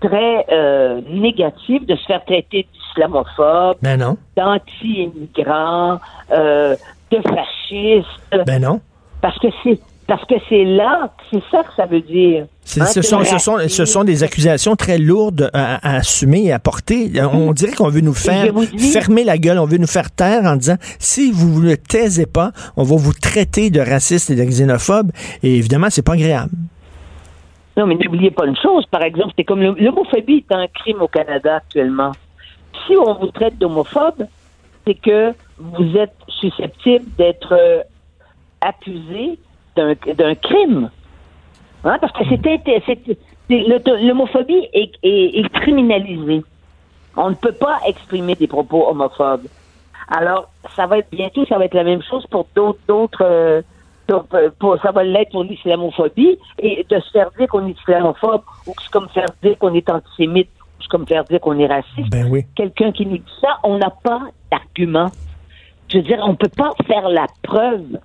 très 0.00 0.46
euh, 0.52 1.00
négatif 1.10 1.84
de 1.84 1.96
se 1.96 2.04
faire 2.04 2.24
traiter 2.24 2.66
d'islamophobe, 2.72 3.76
Ben 3.82 3.98
non. 3.98 4.16
d'anti-immigrant, 4.36 5.98
euh, 6.32 6.76
de 7.10 7.18
fasciste, 7.22 8.46
Ben 8.46 8.62
non. 8.62 8.80
parce 9.20 9.38
que 9.38 9.48
c'est 9.62 9.80
parce 10.08 10.24
que 10.24 10.34
c'est 10.48 10.64
là, 10.64 11.12
c'est 11.30 11.42
ça 11.50 11.62
que 11.62 11.72
ça 11.76 11.84
veut 11.86 12.00
dire. 12.00 12.46
Hein, 12.80 12.86
ce, 12.86 13.02
sont, 13.02 13.18
le 13.20 13.24
ce, 13.26 13.38
sont, 13.38 13.58
ce 13.68 13.84
sont 13.84 14.04
des 14.04 14.24
accusations 14.24 14.74
très 14.74 14.98
lourdes 14.98 15.50
à, 15.52 15.76
à 15.86 15.96
assumer 15.98 16.46
et 16.46 16.52
à 16.52 16.58
porter. 16.58 17.12
On 17.32 17.52
dirait 17.52 17.72
qu'on 17.72 17.90
veut 17.90 18.00
nous 18.00 18.14
faire 18.14 18.52
dis- 18.52 18.90
fermer 18.90 19.22
la 19.22 19.36
gueule, 19.38 19.58
on 19.58 19.66
veut 19.66 19.76
nous 19.78 19.86
faire 19.86 20.10
taire 20.10 20.44
en 20.44 20.56
disant 20.56 20.76
si 20.98 21.30
vous 21.30 21.62
ne 21.62 21.74
taisez 21.74 22.26
pas, 22.26 22.52
on 22.76 22.82
va 22.84 22.96
vous 22.96 23.12
traiter 23.12 23.70
de 23.70 23.80
raciste 23.80 24.30
et 24.30 24.34
de 24.34 24.42
xénophobe. 24.44 25.12
Et 25.42 25.56
évidemment, 25.56 25.88
c'est 25.90 26.02
pas 26.02 26.14
agréable. 26.14 26.52
Non, 27.76 27.86
mais 27.86 27.94
n'oubliez 27.94 28.30
pas 28.30 28.46
une 28.46 28.56
chose, 28.56 28.86
par 28.90 29.02
exemple, 29.02 29.34
c'est 29.36 29.44
comme 29.44 29.60
l'homophobie 29.62 30.44
est 30.50 30.54
un 30.54 30.66
crime 30.68 31.00
au 31.02 31.08
Canada 31.08 31.56
actuellement. 31.56 32.12
Si 32.86 32.96
on 32.96 33.14
vous 33.14 33.28
traite 33.28 33.58
d'homophobe, 33.58 34.26
c'est 34.86 34.94
que 34.94 35.32
vous 35.58 35.96
êtes 35.96 36.16
susceptible 36.40 37.04
d'être 37.18 37.52
euh, 37.52 37.82
accusé 38.60 39.38
d'un 40.14 40.34
crime. 40.34 40.90
Hein, 41.84 41.96
Parce 42.00 42.12
que 42.12 42.24
l'auto- 43.50 43.96
l'homophobie 43.96 44.68
est, 44.72 44.92
est- 45.02 45.38
est 45.40 45.48
criminalisée. 45.50 46.42
On 47.16 47.30
ne 47.30 47.34
peut 47.34 47.52
pas 47.52 47.78
exprimer 47.86 48.34
des 48.34 48.46
propos 48.46 48.88
homophobes. 48.88 49.46
Alors, 50.08 50.48
ça 50.76 50.86
va 50.86 50.98
être 50.98 51.10
bientôt, 51.10 51.44
ça 51.46 51.58
va 51.58 51.64
être 51.66 51.74
la 51.74 51.84
même 51.84 52.02
chose 52.02 52.26
pour 52.30 52.46
d'autres, 52.54 52.78
d'autres, 52.88 53.24
euh, 53.24 53.62
euh, 54.10 54.76
ça 54.82 54.90
va 54.90 55.04
l'être 55.04 55.32
pour 55.32 55.44
l'islamophobie 55.44 56.38
et 56.58 56.86
de 56.88 57.00
se 57.00 57.10
faire 57.10 57.30
dire 57.38 57.46
qu'on 57.48 57.66
est 57.68 57.72
islamophobe 57.78 58.42
ou 58.66 58.72
c'est 58.80 58.90
comme 58.90 59.08
faire 59.10 59.26
dire 59.42 59.58
qu'on 59.58 59.74
est 59.74 59.88
antisémite 59.90 60.48
ou 60.60 60.82
c'est 60.82 60.88
comme 60.88 61.06
faire 61.06 61.24
dire 61.24 61.40
qu'on 61.40 61.58
est 61.58 61.66
raciste. 61.66 62.10
Ben 62.10 62.26
oui. 62.30 62.44
Quelqu'un 62.54 62.90
qui 62.92 63.04
nous 63.04 63.18
dit 63.18 63.32
ça, 63.40 63.58
on 63.64 63.76
n'a 63.78 63.90
pas 63.90 64.22
d'argument. 64.50 65.10
Je 65.88 65.98
veux 65.98 66.04
dire, 66.04 66.18
on 66.22 66.34
peut 66.34 66.50
pas 66.56 66.72
faire 66.86 67.08
la 67.08 67.26
preuve. 67.42 67.98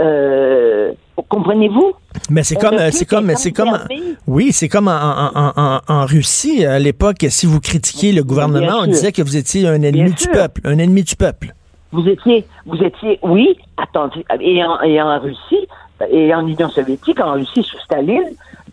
Euh, 0.00 0.92
comprenez-vous? 1.28 1.92
Mais 2.30 2.42
c'est 2.42 2.56
comme, 2.56 2.74
euh, 2.74 2.90
c'est 2.90 3.04
comme, 3.06 3.30
c'est 3.36 3.52
comme, 3.52 3.68
observé. 3.70 3.96
oui, 4.26 4.52
c'est 4.52 4.68
comme 4.68 4.88
en, 4.88 4.92
en, 4.92 5.30
en, 5.34 5.52
en- 5.56 5.80
en 5.88 6.06
Russie 6.06 6.64
à 6.64 6.78
l'époque. 6.78 7.24
Si 7.28 7.46
vous 7.46 7.60
critiquiez 7.60 8.12
le 8.12 8.22
gouvernement, 8.22 8.78
on 8.82 8.86
disait 8.86 9.12
que 9.12 9.22
vous 9.22 9.36
étiez 9.36 9.66
un 9.66 9.74
ennemi 9.82 10.04
Bien 10.04 10.06
du 10.14 10.16
sûr. 10.22 10.32
peuple, 10.32 10.60
un 10.64 10.78
ennemi 10.78 11.02
du 11.02 11.16
peuple. 11.16 11.54
Vous 11.92 12.06
étiez, 12.06 12.44
vous 12.66 12.76
étiez, 12.82 13.18
oui, 13.22 13.56
attendez, 13.78 14.24
et 14.40 14.62
en, 14.62 14.80
et 14.82 15.00
en 15.00 15.18
Russie, 15.20 15.66
et 16.10 16.34
en 16.34 16.46
Union 16.46 16.68
soviétique, 16.68 17.18
en 17.20 17.32
Russie 17.32 17.62
sous 17.62 17.78
Staline, 17.80 18.24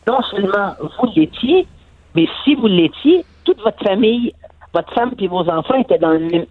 non 0.06 0.22
seulement 0.30 0.74
vous 0.82 1.10
l'étiez, 1.16 1.66
mais 2.14 2.28
si 2.44 2.56
vous 2.56 2.68
l'étiez, 2.68 3.24
toute 3.46 3.62
votre 3.62 3.82
famille, 3.84 4.34
votre 4.74 4.94
femme 4.94 5.12
et 5.18 5.28
vos 5.28 5.48
enfants 5.50 5.76
étaient 5.76 5.98
dans 5.98 6.10
le 6.12 6.20
même. 6.20 6.46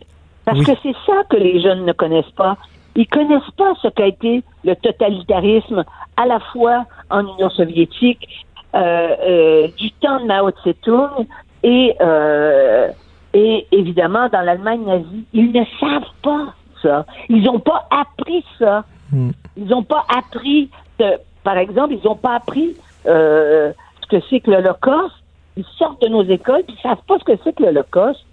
Parce 0.47 0.59
Oui. 0.59 0.65
que 0.65 0.73
c'est 0.83 0.95
ça 1.07 1.23
que 1.29 1.37
les 1.37 1.61
jeunes 1.63 1.85
ne 1.85 1.93
connaissent 1.93 2.33
pas. 2.37 2.57
Ils 2.97 3.07
connaissent 3.09 3.51
pas 3.57 3.73
ce 3.83 3.89
qu'a 3.89 4.07
été 4.07 4.43
le 4.65 4.75
totalitarisme 4.77 5.85
à 6.17 6.27
la 6.27 6.39
fois 6.41 6.87
en 7.11 7.21
Union 7.27 7.51
soviétique, 7.51 8.47
euh, 8.75 9.09
euh, 9.27 9.69
du 9.77 9.91
temps 9.93 10.21
de 10.21 10.27
Mao 10.27 10.51
Tse-tung 10.51 11.27
et 11.63 11.95
euh, 12.01 12.91
et 13.33 13.67
évidemment 13.73 14.29
dans 14.29 14.43
l'Allemagne 14.43 14.85
nazie. 14.85 15.25
Ils 15.33 15.51
ne 15.53 15.65
savent 15.81 16.13
pas 16.23 16.55
ça. 16.83 17.05
Ils 17.29 17.43
n'ont 17.43 17.59
pas 17.61 17.87
appris 17.91 18.45
ça. 18.59 18.85
Hmm. 19.13 19.31
Ils 19.57 19.67
n'ont 19.67 19.83
pas 19.83 20.05
appris, 20.17 20.71
de- 20.99 21.19
par 21.43 21.57
exemple, 21.59 21.95
ils 21.95 22.07
n'ont 22.07 22.15
pas 22.17 22.35
appris 22.37 22.77
euh, 23.07 23.73
ce 24.03 24.07
que 24.17 24.23
c'est 24.31 24.41
que 24.41 24.51
l'Holocauste. 24.51 25.15
Ils 25.57 25.65
sortent 25.79 26.03
de 26.03 26.09
nos 26.09 26.25
écoles, 26.25 26.63
puis 26.67 26.77
ils 26.79 26.83
savent 26.83 27.03
pas 27.07 27.19
ce 27.19 27.25
que 27.25 27.39
c'est 27.45 27.53
que 27.55 27.63
l'Holocauste, 27.63 28.25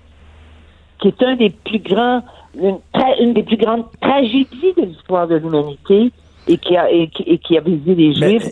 qui 0.99 1.07
est 1.09 1.23
un 1.23 1.35
des 1.35 1.49
plus 1.51 1.79
grands, 1.79 2.23
une, 2.59 2.77
une 3.19 3.33
des 3.33 3.43
plus 3.43 3.57
grandes 3.57 3.85
tragédies 4.01 4.73
de 4.77 4.83
l'histoire 4.85 5.27
de 5.27 5.35
l'humanité 5.35 6.11
et 6.47 6.57
qui 6.57 6.75
a 6.75 6.89
et 6.91 7.07
qui, 7.09 7.23
et 7.23 7.37
qui 7.37 7.57
a 7.57 7.61
visé 7.61 7.93
les 7.95 8.13
Juifs. 8.15 8.47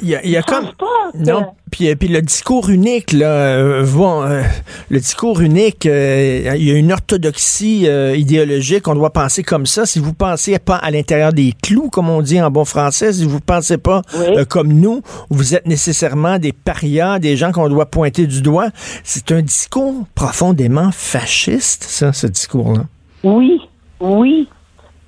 Il 0.00 0.08
y 0.08 0.14
a, 0.14 0.24
y 0.24 0.40
comme 0.44 0.66
non, 1.14 1.46
puis, 1.70 1.88
euh, 1.88 1.96
puis 1.96 2.08
le 2.08 2.22
discours 2.22 2.70
unique 2.70 3.12
là, 3.12 3.26
euh, 3.26 3.86
bon, 3.86 4.22
euh, 4.22 4.42
le 4.88 4.98
discours 5.00 5.40
unique, 5.40 5.86
euh, 5.86 6.54
il 6.56 6.64
y 6.68 6.70
a 6.70 6.74
une 6.76 6.92
orthodoxie 6.92 7.88
euh, 7.88 8.16
idéologique. 8.16 8.86
On 8.86 8.94
doit 8.94 9.10
penser 9.12 9.42
comme 9.42 9.66
ça. 9.66 9.84
Si 9.84 9.98
vous 9.98 10.12
pensez 10.14 10.58
pas 10.60 10.76
à 10.76 10.90
l'intérieur 10.92 11.32
des 11.32 11.52
clous, 11.62 11.90
comme 11.90 12.08
on 12.08 12.22
dit 12.22 12.40
en 12.40 12.50
bon 12.50 12.64
français, 12.64 13.12
si 13.12 13.24
vous 13.24 13.40
pensez 13.40 13.78
pas 13.78 14.02
Oui. 14.16 14.46
comme 14.48 14.72
nous, 14.72 15.02
vous 15.30 15.54
êtes 15.56 15.66
nécessairement 15.66 16.38
des 16.38 16.52
parias, 16.52 17.18
des 17.18 17.36
gens 17.36 17.50
qu'on 17.50 17.68
doit 17.68 17.86
pointer 17.86 18.26
du 18.28 18.42
doigt. 18.42 18.68
C'est 19.02 19.32
un 19.32 19.42
discours 19.42 20.06
profondément 20.14 20.90
fasciste, 20.92 21.82
ça, 21.84 22.12
ce 22.12 22.28
discours-là. 22.28 22.84
Oui, 23.24 23.60
oui. 24.00 24.48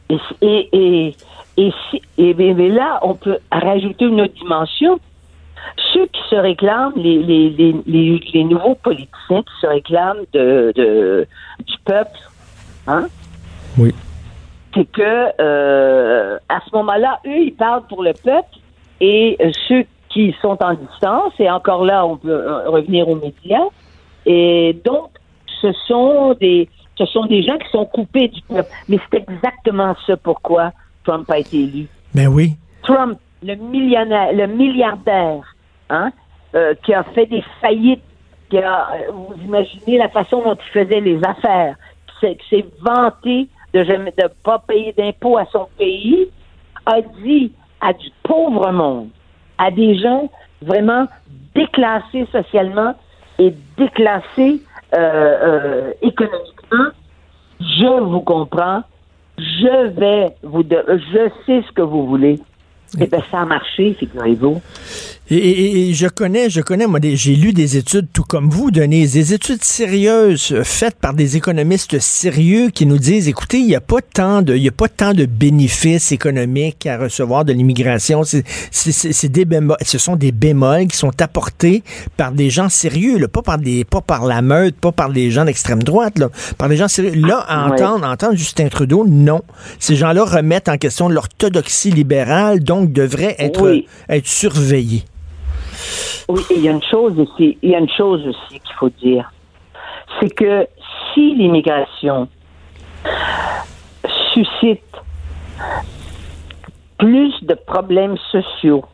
Et, 0.08 0.18
et, 0.40 1.14
et, 1.56 1.72
et, 2.18 2.34
mais- 2.34 2.68
là, 2.68 2.98
on 3.02 3.14
peut 3.14 3.38
rajouter 3.52 4.06
une 4.06 4.20
autre 4.20 4.34
dimension. 4.34 4.98
Ceux 5.92 6.06
qui 6.06 6.20
se 6.30 6.36
réclament, 6.36 6.92
les, 6.96 7.18
les, 7.22 7.50
les, 7.50 8.20
les, 8.32 8.44
nouveaux 8.44 8.76
politiciens 8.76 9.42
qui 9.42 9.60
se 9.60 9.66
réclament 9.66 10.24
de, 10.32 10.72
de, 10.76 11.26
du 11.66 11.74
peuple, 11.84 12.18
hein, 12.86 13.08
Oui. 13.76 13.92
c'est 14.74 14.84
que 14.84 15.32
euh, 15.40 16.38
à 16.48 16.60
ce 16.66 16.74
moment-là, 16.76 17.20
eux, 17.26 17.38
ils 17.46 17.54
parlent 17.54 17.86
pour 17.88 18.02
le 18.04 18.12
peuple 18.12 18.58
et 19.00 19.36
euh, 19.40 19.50
ceux 19.68 19.84
qui 20.08 20.34
sont 20.40 20.56
en 20.62 20.74
distance, 20.74 21.32
et 21.40 21.50
encore 21.50 21.84
là, 21.84 22.06
on 22.06 22.16
peut 22.16 22.30
euh, 22.30 22.68
revenir 22.70 23.08
aux 23.08 23.16
médias, 23.16 23.66
et 24.24 24.78
donc, 24.84 25.10
ce 25.60 25.72
sont 25.88 26.34
des 26.40 26.68
ce 26.98 27.06
sont 27.06 27.26
des 27.26 27.42
gens 27.42 27.58
qui 27.58 27.68
sont 27.70 27.84
coupés 27.86 28.28
du 28.28 28.40
peuple. 28.42 28.70
Mais 28.88 28.98
c'est 29.10 29.24
exactement 29.28 29.94
ça 30.06 30.16
pourquoi 30.16 30.72
Trump 31.04 31.30
a 31.30 31.38
été 31.38 31.58
élu. 31.58 31.86
Ben 32.14 32.28
oui. 32.28 32.56
Trump, 32.82 33.18
le 33.42 33.54
millionnaire, 33.56 34.32
le 34.32 34.46
milliardaire, 34.46 35.42
hein, 35.90 36.10
euh, 36.54 36.74
qui 36.84 36.94
a 36.94 37.02
fait 37.04 37.26
des 37.26 37.42
faillites, 37.60 38.02
qui 38.48 38.58
a, 38.58 38.88
euh, 38.92 39.12
vous 39.12 39.34
imaginez 39.44 39.98
la 39.98 40.08
façon 40.08 40.42
dont 40.42 40.54
il 40.56 40.70
faisait 40.72 41.00
les 41.00 41.20
affaires, 41.24 41.76
qui 42.20 42.36
s'est- 42.48 42.66
vanté 42.80 43.48
de 43.74 43.82
de 43.82 44.28
pas 44.42 44.58
payer 44.60 44.94
d'impôts 44.96 45.36
à 45.36 45.44
son 45.46 45.68
pays, 45.76 46.28
a 46.86 47.02
dit 47.02 47.52
à 47.80 47.92
du 47.92 48.08
pauvre 48.22 48.70
monde, 48.72 49.08
à 49.58 49.70
des 49.70 49.98
gens 49.98 50.30
vraiment 50.62 51.06
déclassés 51.54 52.26
socialement 52.32 52.94
et 53.38 53.52
déclassés 53.76 54.62
euh, 54.94 54.98
euh, 54.98 55.92
économiquement, 56.00 56.55
je 57.60 58.00
vous 58.00 58.20
comprends, 58.20 58.82
je 59.38 59.88
vais 59.88 60.36
vous, 60.42 60.62
de- 60.62 60.84
je 60.88 61.30
sais 61.44 61.62
ce 61.66 61.72
que 61.72 61.82
vous 61.82 62.06
voulez. 62.06 62.40
Eh 63.00 63.06
bien, 63.06 63.18
ça 63.30 63.40
a 63.40 63.44
marché, 63.44 63.96
figurez-vous. 63.98 64.60
Et, 65.28 65.36
et- 65.36 65.88
et 65.90 65.92
je 65.94 66.06
connais, 66.06 66.48
je 66.50 66.60
connais, 66.60 66.86
moi, 66.86 67.00
j'ai 67.02 67.34
lu 67.34 67.52
des 67.52 67.76
études 67.76 68.06
tout 68.12 68.22
comme 68.22 68.48
vous, 68.48 68.70
Denise, 68.70 69.14
des 69.14 69.34
études 69.34 69.64
sérieuses 69.64 70.52
euh, 70.52 70.62
faites 70.62 70.94
par 70.94 71.14
des 71.14 71.36
économistes 71.36 71.98
sérieux 71.98 72.70
qui 72.70 72.86
nous 72.86 72.98
disent, 72.98 73.26
écoutez, 73.26 73.58
il 73.58 73.66
n'y 73.66 73.74
a 73.74 73.80
pas 73.80 73.98
tant 74.14 74.40
de, 74.40 74.54
il 74.54 74.62
y 74.62 74.68
a 74.68 74.72
pas 74.72 74.88
tant 74.88 75.14
de 75.14 75.26
bénéfices 75.26 76.12
économiques 76.12 76.86
à 76.86 76.96
recevoir 76.96 77.44
de 77.44 77.52
l'immigration. 77.52 78.22
C'est, 78.22 78.44
des 79.32 79.44
bémols, 79.44 79.76
ce 79.84 79.98
sont 79.98 80.14
des 80.14 80.30
bémols 80.30 80.86
qui 80.86 80.96
sont 80.96 81.20
apportés 81.20 81.82
par 82.16 82.30
des 82.30 82.48
gens 82.50 82.68
sérieux, 82.68 83.18
là, 83.18 83.26
pas 83.26 83.42
par 83.42 83.58
des, 83.58 83.82
pas 83.84 84.00
par 84.00 84.26
la 84.26 84.42
meute, 84.42 84.76
pas 84.76 84.92
par 84.92 85.10
des 85.10 85.32
gens 85.32 85.44
d'extrême 85.44 85.82
droite, 85.82 86.20
là, 86.20 86.28
par 86.56 86.68
des 86.68 86.76
gens 86.76 86.86
sérieux. 86.88 87.14
Là, 87.16 87.38
à 87.48 87.66
Ouais. 87.68 87.82
entendre, 87.82 88.06
entendre 88.06 88.36
Justin 88.36 88.68
Trudeau, 88.68 89.04
non. 89.08 89.42
Ces 89.80 89.96
gens-là 89.96 90.24
remettent 90.24 90.68
en 90.68 90.76
question 90.76 91.08
l'orthodoxie 91.08 91.90
libérale, 91.90 92.62
donc 92.80 92.92
devraient 92.92 93.36
être, 93.38 93.62
Oui. 93.62 93.86
être 94.08 94.26
surveillés. 94.26 95.02
Oui, 96.28 96.42
et 96.50 96.54
il 96.56 96.62
y 96.62 96.68
a 96.68 96.72
une 96.72 96.82
chose 96.82 97.18
aussi, 97.18 97.56
il 97.62 97.70
y 97.70 97.74
a 97.74 97.78
une 97.78 97.90
chose 97.90 98.26
aussi 98.26 98.60
qu'il 98.60 98.74
faut 98.78 98.90
dire. 98.90 99.30
C'est 100.20 100.30
que 100.34 100.66
si 101.14 101.34
l'immigration 101.34 102.28
suscite 104.34 104.82
plus 106.98 107.32
de 107.42 107.54
problèmes 107.54 108.16
sociaux, 108.32 108.84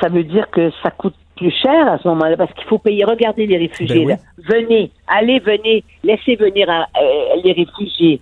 ça 0.00 0.08
veut 0.08 0.24
dire 0.24 0.48
que 0.50 0.70
ça 0.82 0.90
coûte 0.90 1.14
plus 1.36 1.50
cher 1.62 1.88
à 1.92 1.98
ce 1.98 2.08
moment-là 2.08 2.36
parce 2.36 2.52
qu'il 2.54 2.64
faut 2.64 2.78
payer. 2.78 3.04
Regardez 3.04 3.46
les 3.46 3.58
réfugiés. 3.58 4.04
Ben 4.04 4.06
oui. 4.06 4.12
là. 4.12 4.56
Venez, 4.56 4.90
allez, 5.06 5.38
venez, 5.40 5.84
laissez 6.02 6.36
venir 6.36 6.68
euh, 6.70 7.40
les 7.44 7.52
réfugiés. 7.52 8.20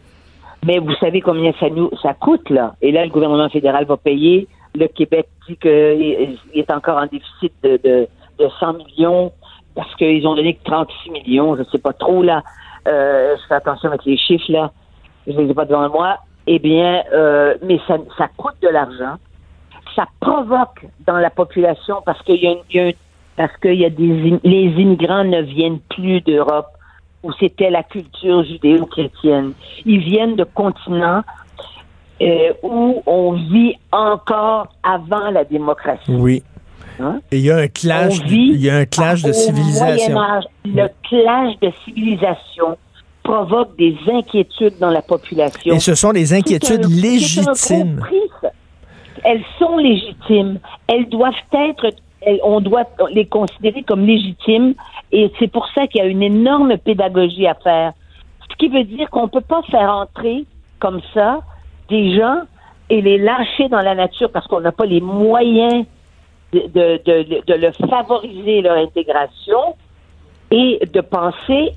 Mais 0.66 0.78
vous 0.78 0.94
savez 0.96 1.20
combien 1.20 1.52
ça 1.60 1.68
nous 1.68 1.90
ça 2.02 2.14
coûte 2.14 2.48
là 2.50 2.74
Et 2.80 2.90
là, 2.92 3.04
le 3.04 3.10
gouvernement 3.10 3.48
fédéral 3.48 3.84
va 3.84 3.96
payer. 3.96 4.48
Le 4.74 4.86
Québec 4.88 5.28
dit 5.48 5.56
qu'il 5.56 6.38
est 6.54 6.70
encore 6.72 6.98
en 6.98 7.06
déficit 7.06 7.52
de, 7.62 7.78
de, 7.84 8.08
de 8.38 8.48
100 8.60 8.72
millions 8.74 9.32
parce 9.74 9.94
qu'ils 9.96 10.26
ont 10.26 10.34
donné 10.34 10.54
que 10.54 10.64
36 10.64 11.10
millions. 11.10 11.56
Je 11.56 11.62
sais 11.64 11.78
pas 11.78 11.92
trop 11.92 12.22
là. 12.22 12.42
Euh, 12.88 13.36
je 13.40 13.46
fais 13.46 13.54
attention 13.54 13.88
avec 13.88 14.04
les 14.04 14.16
chiffres 14.16 14.50
là. 14.50 14.72
Je 15.26 15.32
les 15.32 15.50
ai 15.50 15.54
pas 15.54 15.64
devant 15.64 15.88
moi. 15.90 16.18
Eh 16.46 16.58
bien, 16.58 17.02
euh, 17.12 17.54
mais 17.62 17.78
ça, 17.86 17.96
ça 18.18 18.28
coûte 18.36 18.56
de 18.62 18.68
l'argent. 18.68 19.16
Ça 19.96 20.06
provoque 20.20 20.86
dans 21.06 21.18
la 21.18 21.30
population 21.30 21.96
parce 22.04 22.20
qu'il 22.22 22.42
y 22.42 22.46
a, 22.46 22.50
une- 22.52 22.58
y 22.72 22.78
a 22.80 22.92
parce 23.36 23.56
que 23.58 23.68
y 23.68 23.84
a 23.84 23.90
des, 23.90 24.38
les 24.44 24.64
immigrants 24.80 25.24
ne 25.24 25.40
viennent 25.42 25.80
plus 25.90 26.20
d'Europe 26.20 26.68
où 27.24 27.32
c'était 27.40 27.70
la 27.70 27.82
culture 27.82 28.44
judéo-chrétienne. 28.44 29.52
Ils 29.84 29.98
viennent 30.00 30.36
de 30.36 30.44
continents 30.44 31.22
euh, 32.22 32.52
où 32.62 33.02
on 33.06 33.32
vit 33.32 33.74
encore 33.90 34.68
avant 34.82 35.30
la 35.30 35.44
démocratie. 35.44 36.12
Oui. 36.12 36.42
Hein? 37.00 37.18
Et 37.32 37.38
il 37.38 37.44
y 37.44 37.50
a 37.50 37.56
un 37.56 37.66
clash, 37.66 38.18
il 38.28 38.60
y 38.62 38.70
a 38.70 38.76
un 38.76 38.84
clash 38.84 39.22
de 39.22 39.32
civilisation. 39.32 40.16
Le 40.64 40.86
clash 41.08 41.58
de 41.60 41.72
civilisation 41.84 42.78
provoque 43.24 43.76
des 43.76 43.96
inquiétudes 44.12 44.78
dans 44.78 44.90
la 44.90 45.02
population. 45.02 45.74
Et 45.74 45.80
ce 45.80 45.94
sont 45.96 46.12
des 46.12 46.32
inquiétudes 46.34 46.84
un- 46.84 46.88
légitimes. 46.88 47.96
prix. 47.98 48.50
Elles 49.24 49.42
sont 49.58 49.78
légitimes. 49.78 50.58
Elles 50.86 51.08
doivent 51.08 51.32
être, 51.52 51.86
elles- 52.20 52.40
on 52.44 52.60
doit 52.60 52.84
les 53.10 53.26
considérer 53.26 53.82
comme 53.82 54.04
légitimes. 54.06 54.74
Et 55.16 55.30
c'est 55.38 55.46
pour 55.50 55.66
ça 55.74 55.86
qu'il 55.86 56.00
y 56.02 56.04
a 56.04 56.08
une 56.08 56.24
énorme 56.24 56.76
pédagogie 56.76 57.46
à 57.46 57.54
faire. 57.54 57.92
Ce 58.50 58.56
qui 58.56 58.68
veut 58.68 58.82
dire 58.84 59.08
qu'on 59.10 59.28
peut 59.28 59.40
pas 59.54 59.62
faire 59.70 59.88
entrer 59.90 60.44
comme 60.80 61.00
ça 61.14 61.38
des 61.88 62.16
gens 62.16 62.40
et 62.90 63.00
les 63.00 63.16
lâcher 63.18 63.68
dans 63.68 63.80
la 63.80 63.94
nature 63.94 64.28
parce 64.30 64.46
qu'on 64.48 64.60
n'a 64.60 64.72
pas 64.72 64.86
les 64.86 65.00
moyens 65.00 65.84
de, 66.52 66.60
de, 66.76 67.00
de, 67.04 67.42
de 67.46 67.54
le 67.54 67.70
favoriser 67.88 68.60
leur 68.60 68.76
intégration 68.76 69.76
et 70.50 70.80
de 70.92 71.00
penser 71.00 71.70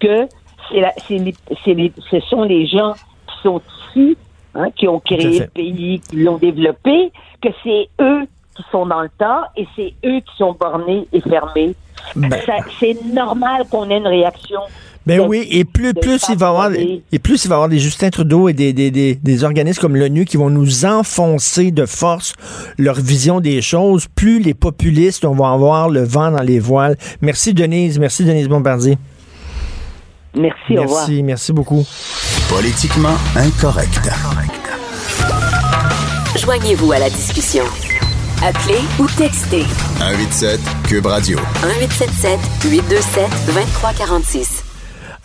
que 0.00 0.26
c'est 0.70 0.80
la- 0.80 0.94
c'est 1.06 1.18
les- 1.18 1.34
c'est 1.64 1.74
les- 1.74 1.92
ce 2.10 2.18
sont 2.20 2.42
les 2.44 2.66
gens 2.66 2.94
qui 3.26 3.36
sont 3.42 3.60
ici, 3.94 4.16
hein, 4.54 4.70
qui 4.74 4.88
ont 4.88 5.00
créé 5.00 5.18
le 5.40 5.46
pays, 5.48 6.00
qui 6.00 6.16
l'ont 6.16 6.38
développé, 6.38 7.12
que 7.42 7.48
c'est 7.62 7.88
eux 8.00 8.22
qui 8.62 8.70
sont 8.72 8.86
dans 8.86 9.00
le 9.02 9.10
tas 9.18 9.50
et 9.56 9.66
c'est 9.76 9.94
eux 10.04 10.20
qui 10.20 10.36
sont 10.38 10.56
bornés 10.58 11.06
et 11.12 11.20
fermés. 11.20 11.74
Ben- 12.16 12.40
c'est 12.78 12.96
normal 13.12 13.64
qu'on 13.70 13.88
ait 13.90 13.98
une 13.98 14.06
réaction. 14.06 14.60
Ben 15.06 15.22
de- 15.22 15.26
oui, 15.26 15.48
et 15.50 15.64
plus, 15.64 15.94
plus 15.94 16.22
il 16.28 16.36
va 16.36 16.46
y 16.46 16.48
avoir, 16.50 16.70
et 16.74 17.18
plus 17.18 17.44
il 17.44 17.48
va 17.48 17.54
y 17.54 17.56
avoir 17.56 17.68
des 17.70 17.78
Justin 17.78 18.10
Trudeau 18.10 18.48
et 18.48 18.52
des, 18.52 18.72
des, 18.74 18.90
des, 18.90 19.14
des 19.14 19.44
organismes 19.44 19.80
comme 19.80 19.96
l'ONU 19.96 20.26
qui 20.26 20.36
vont 20.36 20.50
nous 20.50 20.84
enfoncer 20.84 21.70
de 21.70 21.86
force 21.86 22.34
leur 22.78 22.96
vision 22.96 23.40
des 23.40 23.62
choses, 23.62 24.06
plus 24.14 24.40
les 24.40 24.52
populistes 24.54 25.24
vont 25.24 25.44
avoir 25.46 25.88
le 25.88 26.04
vent 26.04 26.30
dans 26.30 26.42
les 26.42 26.58
voiles. 26.60 26.96
Merci 27.22 27.54
Denise, 27.54 27.98
merci 27.98 28.24
Denise 28.24 28.48
Bombardier. 28.48 28.98
Merci, 30.36 30.78
au 30.78 30.82
revoir. 30.82 31.00
Merci, 31.08 31.22
merci 31.22 31.52
beaucoup. 31.52 31.84
Politiquement 32.50 33.16
incorrect. 33.36 34.00
Joignez-vous 36.36 36.92
à 36.92 36.98
la 36.98 37.10
discussion. 37.10 37.64
Appelez 38.42 38.80
ou 38.98 39.06
textez 39.18 39.64
187 39.98 40.58
Cube 40.88 41.04
Radio. 41.04 41.38
1877 41.62 42.38
827 42.72 43.28
2346. 43.48 44.64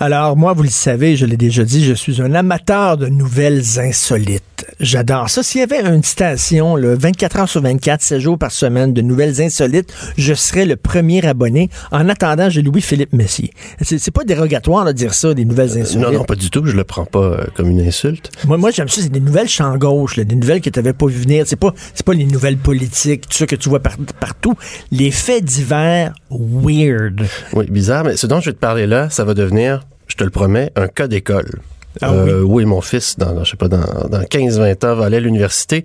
Alors, 0.02 0.36
moi, 0.36 0.52
vous 0.52 0.64
le 0.64 0.70
savez, 0.70 1.16
je 1.16 1.26
l'ai 1.26 1.38
déjà 1.38 1.64
dit, 1.64 1.86
je 1.86 1.94
suis 1.94 2.22
un 2.22 2.34
amateur 2.34 2.98
de 2.98 3.08
nouvelles 3.08 3.80
insolites. 3.80 4.55
J'adore 4.80 5.30
ça. 5.30 5.44
S'il 5.44 5.62
y 5.62 5.64
avait 5.64 5.82
une 5.82 6.04
station, 6.04 6.76
le 6.76 6.96
24 6.98 7.38
heures 7.40 7.50
sur 7.50 7.62
24, 7.62 8.02
7 8.02 8.20
jours 8.20 8.38
par 8.38 8.52
semaine, 8.52 8.94
de 8.94 9.02
nouvelles 9.02 9.42
insolites, 9.42 9.94
je 10.18 10.34
serais 10.34 10.66
le 10.66 10.76
premier 10.76 11.26
abonné. 11.26 11.70
En 11.92 12.10
attendant, 12.10 12.50
j'ai 12.50 12.62
Louis-Philippe 12.62 13.14
Messier. 13.14 13.52
C'est 13.82 14.12
pas 14.12 14.24
dérogatoire 14.24 14.86
de 14.86 14.92
dire 14.92 15.14
ça, 15.14 15.34
des 15.34 15.46
nouvelles 15.46 15.78
insolites. 15.78 16.08
Non, 16.08 16.12
non, 16.12 16.24
pas 16.24 16.36
du 16.36 16.50
tout. 16.50 16.66
Je 16.66 16.76
le 16.76 16.84
prends 16.84 17.06
pas 17.06 17.20
euh, 17.20 17.44
comme 17.56 17.70
une 17.70 17.82
insulte. 17.82 18.32
Moi, 18.46 18.58
moi 18.58 18.72
j'aime 18.72 18.90
ça, 18.90 19.02
c'est 19.02 19.10
des 19.10 19.20
nouvelles 19.20 19.50
champ 19.50 19.76
gauche, 19.78 20.18
là, 20.18 20.24
des 20.24 20.36
nouvelles 20.36 20.62
que 20.62 20.70
tu 20.70 20.80
n'avais 20.80 20.94
pas 20.94 21.06
vu 21.08 21.20
venir. 21.22 21.46
C'est 21.48 21.56
pas, 21.56 21.74
c'est 21.94 22.06
pas 22.06 22.14
les 22.14 22.26
nouvelles 22.26 22.58
politiques, 22.58 23.28
tout 23.30 23.38
ça 23.38 23.46
que 23.48 23.56
tu 23.56 23.70
vois 23.70 23.80
par- 23.82 23.98
partout. 24.20 24.56
Les 24.92 25.12
faits 25.12 25.44
divers 25.44 26.14
weird. 26.30 27.22
Oui, 27.54 27.66
bizarre, 27.70 28.04
mais 28.04 28.18
ce 28.18 28.28
dont 28.28 28.40
je 28.40 28.50
vais 28.50 28.54
te 28.54 28.60
parler 28.60 28.88
là, 28.88 29.10
ça 29.10 29.24
va 29.24 29.34
devenir, 29.34 29.86
je 30.08 30.16
te 30.16 30.24
le 30.24 30.30
promets, 30.30 30.72
un 30.76 30.88
cas 30.88 31.08
d'école. 31.08 31.60
Ah 32.02 32.12
Euh, 32.12 32.42
oui. 32.42 32.66
mon 32.66 32.82
fils, 32.82 33.18
dans, 33.18 33.44
je 33.44 33.52
sais 33.52 33.58
pas, 33.58 33.68
dans, 33.68 34.08
dans 34.10 34.22
15-20 34.24 34.86
ans, 34.86 34.96
va 34.96 35.06
aller 35.06 35.18
à 35.18 35.20
l'université. 35.20 35.84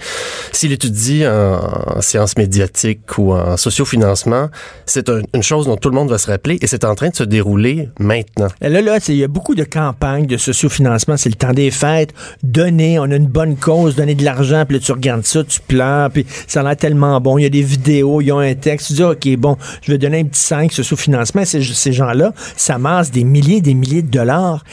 S'il 0.52 0.72
étudie 0.72 1.26
en, 1.26 1.60
en 1.96 2.00
sciences 2.00 2.36
médiatiques 2.36 3.18
ou 3.18 3.32
en 3.32 3.56
sociofinancement, 3.56 4.48
c'est 4.86 5.08
un- 5.08 5.22
une 5.34 5.42
chose 5.42 5.66
dont 5.66 5.76
tout 5.76 5.88
le 5.88 5.94
monde 5.94 6.10
va 6.10 6.18
se 6.18 6.30
rappeler 6.30 6.58
et 6.60 6.66
c'est 6.66 6.84
en 6.84 6.94
train 6.94 7.08
de 7.10 7.16
se 7.16 7.24
dérouler 7.24 7.88
maintenant. 7.98 8.48
Et 8.60 8.68
Là, 8.68 8.80
là, 8.80 8.98
il 9.08 9.16
y 9.16 9.24
a 9.24 9.28
beaucoup 9.28 9.54
de 9.54 9.64
campagnes 9.64 10.26
de 10.26 10.36
sociofinancement. 10.36 11.16
C'est 11.16 11.28
le 11.28 11.34
temps 11.36 11.52
des 11.52 11.70
fêtes. 11.70 12.12
Donner, 12.42 12.98
on 12.98 13.04
a 13.04 13.16
une 13.16 13.26
bonne 13.26 13.56
cause, 13.56 13.94
donner 13.96 14.14
de 14.14 14.24
l'argent, 14.24 14.64
puis 14.66 14.76
là, 14.78 14.82
tu 14.84 14.92
regardes 14.92 15.24
ça, 15.24 15.44
tu 15.44 15.60
pleures, 15.60 16.10
puis 16.10 16.26
ça 16.46 16.60
a 16.60 16.62
l'air 16.62 16.76
tellement 16.76 17.20
bon. 17.20 17.38
Il 17.38 17.42
y 17.42 17.46
a 17.46 17.50
des 17.50 17.62
vidéos, 17.62 18.20
il 18.20 18.26
y 18.26 18.30
a 18.30 18.36
un 18.36 18.54
texte. 18.54 18.88
Tu 18.88 18.92
dis, 18.94 19.02
OK, 19.04 19.28
bon, 19.36 19.56
je 19.82 19.92
vais 19.92 19.98
donner 19.98 20.20
un 20.20 20.24
petit 20.24 20.40
5 20.40 20.72
sociofinancement. 20.72 21.44
Ces, 21.44 21.62
ces 21.62 21.92
gens-là, 21.92 22.32
ça 22.56 22.78
masse 22.78 23.10
des 23.10 23.24
milliers 23.24 23.60
des 23.60 23.74
milliers 23.74 24.02
de 24.02 24.10
dollars. 24.10 24.64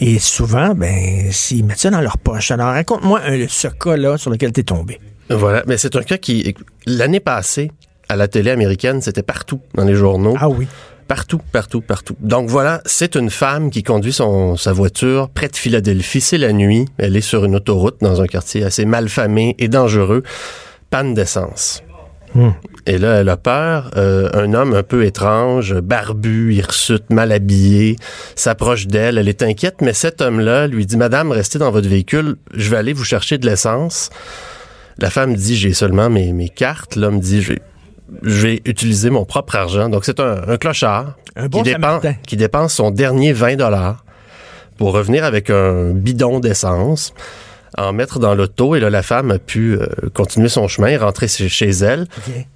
Et 0.00 0.18
souvent, 0.18 0.74
ben, 0.74 1.30
s'ils 1.30 1.64
mettent 1.64 1.80
ça 1.80 1.90
dans 1.90 2.00
leur 2.00 2.16
poche. 2.16 2.50
Alors, 2.50 2.68
raconte-moi 2.68 3.20
ce 3.48 3.68
cas-là 3.68 4.16
sur 4.16 4.30
lequel 4.30 4.52
tu 4.52 4.60
es 4.60 4.62
tombé. 4.64 4.98
Voilà, 5.28 5.62
mais 5.66 5.76
c'est 5.76 5.94
un 5.94 6.02
cas 6.02 6.16
qui, 6.16 6.54
l'année 6.86 7.20
passée, 7.20 7.70
à 8.08 8.16
la 8.16 8.26
télé 8.26 8.50
américaine, 8.50 9.00
c'était 9.00 9.22
partout 9.22 9.60
dans 9.74 9.84
les 9.84 9.94
journaux. 9.94 10.34
Ah 10.40 10.48
oui. 10.48 10.66
Partout, 11.06 11.40
partout, 11.52 11.80
partout. 11.80 12.16
Donc 12.20 12.48
voilà, 12.48 12.80
c'est 12.86 13.14
une 13.14 13.30
femme 13.30 13.70
qui 13.70 13.82
conduit 13.82 14.12
son, 14.12 14.56
sa 14.56 14.72
voiture 14.72 15.28
près 15.28 15.48
de 15.48 15.56
Philadelphie. 15.56 16.20
C'est 16.20 16.38
la 16.38 16.52
nuit. 16.52 16.86
Elle 16.98 17.16
est 17.16 17.20
sur 17.20 17.44
une 17.44 17.56
autoroute 17.56 17.96
dans 18.00 18.20
un 18.20 18.26
quartier 18.26 18.64
assez 18.64 18.84
malfamé 18.84 19.54
et 19.58 19.68
dangereux. 19.68 20.22
Panne 20.88 21.14
d'essence. 21.14 21.82
Et 22.86 22.98
là, 22.98 23.20
elle 23.20 23.28
a 23.28 23.36
peur. 23.36 23.90
Euh, 23.96 24.30
un 24.32 24.54
homme 24.54 24.74
un 24.74 24.82
peu 24.82 25.04
étrange, 25.04 25.74
barbu, 25.80 26.54
hirsute, 26.54 27.10
mal 27.10 27.32
habillé, 27.32 27.96
s'approche 28.36 28.86
d'elle. 28.86 29.18
Elle 29.18 29.28
est 29.28 29.42
inquiète, 29.42 29.76
mais 29.80 29.92
cet 29.92 30.20
homme-là 30.20 30.66
lui 30.66 30.86
dit, 30.86 30.96
Madame, 30.96 31.32
restez 31.32 31.58
dans 31.58 31.70
votre 31.70 31.88
véhicule. 31.88 32.36
Je 32.54 32.70
vais 32.70 32.76
aller 32.76 32.92
vous 32.92 33.04
chercher 33.04 33.38
de 33.38 33.46
l'essence. 33.46 34.10
La 34.98 35.10
femme 35.10 35.34
dit, 35.34 35.56
j'ai 35.56 35.72
seulement 35.72 36.10
mes, 36.10 36.32
mes 36.32 36.48
cartes. 36.48 36.96
L'homme 36.96 37.20
dit, 37.20 37.42
je 37.42 37.54
vais, 37.54 37.62
je 38.22 38.46
vais 38.46 38.62
utiliser 38.64 39.10
mon 39.10 39.24
propre 39.24 39.56
argent. 39.56 39.88
Donc, 39.88 40.04
c'est 40.04 40.20
un, 40.20 40.48
un 40.48 40.56
clochard 40.56 41.14
Un 41.36 41.48
bon 41.48 41.58
qui, 41.58 41.64
dépense, 41.64 41.82
samaritain. 41.82 42.14
qui 42.26 42.36
dépense 42.36 42.74
son 42.74 42.90
dernier 42.90 43.32
20 43.32 43.56
dollars 43.56 44.04
pour 44.76 44.92
revenir 44.92 45.24
avec 45.24 45.50
un 45.50 45.90
bidon 45.90 46.40
d'essence, 46.40 47.12
en 47.78 47.92
mettre 47.92 48.18
dans 48.18 48.34
l'auto. 48.34 48.74
Et 48.76 48.80
là, 48.80 48.90
la 48.90 49.02
femme 49.02 49.30
a 49.30 49.38
pu 49.38 49.72
euh, 49.74 49.86
continuer 50.14 50.48
son 50.48 50.68
chemin 50.68 50.88
et 50.88 50.96
rentrer 50.96 51.28
chez, 51.28 51.68
elle. 51.68 52.06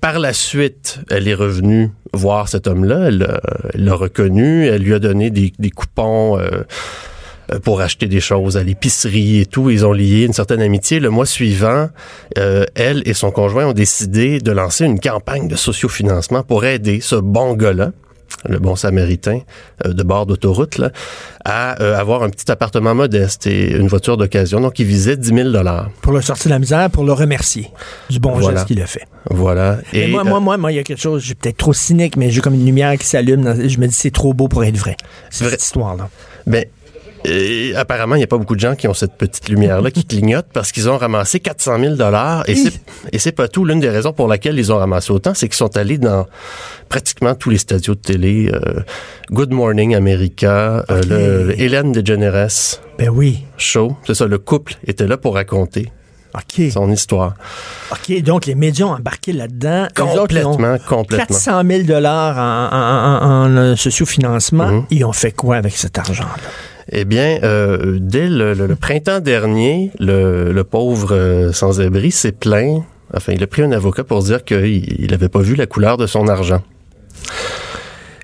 Par 0.00 0.18
la 0.18 0.32
suite, 0.32 0.98
elle 1.10 1.28
est 1.28 1.34
revenue 1.34 1.90
voir 2.12 2.48
cet 2.48 2.66
homme-là. 2.66 3.08
Elle 3.08 3.18
l'a- 3.18 3.40
elle 3.74 3.84
l'a 3.84 3.94
reconnu. 3.94 4.66
Elle 4.66 4.82
lui 4.82 4.94
a 4.94 4.98
donné 4.98 5.30
des, 5.30 5.52
des 5.58 5.70
coupons 5.70 6.38
euh, 6.38 6.62
euh, 7.52 7.58
pour 7.60 7.80
acheter 7.80 8.06
des 8.06 8.20
choses 8.20 8.56
à 8.56 8.62
l'épicerie 8.62 9.40
et 9.40 9.46
tout. 9.46 9.68
Ils 9.70 9.84
ont 9.84 9.92
lié 9.92 10.24
une 10.24 10.32
certaine 10.32 10.62
amitié. 10.62 10.98
Le 11.00 11.10
mois 11.10 11.26
suivant, 11.26 11.88
euh, 12.38 12.64
elle 12.74 13.02
et 13.06 13.14
son 13.14 13.30
conjoint 13.30 13.66
ont 13.66 13.72
décidé 13.72 14.38
de 14.40 14.50
lancer 14.52 14.84
une 14.84 14.98
campagne 15.00 15.48
de 15.48 15.56
sociofinancement 15.56 16.42
pour 16.42 16.64
aider 16.64 17.00
ce 17.00 17.16
bon 17.16 17.54
gars-là 17.54 17.92
le 18.48 18.58
bon 18.58 18.76
samaritain 18.76 19.40
euh, 19.86 19.92
de 19.92 20.02
bord 20.02 20.26
d'autoroute, 20.26 20.78
là, 20.78 20.90
à 21.44 21.80
euh, 21.82 21.96
avoir 21.98 22.22
un 22.22 22.30
petit 22.30 22.50
appartement 22.50 22.94
modeste 22.94 23.46
et 23.46 23.72
une 23.72 23.88
voiture 23.88 24.16
d'occasion. 24.16 24.60
Donc, 24.60 24.78
il 24.78 24.86
visait 24.86 25.16
10 25.16 25.28
000 25.52 25.64
Pour 26.02 26.12
le 26.12 26.20
sortir 26.20 26.46
de 26.46 26.50
la 26.50 26.58
misère, 26.58 26.90
pour 26.90 27.04
le 27.04 27.12
remercier 27.12 27.70
du 28.10 28.18
bon 28.20 28.32
Voilà. 28.38 28.56
geste 28.58 28.68
qu'il 28.68 28.80
a 28.82 28.86
fait. 28.86 29.06
Voilà. 29.30 29.78
Mais 29.92 30.00
Et 30.00 30.08
moi, 30.08 30.20
euh, 30.22 30.24
moi, 30.24 30.40
moi, 30.40 30.56
moi, 30.58 30.72
il 30.72 30.76
y 30.76 30.78
a 30.78 30.82
quelque 30.82 31.00
chose, 31.00 31.22
j'ai 31.22 31.34
peut-être 31.34 31.56
trop 31.56 31.72
cynique, 31.72 32.16
mais 32.16 32.30
j'ai 32.30 32.40
comme 32.40 32.54
une 32.54 32.66
lumière 32.66 32.96
qui 32.98 33.06
s'allume. 33.06 33.42
dans- 33.42 33.56
Je 33.68 33.78
me 33.78 33.86
dis, 33.86 33.94
c'est 33.94 34.10
trop 34.10 34.34
beau 34.34 34.48
pour 34.48 34.64
être 34.64 34.76
vrai. 34.76 34.96
C'est 35.30 35.44
Vrai. 35.44 35.52
cette 35.52 35.62
histoire-là. 35.64 36.08
Ben, 36.46 36.64
euh, 37.26 37.72
apparemment, 37.76 38.14
il 38.16 38.18
n'y 38.18 38.24
a 38.24 38.26
pas 38.28 38.38
beaucoup 38.38 38.54
de 38.54 38.60
gens 38.60 38.74
qui 38.74 38.86
ont 38.88 38.94
cette 38.94 39.14
petite 39.14 39.48
lumière-là 39.48 39.90
qui 39.90 40.04
clignote 40.04 40.46
parce 40.52 40.72
qu'ils 40.72 40.88
ont 40.88 40.98
ramassé 40.98 41.40
400 41.40 41.78
000 41.80 41.94
dollars 41.96 42.44
et 42.48 42.54
c'est 42.54 43.28
et 43.30 43.32
pas 43.32 43.48
tout. 43.48 43.64
L'une 43.64 43.80
des 43.80 43.88
raisons 43.88 44.12
pour 44.12 44.28
laquelle 44.28 44.58
ils 44.58 44.72
ont 44.72 44.78
ramassé 44.78 45.12
autant, 45.12 45.32
c'est 45.34 45.48
qu'ils 45.48 45.56
sont 45.56 45.76
allés 45.76 45.98
dans 45.98 46.26
pratiquement 46.88 47.34
tous 47.34 47.50
les 47.50 47.58
stadios 47.58 47.94
de 47.94 48.00
télé. 48.00 48.50
euh, 48.52 48.80
Good 49.30 49.52
Morning 49.52 49.94
America, 49.94 50.84
euh, 50.90 51.02
le, 51.48 51.60
Hélène 51.60 51.92
DeGeneres 51.92 52.80
Ben 52.98 53.08
oui. 53.08 53.44
show, 53.56 53.96
c'est 54.06 54.14
ça. 54.14 54.26
Le 54.26 54.38
couple 54.38 54.74
était 54.86 55.06
là 55.06 55.16
pour 55.16 55.34
raconter 55.34 55.90
son 56.72 56.90
histoire. 56.90 57.34
OK, 57.92 58.22
donc 58.22 58.46
les 58.46 58.54
médias 58.56 58.86
ont 58.86 58.94
embarqué 58.94 59.32
là-dedans. 59.32 59.84
Autres, 59.84 60.12
Complètement, 60.16 60.76
complètement. 60.88 61.26
400 61.26 61.62
000 61.64 61.82
dollars 61.84 62.36
en, 62.38 62.76
en, 62.76 63.26
en, 63.28 63.44
en, 63.52 63.56
euh, 63.56 63.76
sociofinancement. 63.76 64.66
Mhm. 64.66 64.86
Ils 64.90 65.04
ont 65.04 65.12
fait 65.12 65.30
quoi 65.32 65.56
avec 65.56 65.76
cet 65.76 65.96
argent-là? 65.98 66.50
Eh 66.92 67.04
bien, 67.04 67.38
euh, 67.42 67.98
dès 68.00 68.28
le, 68.28 68.52
le- 68.54 68.66
le 68.66 68.76
printemps 68.76 69.20
dernier, 69.20 69.90
le, 69.98 70.52
le 70.52 70.64
pauvre 70.64 71.12
euh, 71.14 71.52
sans-abri 71.52 72.10
s'est 72.10 72.32
plaint. 72.32 72.82
Enfin, 73.14 73.32
il 73.32 73.42
a 73.42 73.46
pris 73.46 73.62
un 73.62 73.72
avocat 73.72 74.04
pour 74.04 74.22
dire 74.22 74.44
qu'il 74.44 75.06
n'avait 75.10 75.28
pas 75.28 75.40
vu 75.40 75.54
la 75.54 75.66
couleur 75.66 75.96
de 75.96 76.06
son 76.06 76.28
argent. 76.28 76.62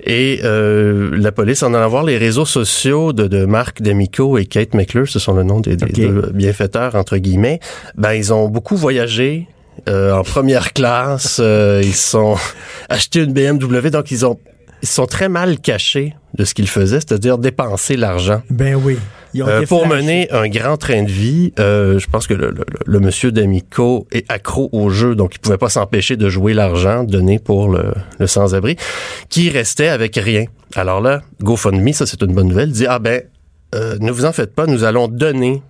Et 0.05 0.41
euh, 0.45 1.11
la 1.17 1.31
police, 1.31 1.63
en 1.63 1.75
allant 1.75 1.89
voir 1.89 2.05
les 2.05 2.17
réseaux 2.17 2.47
sociaux 2.47 3.13
de, 3.13 3.27
de 3.27 3.45
Marc 3.45 3.83
Demico 3.83 4.39
et 4.39 4.47
Kate 4.47 4.75
McClure, 4.75 5.07
ce 5.09 5.19
sont 5.19 5.35
le 5.35 5.43
nom 5.43 5.61
des, 5.61 5.77
des 5.77 5.93
deux 5.93 6.31
bienfaiteurs, 6.33 6.95
entre 6.95 7.19
guillemets, 7.19 7.61
ben, 7.97 8.15
ils 8.15 8.33
ont 8.33 8.49
beaucoup 8.49 8.77
voyagé 8.77 9.47
euh, 9.89 10.13
en 10.15 10.23
première 10.23 10.73
classe. 10.75 11.39
Euh, 11.43 11.83
ils 11.85 11.95
sont 11.95 12.37
acheté 12.89 13.21
une 13.23 13.33
BMW, 13.35 13.91
donc 13.91 14.11
ils 14.11 14.25
ont 14.25 14.39
ils 14.83 14.89
sont 14.89 15.07
très 15.07 15.29
mal 15.29 15.59
cachés 15.59 16.15
de 16.39 16.45
ce 16.45 16.55
qu'ils 16.55 16.69
faisaient, 16.69 17.01
c'est-à-dire 17.01 17.39
dépenser 17.39 17.97
l'argent. 17.97 18.43
Ben 18.51 18.75
oui. 18.77 18.97
Ils 19.35 19.43
ont 19.45 19.49
Euh, 19.49 19.67
pour 19.67 19.87
mener 19.87 20.31
un 20.33 20.49
grand 20.49 20.77
train 20.77 21.03
de 21.05 21.11
vie, 21.11 21.53
euh, 21.61 21.99
je 21.99 22.07
pense 22.09 22.27
que 22.27 22.35
le, 22.35 22.51
le- 22.51 22.65
le 22.85 23.01
monsieur 23.01 23.31
d'Amico 23.31 24.07
est 24.11 24.31
accro 24.31 24.69
au 24.73 24.91
jeu, 24.91 25.15
donc 25.15 25.35
il 25.37 25.39
pouvait 25.39 25.59
pas 25.59 25.69
s'empêcher 25.69 26.17
de 26.17 26.29
jouer 26.29 26.53
l'argent 26.55 27.05
donné 27.05 27.39
pour 27.39 27.69
le, 27.69 27.93
le 28.19 28.27
sans-abri, 28.27 28.77
qui 29.29 29.51
restait 29.51 29.89
avec 29.89 30.17
rien. 30.17 30.45
Alors 30.75 31.01
là, 31.01 31.23
GoFundMe, 31.43 31.93
ça 31.93 32.07
c'est 32.07 32.23
une 32.23 32.35
bonne 32.35 32.49
nouvelle, 32.49 32.73
dit, 32.73 32.87
ah 32.89 32.99
ben, 32.99 33.23
euh, 33.75 33.97
ne 34.01 34.11
vous 34.11 34.25
en 34.25 34.33
faites 34.33 34.55
pas, 34.55 34.67
nous 34.67 34.83
allons 34.83 35.07
donner 35.09 35.63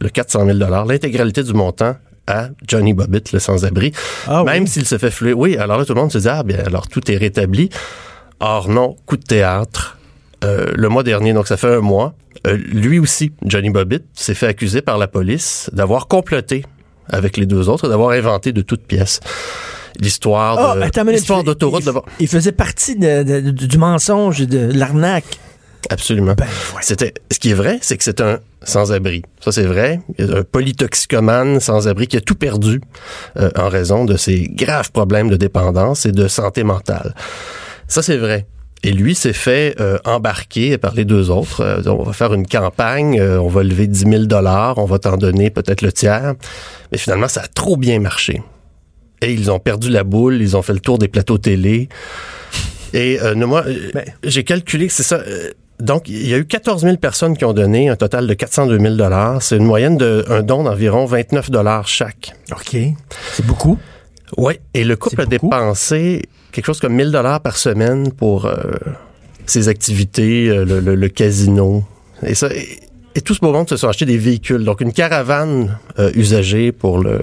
le 0.00 0.08
400 0.08 0.46
000 0.46 0.58
l'intégralité 0.88 1.42
du 1.42 1.52
montant 1.52 1.96
à 2.28 2.48
Johnny 2.66 2.94
Bobbitt, 2.94 3.32
le 3.32 3.40
sans-abri, 3.40 3.92
Ah 4.28 4.44
même 4.44 4.64
oui. 4.64 4.68
s'il 4.68 4.86
se 4.86 4.98
fait 4.98 5.10
flouer. 5.10 5.32
Oui, 5.32 5.56
alors 5.56 5.78
là, 5.78 5.84
tout 5.84 5.94
le 5.94 6.00
monde 6.00 6.12
se 6.12 6.18
dit, 6.18 6.28
ah 6.28 6.44
bien, 6.44 6.58
alors 6.64 6.86
tout 6.86 7.10
est 7.10 7.16
rétabli. 7.16 7.70
Or 8.40 8.68
non, 8.68 8.96
coup 9.06 9.16
de 9.16 9.22
théâtre. 9.22 9.98
Euh, 10.44 10.66
le 10.74 10.88
mois 10.88 11.02
dernier, 11.02 11.32
donc 11.34 11.46
ça 11.46 11.56
fait 11.58 11.74
un 11.74 11.80
mois, 11.80 12.14
euh, 12.46 12.56
lui 12.56 12.98
aussi, 12.98 13.32
Johnny 13.44 13.68
Bobbitt, 13.70 14.04
s'est 14.14 14.34
fait 14.34 14.46
accuser 14.46 14.80
par 14.80 14.96
la 14.96 15.06
police 15.06 15.68
d'avoir 15.74 16.08
comploté 16.08 16.64
avec 17.08 17.36
les 17.36 17.44
deux 17.46 17.68
autres, 17.68 17.88
d'avoir 17.88 18.10
inventé 18.10 18.52
de 18.52 18.62
toutes 18.62 18.86
pièces 18.86 19.20
l'histoire 20.00 20.56
Ah, 20.58 20.88
de 20.88 21.10
l'histoire 21.10 21.44
d'autoroute. 21.44 21.82
Il, 22.20 22.28
faisait 22.28 22.52
partie 22.52 22.96
de- 22.96 23.22
de- 23.22 23.50
du 23.50 23.76
mensonge 23.76 24.40
et 24.40 24.46
de 24.46 24.70
l'arnaque. 24.72 25.38
Absolument. 25.90 26.34
Ben, 26.34 26.44
ouais. 26.74 26.80
C'était 26.82 27.12
ce 27.30 27.38
qui 27.38 27.50
est 27.50 27.54
vrai, 27.54 27.78
c'est 27.82 27.96
que 27.96 28.04
c'est 28.04 28.20
un 28.20 28.38
sans-abri. 28.62 29.22
Ça 29.40 29.50
c'est 29.50 29.64
vrai. 29.64 30.00
Un 30.18 30.42
polytoxicomane 30.44 31.58
sans-abri 31.60 32.06
qui 32.06 32.16
a 32.16 32.20
tout 32.20 32.34
perdu 32.34 32.80
euh, 33.38 33.50
en 33.56 33.68
raison 33.68 34.04
de 34.04 34.16
ses 34.16 34.48
graves 34.48 34.92
problèmes 34.92 35.28
de 35.30 35.36
dépendance 35.36 36.06
et 36.06 36.12
de 36.12 36.28
santé 36.28 36.62
mentale. 36.64 37.14
Ça 37.90 38.02
c'est 38.02 38.16
vrai. 38.16 38.46
Et 38.82 38.92
lui 38.92 39.14
s'est 39.14 39.34
fait 39.34 39.74
euh, 39.78 39.98
embarquer 40.04 40.78
par 40.78 40.94
les 40.94 41.04
deux 41.04 41.28
autres. 41.30 41.60
Euh, 41.60 41.82
on 41.86 42.02
va 42.02 42.12
faire 42.14 42.32
une 42.32 42.46
campagne, 42.46 43.20
euh, 43.20 43.38
on 43.38 43.48
va 43.48 43.62
lever 43.62 43.86
10 43.86 44.06
000 44.08 44.24
dollars, 44.24 44.78
on 44.78 44.86
va 44.86 44.98
t'en 44.98 45.18
donner 45.18 45.50
peut-être 45.50 45.82
le 45.82 45.92
tiers. 45.92 46.34
Mais 46.90 46.96
finalement, 46.96 47.28
ça 47.28 47.42
a 47.42 47.46
trop 47.48 47.76
bien 47.76 47.98
marché. 47.98 48.42
Et 49.20 49.32
ils 49.34 49.50
ont 49.50 49.58
perdu 49.58 49.90
la 49.90 50.02
boule, 50.02 50.40
ils 50.40 50.56
ont 50.56 50.62
fait 50.62 50.72
le 50.72 50.80
tour 50.80 50.96
des 50.98 51.08
plateaux 51.08 51.36
télé. 51.36 51.90
Et 52.94 53.18
moi, 53.36 53.64
Ben. 53.92 54.04
j'ai 54.24 54.44
calculé 54.44 54.86
que 54.86 54.94
c'est 54.94 55.02
ça. 55.02 55.20
donc, 55.78 56.08
il 56.08 56.26
y 56.26 56.32
a 56.32 56.38
eu 56.38 56.46
14 56.46 56.82
000 56.82 56.96
personnes 56.96 57.36
qui 57.36 57.44
ont 57.44 57.52
donné 57.52 57.90
un 57.90 57.96
total 57.96 58.26
de 58.26 58.32
402 58.32 58.78
000 58.80 58.94
dollars. 58.94 59.42
C'est 59.42 59.58
une 59.58 59.66
moyenne 59.66 59.98
d'un 59.98 60.42
don 60.42 60.64
d'environ 60.64 61.04
29 61.04 61.50
dollars 61.50 61.86
chaque. 61.86 62.32
OK. 62.50 62.76
C'est 63.34 63.46
beaucoup? 63.46 63.78
Oui. 64.36 64.54
Et 64.74 64.84
le 64.84 64.96
couple 64.96 65.22
a 65.22 65.26
dépensé 65.26 66.22
quelque 66.52 66.66
chose 66.66 66.80
comme 66.80 66.94
1000 66.94 67.10
dollars 67.10 67.40
par 67.40 67.56
semaine 67.56 68.12
pour 68.12 68.46
euh, 68.46 68.56
ses 69.46 69.68
activités, 69.68 70.48
euh, 70.48 70.64
le, 70.64 70.80
le- 70.80 70.94
le 70.94 71.08
casino. 71.08 71.84
Et 72.24 72.34
ça. 72.34 72.48
Et, 72.54 72.78
et 73.16 73.20
tout 73.22 73.34
ce 73.34 73.40
beau 73.40 73.52
monde 73.52 73.68
se 73.68 73.76
sont 73.76 73.88
achetés 73.88 74.04
des 74.06 74.18
véhicules. 74.18 74.64
Donc, 74.64 74.80
une 74.80 74.92
caravane 74.92 75.76
euh, 75.98 76.12
usagée 76.14 76.70
pour 76.70 76.98
le, 76.98 77.20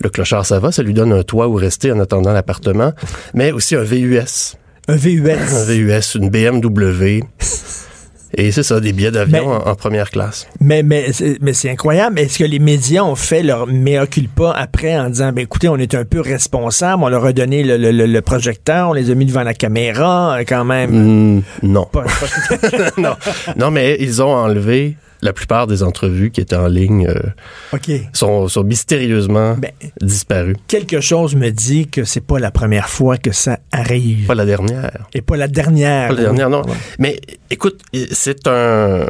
le 0.00 0.10
clochard, 0.10 0.44
ça 0.44 0.58
va. 0.60 0.70
Ça 0.70 0.82
lui 0.82 0.92
donne 0.92 1.12
un 1.14 1.22
toit 1.22 1.48
où 1.48 1.54
rester 1.54 1.90
en 1.92 1.98
attendant 2.00 2.32
l'appartement. 2.32 2.92
Mais 3.32 3.50
aussi 3.52 3.74
un 3.74 3.82
VUS. 3.84 4.56
Un 4.86 4.96
VUS. 4.96 5.30
Un 5.30 5.64
VUS, 5.64 6.14
une 6.14 6.28
BMW. 6.30 7.20
Et 8.36 8.52
c'est 8.52 8.62
ça, 8.62 8.78
des 8.80 8.92
billets 8.92 9.10
d'avion 9.10 9.48
en, 9.48 9.68
en 9.70 9.74
première 9.74 10.10
classe. 10.10 10.46
Mais, 10.60 10.82
mais, 10.82 11.12
c'est- 11.12 11.38
mais 11.40 11.54
c'est 11.54 11.70
incroyable. 11.70 12.18
Est-ce 12.20 12.38
que 12.38 12.44
les 12.44 12.58
médias 12.58 13.02
ont 13.02 13.14
fait 13.14 13.42
leur 13.42 13.66
mea 13.66 14.06
culpa 14.06 14.52
après 14.56 14.98
en 14.98 15.08
disant, 15.08 15.32
ben 15.32 15.42
écoutez, 15.42 15.68
on 15.68 15.76
est 15.76 15.94
un 15.94 16.04
peu 16.04 16.20
responsable, 16.20 17.02
on 17.02 17.08
leur 17.08 17.24
a 17.24 17.32
donné 17.32 17.62
le, 17.62 17.76
le- 17.78 17.90
le- 17.90 18.06
le 18.06 18.20
projecteur, 18.22 18.90
on 18.90 18.92
les 18.92 19.10
a 19.10 19.14
mis 19.14 19.24
devant 19.24 19.42
la 19.44 19.54
caméra, 19.54 20.36
euh, 20.38 20.44
quand 20.46 20.64
même? 20.64 20.90
Hmm, 21.38 21.42
non. 21.62 21.86
Pas- 21.90 22.02
pas- 22.04 22.90
non. 22.98 23.14
Non, 23.56 23.70
mais 23.70 23.96
ils 24.00 24.22
ont 24.22 24.34
enlevé 24.34 24.96
la 25.22 25.32
plupart 25.32 25.66
des 25.66 25.82
entrevues 25.82 26.30
qui 26.30 26.40
étaient 26.40 26.56
en 26.56 26.68
ligne, 26.68 27.06
euh, 27.08 27.98
sont, 28.12 28.48
sont 28.48 28.64
mystérieusement 28.64 29.54
Ben, 29.58 29.72
disparues. 30.00 30.56
quelque 30.68 31.00
chose 31.00 31.34
me 31.34 31.50
dit 31.50 31.88
que 31.88 32.04
c'est 32.04 32.20
pas 32.24 32.38
la 32.38 32.50
première 32.50 32.88
fois 32.88 33.16
que 33.16 33.32
ça 33.32 33.58
arrive. 33.72 34.26
Pas 34.26 34.34
la 34.34 34.46
dernière. 34.46 35.06
Et 35.14 35.22
pas 35.22 35.36
la 35.36 35.48
dernière. 35.48 36.08
Pas 36.08 36.14
la 36.14 36.22
dernière, 36.22 36.50
non. 36.50 36.62
Ouais. 36.62 36.74
Mais 36.98 37.20
écoute, 37.50 37.80
c'est 38.12 38.46
un, 38.46 39.06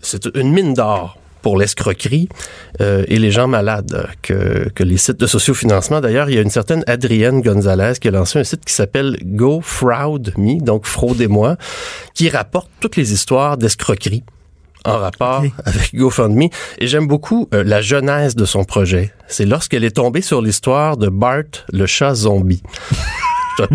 c'est 0.00 0.26
une 0.36 0.52
mine 0.52 0.74
d'or 0.74 1.18
pour 1.42 1.56
l'escroquerie 1.56 2.28
euh, 2.80 3.04
et 3.06 3.16
les 3.16 3.30
gens 3.30 3.46
malades 3.46 4.08
que, 4.22 4.68
que 4.74 4.82
les 4.82 4.96
sites 4.96 5.20
de 5.20 5.26
sociofinancement. 5.26 6.00
D'ailleurs, 6.00 6.28
il 6.28 6.34
y 6.34 6.38
a 6.38 6.42
une 6.42 6.50
certaine 6.50 6.82
Adrienne 6.88 7.42
Gonzalez 7.42 7.92
qui 8.00 8.08
a 8.08 8.10
lancé 8.10 8.40
un 8.40 8.44
site 8.44 8.64
qui 8.64 8.74
s'appelle 8.74 9.16
Go 9.24 9.60
Fraud 9.62 10.18
Me, 10.36 10.60
donc 10.60 10.84
fraudez-moi, 10.84 11.56
qui 12.14 12.28
rapporte 12.28 12.68
toutes 12.80 12.96
les 12.96 13.12
histoires 13.12 13.56
d'escroquerie 13.56 14.24
en 14.84 14.98
rapport 14.98 15.42
Ok. 15.44 15.50
avec 15.64 15.94
GoFundMe. 15.94 16.48
Et 16.78 16.86
j'aime 16.86 17.06
beaucoup 17.06 17.48
euh, 17.54 17.62
la 17.64 17.80
genèse 17.82 18.34
de 18.36 18.44
son 18.44 18.64
projet. 18.64 19.12
C'est 19.26 19.44
lorsqu'elle 19.46 19.84
est 19.84 19.96
tombée 19.96 20.22
sur 20.22 20.42
l'histoire 20.42 20.96
de 20.96 21.08
Bart, 21.08 21.44
le 21.72 21.86
chat 21.86 22.14
zombie. 22.14 22.62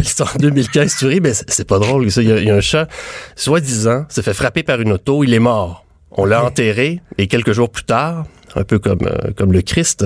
C'est 0.03 0.21
en 0.21 0.27
2015, 0.39 0.95
tu 0.97 1.07
ris, 1.07 1.19
mais 1.19 1.33
c'est 1.33 1.49
c'est 1.49 1.67
pas 1.67 1.77
drôle. 1.77 2.09
ça. 2.09 2.21
Il 2.21 2.29
y, 2.29 2.31
a, 2.31 2.37
il 2.37 2.45
y 2.47 2.51
a 2.51 2.55
un 2.55 2.61
chat, 2.61 2.87
soi-disant, 3.35 4.05
s'est 4.07 4.21
fait 4.21 4.33
frapper 4.33 4.63
par 4.63 4.79
une 4.79 4.93
auto, 4.93 5.25
il 5.25 5.33
est 5.33 5.39
mort. 5.39 5.85
On 6.11 6.23
l'a 6.23 6.41
enterré, 6.45 7.01
et 7.17 7.27
quelques 7.27 7.51
jours 7.51 7.69
plus 7.69 7.83
tard, 7.83 8.25
un 8.55 8.63
peu 8.63 8.79
comme, 8.79 8.99
euh, 9.01 9.31
comme 9.35 9.51
le 9.51 9.61
Christ, 9.61 10.05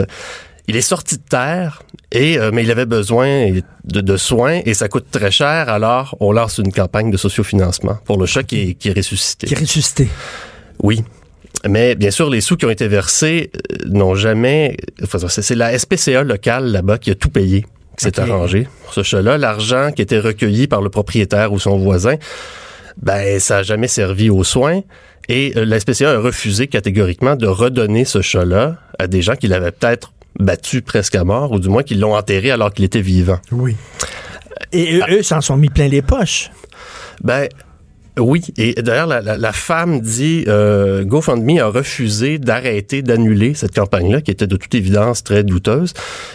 il 0.67 0.75
est 0.75 0.81
sorti 0.81 1.17
de 1.17 1.21
terre, 1.29 1.83
et, 2.11 2.39
euh, 2.39 2.49
mais 2.51 2.63
il 2.63 2.71
avait 2.71 2.87
besoin 2.87 3.51
de, 3.83 4.01
de 4.01 4.17
soins, 4.17 4.61
et 4.65 4.73
ça 4.73 4.87
coûte 4.87 5.05
très 5.11 5.29
cher, 5.29 5.69
alors 5.69 6.17
on 6.21 6.31
lance 6.31 6.57
une 6.57 6.71
campagne 6.73 7.11
de 7.11 7.17
sociofinancement 7.17 7.99
pour 8.03 8.17
le 8.17 8.25
chat 8.25 8.41
qui 8.41 8.69
est, 8.69 8.73
qui 8.73 8.89
est 8.89 8.97
ressuscité. 8.97 9.45
Qui 9.45 9.53
est 9.53 9.59
ressuscité. 9.59 10.07
Oui. 10.83 11.03
Mais 11.67 11.95
bien 11.95 12.11
sûr, 12.11 12.29
les 12.29 12.41
sous 12.41 12.55
qui 12.55 12.65
ont 12.65 12.69
été 12.69 12.87
versés 12.87 13.51
euh, 13.55 13.75
n'ont 13.87 14.15
jamais... 14.15 14.77
enfin, 15.03 15.17
c'est 15.27 15.55
la 15.55 15.77
SPCA 15.77 16.23
locale 16.23 16.71
là-bas 16.71 16.97
qui 16.97 17.11
a 17.11 17.15
tout 17.15 17.29
payé, 17.29 17.65
qui 17.97 18.05
s'est 18.05 18.19
arrangé 18.19 18.67
pour 18.83 18.93
ce 18.93 19.03
chat-là. 19.03 19.37
L'argent 19.37 19.91
qui 19.91 20.01
était 20.01 20.19
recueilli 20.19 20.67
par 20.67 20.81
le 20.81 20.89
propriétaire 20.89 21.51
ou 21.51 21.59
son 21.59 21.77
voisin, 21.77 22.15
ben 23.01 23.39
ça 23.39 23.57
a 23.57 23.63
jamais 23.63 23.87
servi 23.87 24.29
aux 24.29 24.43
soins. 24.43 24.81
Et 25.29 25.53
euh, 25.57 25.65
la 25.65 25.79
SPCA 25.79 26.11
a 26.11 26.19
refusé 26.19 26.67
catégoriquement 26.67 27.35
de 27.35 27.47
redonner 27.47 28.05
ce 28.05 28.21
chat-là 28.21 28.77
à 28.99 29.07
des 29.07 29.21
gens 29.21 29.35
qui 29.35 29.47
l'avaient 29.47 29.71
peut-être 29.71 30.13
battu 30.39 30.81
presque 30.81 31.15
à 31.15 31.23
mort, 31.23 31.51
ou 31.51 31.59
du 31.59 31.67
moins 31.67 31.83
qui 31.83 31.95
l'ont 31.95 32.15
enterré 32.15 32.51
alors 32.51 32.71
qu'il 32.71 32.85
était 32.85 33.01
vivant. 33.01 33.39
Oui. 33.51 33.75
Et 34.71 34.97
eux, 34.97 35.01
eux 35.09 35.23
s'en 35.23 35.41
sont 35.41 35.57
mis 35.57 35.69
plein 35.69 35.87
les 35.87 36.01
poches. 36.01 36.51
Ben 37.23 37.47
oui, 38.19 38.41
et 38.57 38.73
d'ailleurs 38.81 39.07
la, 39.07 39.21
la- 39.21 39.37
la 39.37 39.51
femme 39.53 39.99
dit 40.01 40.43
euh, 40.47 41.03
GoFundMe 41.03 41.59
a 41.59 41.67
refusé 41.67 42.37
d'arrêter, 42.39 43.01
d'annuler 43.01 43.53
cette 43.53 43.73
campagne-là 43.75 44.21
qui 44.21 44.31
était 44.31 44.47
de 44.47 44.55
toute 44.55 44.73
évidence 44.75 45.23
très 45.23 45.43
douteuse. 45.43 45.93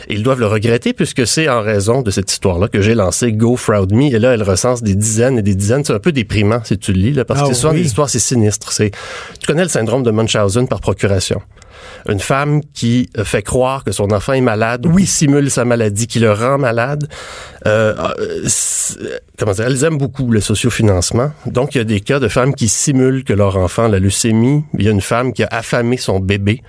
Et 0.09 0.15
ils 0.15 0.23
doivent 0.23 0.41
le 0.41 0.47
regretter 0.47 0.93
puisque 0.93 1.27
c'est 1.27 1.49
en 1.49 1.61
raison 1.63 2.03
de 2.03 2.11
cette 2.11 2.31
histoire-là 2.31 2.69
que 2.69 2.81
j'ai 2.83 2.95
lancé 2.95 3.33
GoFraudMe 3.33 4.03
et 4.03 4.19
là 4.19 4.33
elle 4.35 4.43
recense 4.43 4.83
des 4.83 4.95
dizaines 4.95 5.39
et 5.39 5.43
des 5.43 5.55
dizaines. 5.55 5.85
C'est 5.85 5.93
un 5.95 5.99
peu 5.99 6.13
déprimant 6.13 6.61
si 6.65 6.79
tu 6.79 6.93
le 6.93 7.01
lis 7.01 7.13
là, 7.13 7.25
parce 7.25 7.41
Ah 7.41 7.49
que 7.49 7.55
c'est 7.55 7.61
souvent 7.61 7.73
oui. 7.73 7.81
des 7.81 7.87
histoires 7.87 8.09
c'est 8.11 8.19
sinistre. 8.19 8.73
C'est 8.73 8.91
tu 9.41 9.47
connais 9.47 9.63
le 9.65 9.69
syndrome 9.69 10.03
de 10.03 10.11
Munchausen 10.11 10.69
par 10.69 10.81
procuration? 10.81 11.41
Une 12.09 12.21
femme 12.21 12.61
qui 12.75 13.09
euh, 13.19 13.25
fait 13.25 13.43
croire 13.43 13.85
que 13.85 13.93
son 13.93 14.11
enfant 14.13 14.33
est 14.33 14.41
malade, 14.41 14.87
ou 14.87 14.97
qui 14.97 15.07
simule 15.07 15.51
sa 15.51 15.65
maladie, 15.65 16.07
qui 16.07 16.19
le 16.19 16.33
rend 16.33 16.59
malade. 16.59 17.09
Euh, 17.67 17.95
c'est- 18.47 18.99
comment 19.39 19.53
dire, 19.53 19.67
elles 19.67 19.85
aiment 19.85 19.99
beaucoup 19.99 20.31
le 20.31 20.41
sociofinancement. 20.41 21.33
Donc, 21.47 21.75
il 21.75 21.79
y 21.79 21.81
a 21.81 21.85
des 21.85 22.01
cas 22.01 22.19
de 22.21 22.29
femmes 22.29 22.55
qui 22.55 22.69
simulent 22.69 23.25
que 23.25 23.33
leur 23.33 23.57
enfant 23.57 23.85
a 23.85 23.89
la 23.89 23.99
leucémie. 23.99 24.65
Il 24.79 24.85
y 24.85 24.89
a 24.89 24.91
une 24.91 25.01
femme 25.01 25.33
qui 25.33 25.43
a 25.45 25.49
affamé 25.51 25.97
son 25.97 26.21
bébé 26.21 26.63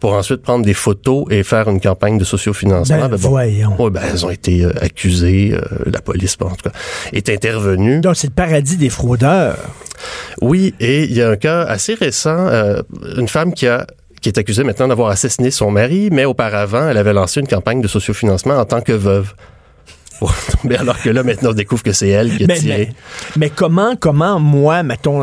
pour 0.00 0.12
ensuite 0.12 0.42
prendre 0.42 0.62
des 0.64 0.74
photos 0.74 1.24
et 1.30 1.42
faire 1.42 1.68
une 1.70 1.80
campagne 1.80 2.18
de 2.18 2.24
sociofinancement. 2.24 2.96
Ben, 2.98 3.08
Ben 3.08 3.16
bon. 3.16 3.28
voyons. 3.30 3.82
Ouais, 3.82 3.90
ben, 3.90 4.02
elles 4.10 4.26
ont 4.26 4.30
été 4.30 4.62
euh, 4.64 4.72
accusées, 4.82 5.54
euh, 5.54 5.60
la 5.86 6.00
police, 6.02 6.36
bon, 6.36 6.46
en 6.48 6.50
tout 6.50 6.68
cas, 6.68 6.76
est 7.14 7.30
intervenue. 7.30 8.00
Donc, 8.00 8.16
c'est 8.16 8.26
le 8.26 8.34
paradis 8.34 8.76
des 8.76 8.90
fraudeurs. 8.90 9.56
Oui, 10.42 10.74
et 10.80 11.04
il 11.04 11.12
y 11.14 11.22
a 11.22 11.30
un 11.30 11.36
cas 11.36 11.62
assez 11.62 11.94
récent, 11.94 12.36
euh, 12.48 12.82
une 13.16 13.28
femme 13.28 13.54
qui 13.54 13.66
a 13.66 13.86
qui 14.26 14.30
est 14.30 14.38
accusée 14.40 14.64
maintenant 14.64 14.88
d'avoir 14.88 15.10
assassiné 15.10 15.52
son 15.52 15.70
mari, 15.70 16.08
mais 16.10 16.24
auparavant, 16.24 16.88
elle 16.88 16.96
avait 16.96 17.12
lancé 17.12 17.38
une 17.38 17.46
campagne 17.46 17.80
de 17.80 17.86
sociofinancement 17.86 18.54
en 18.56 18.64
tant 18.64 18.80
que 18.80 18.90
veuve. 18.90 19.34
Tomber 20.62 20.78
alors 20.78 21.00
que 21.00 21.10
là, 21.10 21.22
maintenant, 21.22 21.50
on 21.50 21.52
découvre 21.52 21.84
que 21.84 21.92
c'est 21.92 22.08
elle 22.08 22.36
qui 22.36 22.42
a 22.42 22.46
Mais, 22.48 22.58
tiré. 22.58 22.76
mais, 22.88 22.94
mais 23.36 23.50
comment, 23.50 23.94
comment, 23.94 24.40
moi, 24.40 24.82
mettons, 24.82 25.22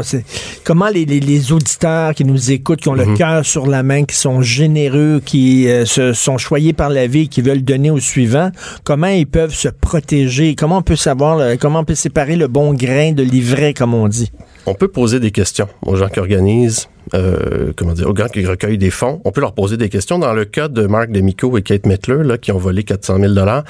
comment 0.64 0.88
les, 0.88 1.04
les, 1.04 1.20
les 1.20 1.52
auditeurs 1.52 2.14
qui 2.14 2.24
nous 2.24 2.52
écoutent, 2.52 2.80
qui 2.80 2.88
ont 2.88 2.96
Mhm. 2.96 3.10
le 3.12 3.18
cœur 3.18 3.46
sur 3.46 3.68
la 3.68 3.84
main, 3.84 4.06
qui 4.06 4.16
sont 4.16 4.42
généreux, 4.42 5.22
qui 5.26 5.68
euh, 5.68 5.84
se 5.86 6.14
sont 6.14 6.38
choyés 6.38 6.72
par 6.72 6.90
la 6.90 7.06
vie, 7.08 7.28
qui 7.28 7.42
veulent 7.42 7.64
donner 7.64 7.92
au 7.92 8.00
suivant, 8.00 8.52
comment 8.86 9.08
ils 9.08 9.28
peuvent 9.28 9.54
se 9.54 9.68
protéger? 9.68 10.56
Comment 10.56 10.78
on 10.78 10.82
peut 10.84 10.96
savoir, 10.96 11.58
comment 11.60 11.80
on 11.80 11.86
peut 11.86 11.96
séparer 11.96 12.38
le 12.38 12.48
bon 12.48 12.74
grain 12.74 13.12
de 13.12 13.24
l'ivraie, 13.24 13.74
comme 13.74 13.94
on 13.96 14.08
dit? 14.08 14.32
On 14.66 14.74
peut 14.74 14.88
poser 14.88 15.20
des 15.20 15.32
questions 15.32 15.68
aux 15.86 15.96
gens 15.96 16.08
qui 16.08 16.20
organisent, 16.20 16.88
euh, 17.14 17.74
comment 17.76 17.94
dire, 17.94 18.10
aux 18.10 18.16
gens 18.16 18.28
qui 18.28 18.46
recueillent 18.46 18.78
des 18.78 18.92
fonds. 18.92 19.22
On 19.26 19.32
peut 19.32 19.42
leur 19.42 19.54
poser 19.54 19.78
des 19.78 19.90
questions. 19.90 20.20
Dans 20.20 20.34
le 20.34 20.46
cas 20.46 20.68
de 20.68 20.88
Mark 20.88 21.12
Demico 21.12 21.58
et 21.58 21.62
Kate 21.62 21.86
Mettler, 21.86 22.24
là, 22.24 22.38
qui 22.38 22.52
ont 22.52 22.58
volé 22.58 22.84
400 22.84 23.20
000 23.20 23.34
dollars, 23.34 23.64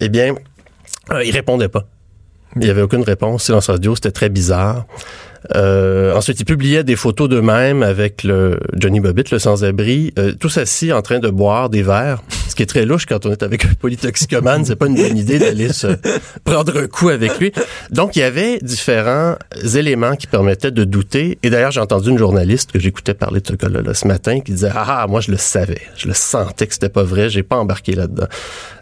eh 0.00 0.08
bien, 0.08 0.34
euh, 1.10 1.24
ils 1.24 1.32
répondaient 1.32 1.68
pas. 1.68 1.86
Il 2.56 2.62
n'y 2.62 2.70
avait 2.70 2.82
aucune 2.82 3.02
réponse. 3.02 3.44
Silence 3.44 3.68
radio, 3.68 3.94
c'était 3.94 4.12
très 4.12 4.28
bizarre. 4.28 4.86
Euh, 5.54 6.14
ensuite, 6.14 6.40
ils 6.40 6.44
publiaient 6.44 6.84
des 6.84 6.96
photos 6.96 7.28
d'eux-mêmes 7.28 7.82
avec 7.82 8.22
le 8.22 8.58
Johnny 8.74 9.00
Bobbitt, 9.00 9.30
le 9.30 9.38
sans-abri, 9.38 10.12
euh, 10.18 10.32
tous 10.38 10.56
assis 10.56 10.92
en 10.92 11.02
train 11.02 11.18
de 11.18 11.28
boire 11.28 11.68
des 11.68 11.82
verres. 11.82 12.22
Ce 12.48 12.54
qui 12.54 12.62
est 12.62 12.66
très 12.66 12.86
louche 12.86 13.06
quand 13.06 13.26
on 13.26 13.32
est 13.32 13.42
avec 13.42 13.64
un 13.64 13.74
polytoxicomane, 13.74 14.64
c'est 14.64 14.76
pas 14.76 14.86
une 14.86 14.94
bonne 14.94 15.18
idée 15.18 15.38
d'aller 15.38 15.72
se 15.72 15.88
prendre 16.44 16.76
un 16.78 16.86
coup 16.86 17.08
avec 17.08 17.38
lui. 17.38 17.52
Donc, 17.90 18.16
il 18.16 18.20
y 18.20 18.22
avait 18.22 18.58
différents 18.60 19.36
éléments 19.74 20.16
qui 20.16 20.26
permettaient 20.26 20.70
de 20.70 20.84
douter. 20.84 21.38
Et 21.42 21.50
d'ailleurs, 21.50 21.72
j'ai 21.72 21.80
entendu 21.80 22.10
une 22.10 22.18
journaliste 22.18 22.72
que 22.72 22.78
j'écoutais 22.78 23.14
parler 23.14 23.40
de 23.40 23.46
ce 23.46 23.54
cas-là 23.54 23.82
là, 23.82 23.92
ce 23.92 24.06
matin 24.06 24.40
qui 24.40 24.52
disait 24.52 24.70
ah, 24.72 25.02
ah 25.02 25.06
moi 25.08 25.20
je 25.20 25.30
le 25.30 25.36
savais, 25.36 25.80
je 25.96 26.08
le 26.08 26.14
sentais 26.14 26.66
que 26.66 26.74
c'était 26.74 26.88
pas 26.88 27.02
vrai, 27.02 27.28
j'ai 27.28 27.42
pas 27.42 27.56
embarqué 27.56 27.94
là-dedans. 27.94 28.26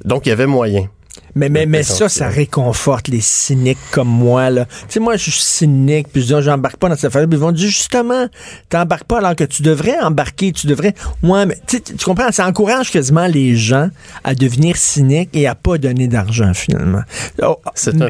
Donc, 0.04 0.26
il 0.26 0.28
y 0.28 0.32
avait 0.32 0.46
moyen. 0.46 0.88
Mais, 1.34 1.48
mais, 1.48 1.66
mais 1.66 1.82
ça, 1.82 2.08
ça 2.08 2.28
réconforte 2.28 3.08
les 3.08 3.20
cyniques 3.20 3.78
comme 3.90 4.08
moi. 4.08 4.50
Tu 4.50 4.64
sais, 4.88 5.00
moi, 5.00 5.16
je 5.16 5.30
suis 5.30 5.40
cynique, 5.40 6.08
puis 6.12 6.22
je 6.22 6.34
dis, 6.34 6.42
j'embarque 6.42 6.76
pas 6.76 6.88
dans 6.88 6.94
cette 6.94 7.06
affaire 7.06 7.26
Ils 7.30 7.38
vont 7.38 7.52
dire, 7.52 7.68
justement, 7.68 8.26
t'embarques 8.68 9.04
pas 9.04 9.18
alors 9.18 9.34
que 9.34 9.44
tu 9.44 9.62
devrais 9.62 9.98
embarquer, 10.00 10.52
tu 10.52 10.66
devrais. 10.66 10.94
Ouais, 11.22 11.46
mais 11.46 11.56
tu 11.66 12.04
comprends, 12.04 12.30
ça 12.32 12.46
encourage 12.46 12.90
quasiment 12.90 13.26
les 13.26 13.56
gens 13.56 13.88
à 14.24 14.34
devenir 14.34 14.76
cyniques 14.76 15.30
et 15.32 15.46
à 15.46 15.54
pas 15.54 15.78
donner 15.78 16.08
d'argent, 16.08 16.52
finalement. 16.54 17.02
Oh, 17.42 17.56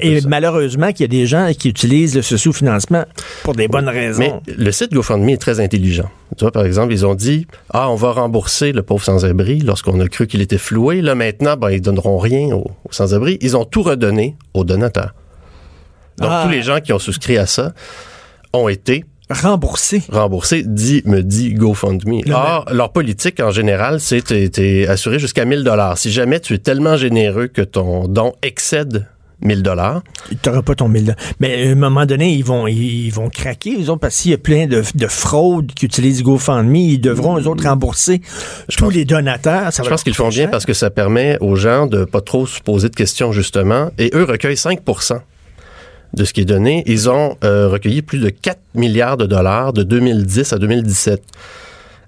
et 0.00 0.20
malheureusement, 0.22 0.92
qu'il 0.92 1.00
y 1.00 1.04
a 1.04 1.08
des 1.08 1.26
gens 1.26 1.50
qui 1.56 1.68
utilisent 1.68 2.20
ce 2.20 2.36
sous-financement 2.36 3.04
pour 3.44 3.54
des 3.54 3.68
bonnes 3.68 3.88
raisons. 3.88 4.18
Mais 4.18 4.32
le 4.46 4.72
site 4.72 4.92
GoFundMe 4.92 5.30
est 5.30 5.40
très 5.40 5.60
intelligent. 5.60 6.10
Tu 6.36 6.44
vois, 6.44 6.52
par 6.52 6.64
exemple, 6.64 6.92
ils 6.92 7.04
ont 7.04 7.14
dit, 7.14 7.46
ah, 7.70 7.90
on 7.90 7.94
va 7.94 8.12
rembourser 8.12 8.72
le 8.72 8.82
pauvre 8.82 9.04
sans-abri 9.04 9.60
lorsqu'on 9.60 10.00
a 10.00 10.08
cru 10.08 10.26
qu'il 10.26 10.40
était 10.40 10.58
floué. 10.58 11.02
Là, 11.02 11.14
maintenant, 11.14 11.56
ben, 11.56 11.70
ils 11.70 11.82
donneront 11.82 12.18
rien 12.18 12.54
aux, 12.54 12.70
sans-abri. 12.90 13.11
Ils 13.40 13.56
ont 13.56 13.64
tout 13.64 13.82
redonné 13.82 14.36
aux 14.54 14.64
donateurs. 14.64 15.14
Donc, 16.18 16.30
ah. 16.32 16.42
tous 16.44 16.50
les 16.50 16.62
gens 16.62 16.80
qui 16.80 16.92
ont 16.92 16.98
souscrit 16.98 17.38
à 17.38 17.46
ça 17.46 17.72
ont 18.52 18.68
été 18.68 19.04
remboursés. 19.30 20.02
Remboursés, 20.10 20.62
dit, 20.64 21.02
me 21.06 21.22
dit 21.22 21.54
GoFundMe. 21.54 22.20
Or, 22.32 22.66
leur 22.70 22.92
politique, 22.92 23.40
en 23.40 23.50
général, 23.50 24.00
c'est 24.00 24.22
t'es 24.22 24.86
assuré 24.86 25.18
jusqu'à 25.18 25.44
1000 25.44 25.64
dollars. 25.64 25.98
Si 25.98 26.12
jamais 26.12 26.40
tu 26.40 26.54
es 26.54 26.58
tellement 26.58 26.96
généreux 26.96 27.46
que 27.46 27.62
ton 27.62 28.08
don 28.08 28.34
excède 28.42 29.06
1000 29.42 29.62
dollars. 29.62 30.02
Tu 30.28 30.48
n'auras 30.48 30.62
pas 30.62 30.74
ton 30.74 30.88
1000 30.88 31.04
dollars. 31.04 31.18
Mais 31.40 31.68
à 31.68 31.70
un 31.70 31.74
moment 31.74 32.06
donné, 32.06 32.32
ils 32.32 32.44
vont, 32.44 32.66
ils, 32.66 33.10
vont 33.10 33.28
craquer, 33.28 33.70
ils 33.70 33.90
ont, 33.90 33.98
parce 33.98 34.20
qu'il 34.20 34.30
y 34.30 34.34
a 34.34 34.38
plein 34.38 34.66
de, 34.66 34.82
de 34.94 35.06
fraudes 35.06 35.72
qui 35.74 35.86
utilisent 35.86 36.22
GoFundMe. 36.22 36.76
Ils 36.76 37.00
devront, 37.00 37.38
eux 37.38 37.46
autres, 37.46 37.64
rembourser 37.64 38.20
tous 38.76 38.90
les 38.90 39.04
donateurs. 39.04 39.70
je 39.70 39.88
pense 39.88 40.02
qu'ils 40.02 40.14
font 40.14 40.28
bien 40.28 40.48
parce 40.48 40.66
que 40.66 40.74
ça 40.74 40.90
permet 40.90 41.38
aux 41.40 41.56
gens 41.56 41.86
de 41.86 42.04
pas 42.04 42.20
trop 42.20 42.46
se 42.46 42.60
poser 42.60 42.88
de 42.88 42.96
questions, 42.96 43.32
justement. 43.32 43.90
Et 43.98 44.10
eux 44.14 44.24
recueillent 44.24 44.54
5% 44.54 45.20
de 46.14 46.24
ce 46.24 46.32
qui 46.32 46.42
est 46.42 46.46
donné. 46.46 46.82
Ils 46.86 47.08
ont 47.08 47.36
euh, 47.44 47.68
recueilli 47.68 48.02
plus 48.02 48.18
de 48.18 48.28
4 48.28 48.58
milliards 48.74 49.16
de 49.16 49.26
dollars 49.26 49.72
de 49.72 49.82
2010 49.82 50.52
à 50.52 50.58
2017. 50.58 51.22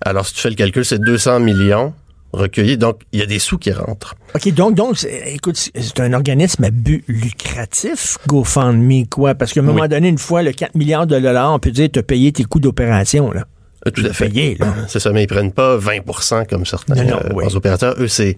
Alors, 0.00 0.26
si 0.26 0.34
tu 0.34 0.40
fais 0.40 0.50
le 0.50 0.56
calcul, 0.56 0.84
c'est 0.84 0.98
200 0.98 1.40
millions 1.40 1.94
recueillis. 2.34 2.76
Donc, 2.76 3.00
il 3.12 3.20
y 3.20 3.22
a 3.22 3.26
des 3.26 3.38
sous 3.38 3.58
qui 3.58 3.72
rentrent. 3.72 4.14
OK, 4.34 4.52
donc, 4.52 4.74
donc 4.74 5.06
écoute, 5.26 5.56
c'est 5.56 6.00
un 6.00 6.12
organisme 6.12 6.64
à 6.64 6.70
but 6.70 7.04
lucratif, 7.08 8.18
GoFundMe, 8.26 9.06
quoi? 9.06 9.34
Parce 9.34 9.52
qu'à 9.52 9.60
un 9.60 9.64
moment 9.64 9.86
donné, 9.88 10.08
une 10.08 10.18
fois, 10.18 10.42
le 10.42 10.52
4 10.52 10.74
milliards 10.74 11.06
de 11.06 11.18
dollars, 11.18 11.52
on 11.52 11.58
peut 11.58 11.70
dire, 11.70 11.88
tu 11.92 11.98
as 11.98 12.02
payé 12.02 12.32
tes 12.32 12.44
coûts 12.44 12.60
d'opération, 12.60 13.30
là. 13.32 13.44
Euh, 13.86 13.90
tout 13.90 14.04
à 14.06 14.12
fait. 14.12 14.30
C'est 14.88 15.00
ça, 15.00 15.10
mais 15.12 15.24
ils 15.24 15.26
prennent 15.26 15.52
pas 15.52 15.76
20% 15.76 16.46
comme 16.46 16.64
certains 16.66 16.96
euh, 16.96 17.48
opérateurs. 17.54 17.94
Eux, 17.98 18.08
c'est 18.08 18.36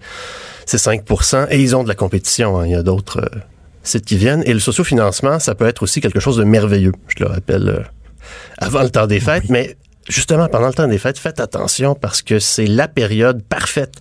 5% 0.67 1.47
et 1.49 1.61
ils 1.61 1.75
ont 1.75 1.83
de 1.83 1.87
la 1.87 1.95
compétition. 1.95 2.59
Hein. 2.59 2.65
Il 2.65 2.71
y 2.71 2.75
a 2.75 2.83
d'autres 2.83 3.19
euh, 3.19 3.39
sites 3.83 4.05
qui 4.05 4.17
viennent. 4.17 4.43
Et 4.45 4.53
le 4.53 4.59
sociofinancement, 4.59 5.39
ça 5.39 5.55
peut 5.55 5.65
être 5.65 5.83
aussi 5.83 6.01
quelque 6.01 6.19
chose 6.19 6.37
de 6.37 6.43
merveilleux, 6.43 6.91
je 7.07 7.23
le 7.23 7.29
rappelle, 7.29 7.85
avant 8.57 8.83
le 8.83 8.89
temps 8.89 9.07
des 9.07 9.21
fêtes. 9.21 9.49
Mais 9.49 9.77
justement, 10.07 10.47
pendant 10.47 10.67
le 10.67 10.73
temps 10.73 10.87
des 10.87 10.97
fêtes, 10.97 11.19
faites 11.19 11.39
attention 11.39 11.95
parce 11.95 12.21
que 12.21 12.39
c'est 12.39 12.67
la 12.67 12.87
période 12.87 13.43
parfaite 13.43 13.95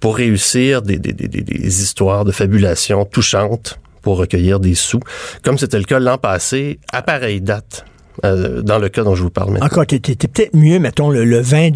pour 0.00 0.16
réussir 0.16 0.82
des, 0.82 0.98
des, 0.98 1.82
histoires 1.82 2.24
de 2.24 2.32
fabulation 2.32 3.04
touchantes 3.04 3.78
pour 4.02 4.16
recueillir 4.16 4.58
des 4.58 4.74
sous, 4.74 5.00
comme 5.44 5.58
c'était 5.58 5.78
le 5.78 5.84
cas 5.84 6.00
l'an 6.00 6.18
passé, 6.18 6.80
à 6.92 7.02
pareille 7.02 7.40
date. 7.40 7.84
Euh, 8.24 8.62
dans 8.62 8.78
le 8.78 8.88
cas 8.88 9.04
dont 9.04 9.14
je 9.14 9.22
vous 9.22 9.30
parle 9.30 9.52
maintenant. 9.52 9.66
Encore, 9.66 9.86
t'es, 9.86 9.98
peut-être 9.98 10.54
mieux, 10.54 10.78
mettons, 10.78 11.10
le, 11.10 11.24
le 11.24 11.40
20 11.40 11.70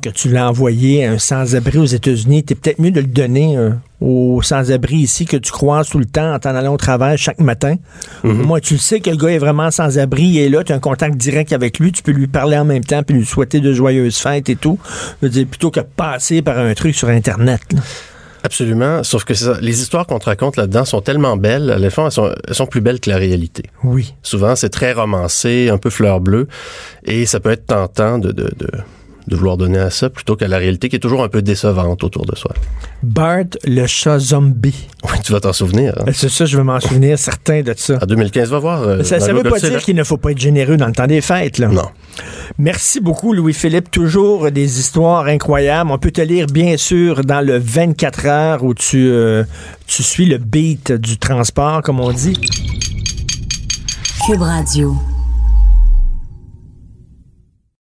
que 0.00 0.08
tu 0.08 0.28
l'as 0.28 0.48
envoyé 0.48 1.04
à 1.04 1.12
un 1.12 1.18
sans-abri 1.18 1.78
aux 1.78 1.86
États-Unis, 1.86 2.44
t'es 2.44 2.54
peut-être 2.54 2.78
mieux 2.78 2.92
de 2.92 3.00
le 3.00 3.06
donner 3.06 3.56
euh, 3.56 3.70
aux 4.00 4.40
sans-abri 4.42 4.96
ici 4.96 5.24
que 5.26 5.36
tu 5.36 5.50
croises 5.50 5.88
tout 5.88 5.98
le 5.98 6.04
temps 6.04 6.34
en 6.34 6.38
t'en 6.38 6.54
allant 6.54 6.74
au 6.74 6.76
travail 6.76 7.18
chaque 7.18 7.40
matin. 7.40 7.76
Mhm. 8.22 8.42
Moi, 8.42 8.60
tu 8.60 8.74
le 8.74 8.80
sais 8.80 9.00
que 9.00 9.10
le 9.10 9.16
gars 9.16 9.30
est 9.30 9.38
vraiment 9.38 9.70
sans-abri, 9.70 10.24
il 10.24 10.38
est 10.38 10.48
là, 10.48 10.62
tu 10.62 10.72
as 10.72 10.76
un 10.76 10.80
contact 10.80 11.16
direct 11.16 11.52
avec 11.52 11.78
lui, 11.78 11.92
tu 11.92 12.02
peux 12.02 12.12
lui 12.12 12.28
parler 12.28 12.56
en 12.56 12.64
même 12.64 12.84
temps, 12.84 13.02
puis 13.02 13.16
lui 13.16 13.26
souhaiter 13.26 13.60
de 13.60 13.72
joyeuses 13.72 14.18
fêtes 14.18 14.48
et 14.48 14.56
tout. 14.56 14.78
Je 15.20 15.26
veux 15.26 15.30
dire, 15.30 15.46
plutôt 15.46 15.70
que 15.70 15.80
passer 15.80 16.42
par 16.42 16.58
un 16.58 16.74
truc 16.74 16.94
sur 16.94 17.08
Internet. 17.08 17.62
Absolument. 18.44 19.02
Sauf 19.04 19.24
que 19.24 19.34
ça, 19.34 19.58
les 19.60 19.80
histoires 19.80 20.06
qu'on 20.06 20.18
te 20.18 20.24
raconte 20.26 20.56
là-dedans 20.56 20.84
sont 20.84 21.00
tellement 21.00 21.36
belles. 21.36 21.70
À 21.70 21.78
la 21.78 21.90
fin, 21.90 22.06
elles 22.06 22.12
sont, 22.12 22.32
elles 22.46 22.54
sont 22.54 22.66
plus 22.66 22.80
belles 22.80 23.00
que 23.00 23.10
la 23.10 23.16
réalité. 23.16 23.64
Oui. 23.84 24.14
Souvent, 24.22 24.56
c'est 24.56 24.70
très 24.70 24.92
romancé, 24.92 25.68
un 25.68 25.78
peu 25.78 25.90
fleur 25.90 26.20
bleue. 26.20 26.48
Et 27.04 27.26
ça 27.26 27.40
peut 27.40 27.50
être 27.50 27.66
tentant 27.66 28.18
de, 28.18 28.32
de, 28.32 28.50
de 28.56 28.68
de 29.26 29.36
vouloir 29.36 29.56
donner 29.56 29.78
à 29.78 29.90
ça 29.90 30.10
plutôt 30.10 30.36
qu'à 30.36 30.48
la 30.48 30.58
réalité 30.58 30.88
qui 30.88 30.96
est 30.96 31.00
toujours 31.00 31.22
un 31.22 31.28
peu 31.28 31.42
décevante 31.42 32.04
autour 32.04 32.26
de 32.26 32.36
soi. 32.36 32.52
Bart, 33.02 33.44
le 33.64 33.86
chat 33.86 34.18
zombie. 34.18 34.88
Oui, 35.04 35.18
tu 35.24 35.32
vas 35.32 35.40
t'en 35.40 35.52
souvenir. 35.52 35.94
Hein? 36.00 36.12
C'est 36.12 36.28
ça, 36.28 36.44
je 36.44 36.56
vais 36.56 36.62
m'en 36.62 36.80
souvenir, 36.80 37.18
certain 37.18 37.62
de 37.62 37.74
ça. 37.76 37.98
En 38.02 38.06
2015, 38.06 38.50
va 38.50 38.58
voir. 38.58 38.82
Euh, 38.82 39.02
ça 39.02 39.18
ne 39.18 39.32
veut 39.32 39.42
pas 39.42 39.58
dire 39.58 39.80
qu'il 39.80 39.96
ne 39.96 40.04
faut 40.04 40.16
pas 40.16 40.32
être 40.32 40.38
généreux 40.38 40.76
dans 40.76 40.86
le 40.86 40.92
temps 40.92 41.06
des 41.06 41.20
fêtes. 41.20 41.58
Là. 41.58 41.68
Non. 41.68 41.88
Merci 42.58 43.00
beaucoup, 43.00 43.32
Louis-Philippe. 43.32 43.90
Toujours 43.90 44.50
des 44.50 44.78
histoires 44.78 45.26
incroyables. 45.26 45.90
On 45.90 45.98
peut 45.98 46.10
te 46.10 46.20
lire, 46.20 46.46
bien 46.46 46.76
sûr, 46.76 47.24
dans 47.24 47.44
le 47.44 47.58
24 47.58 48.26
heures 48.26 48.64
où 48.64 48.74
tu, 48.74 49.08
euh, 49.08 49.44
tu 49.86 50.02
suis 50.02 50.26
le 50.26 50.38
beat 50.38 50.92
du 50.92 51.18
transport, 51.18 51.82
comme 51.82 52.00
on 52.00 52.12
dit. 52.12 52.38
Cube 54.26 54.42
Radio. 54.42 54.96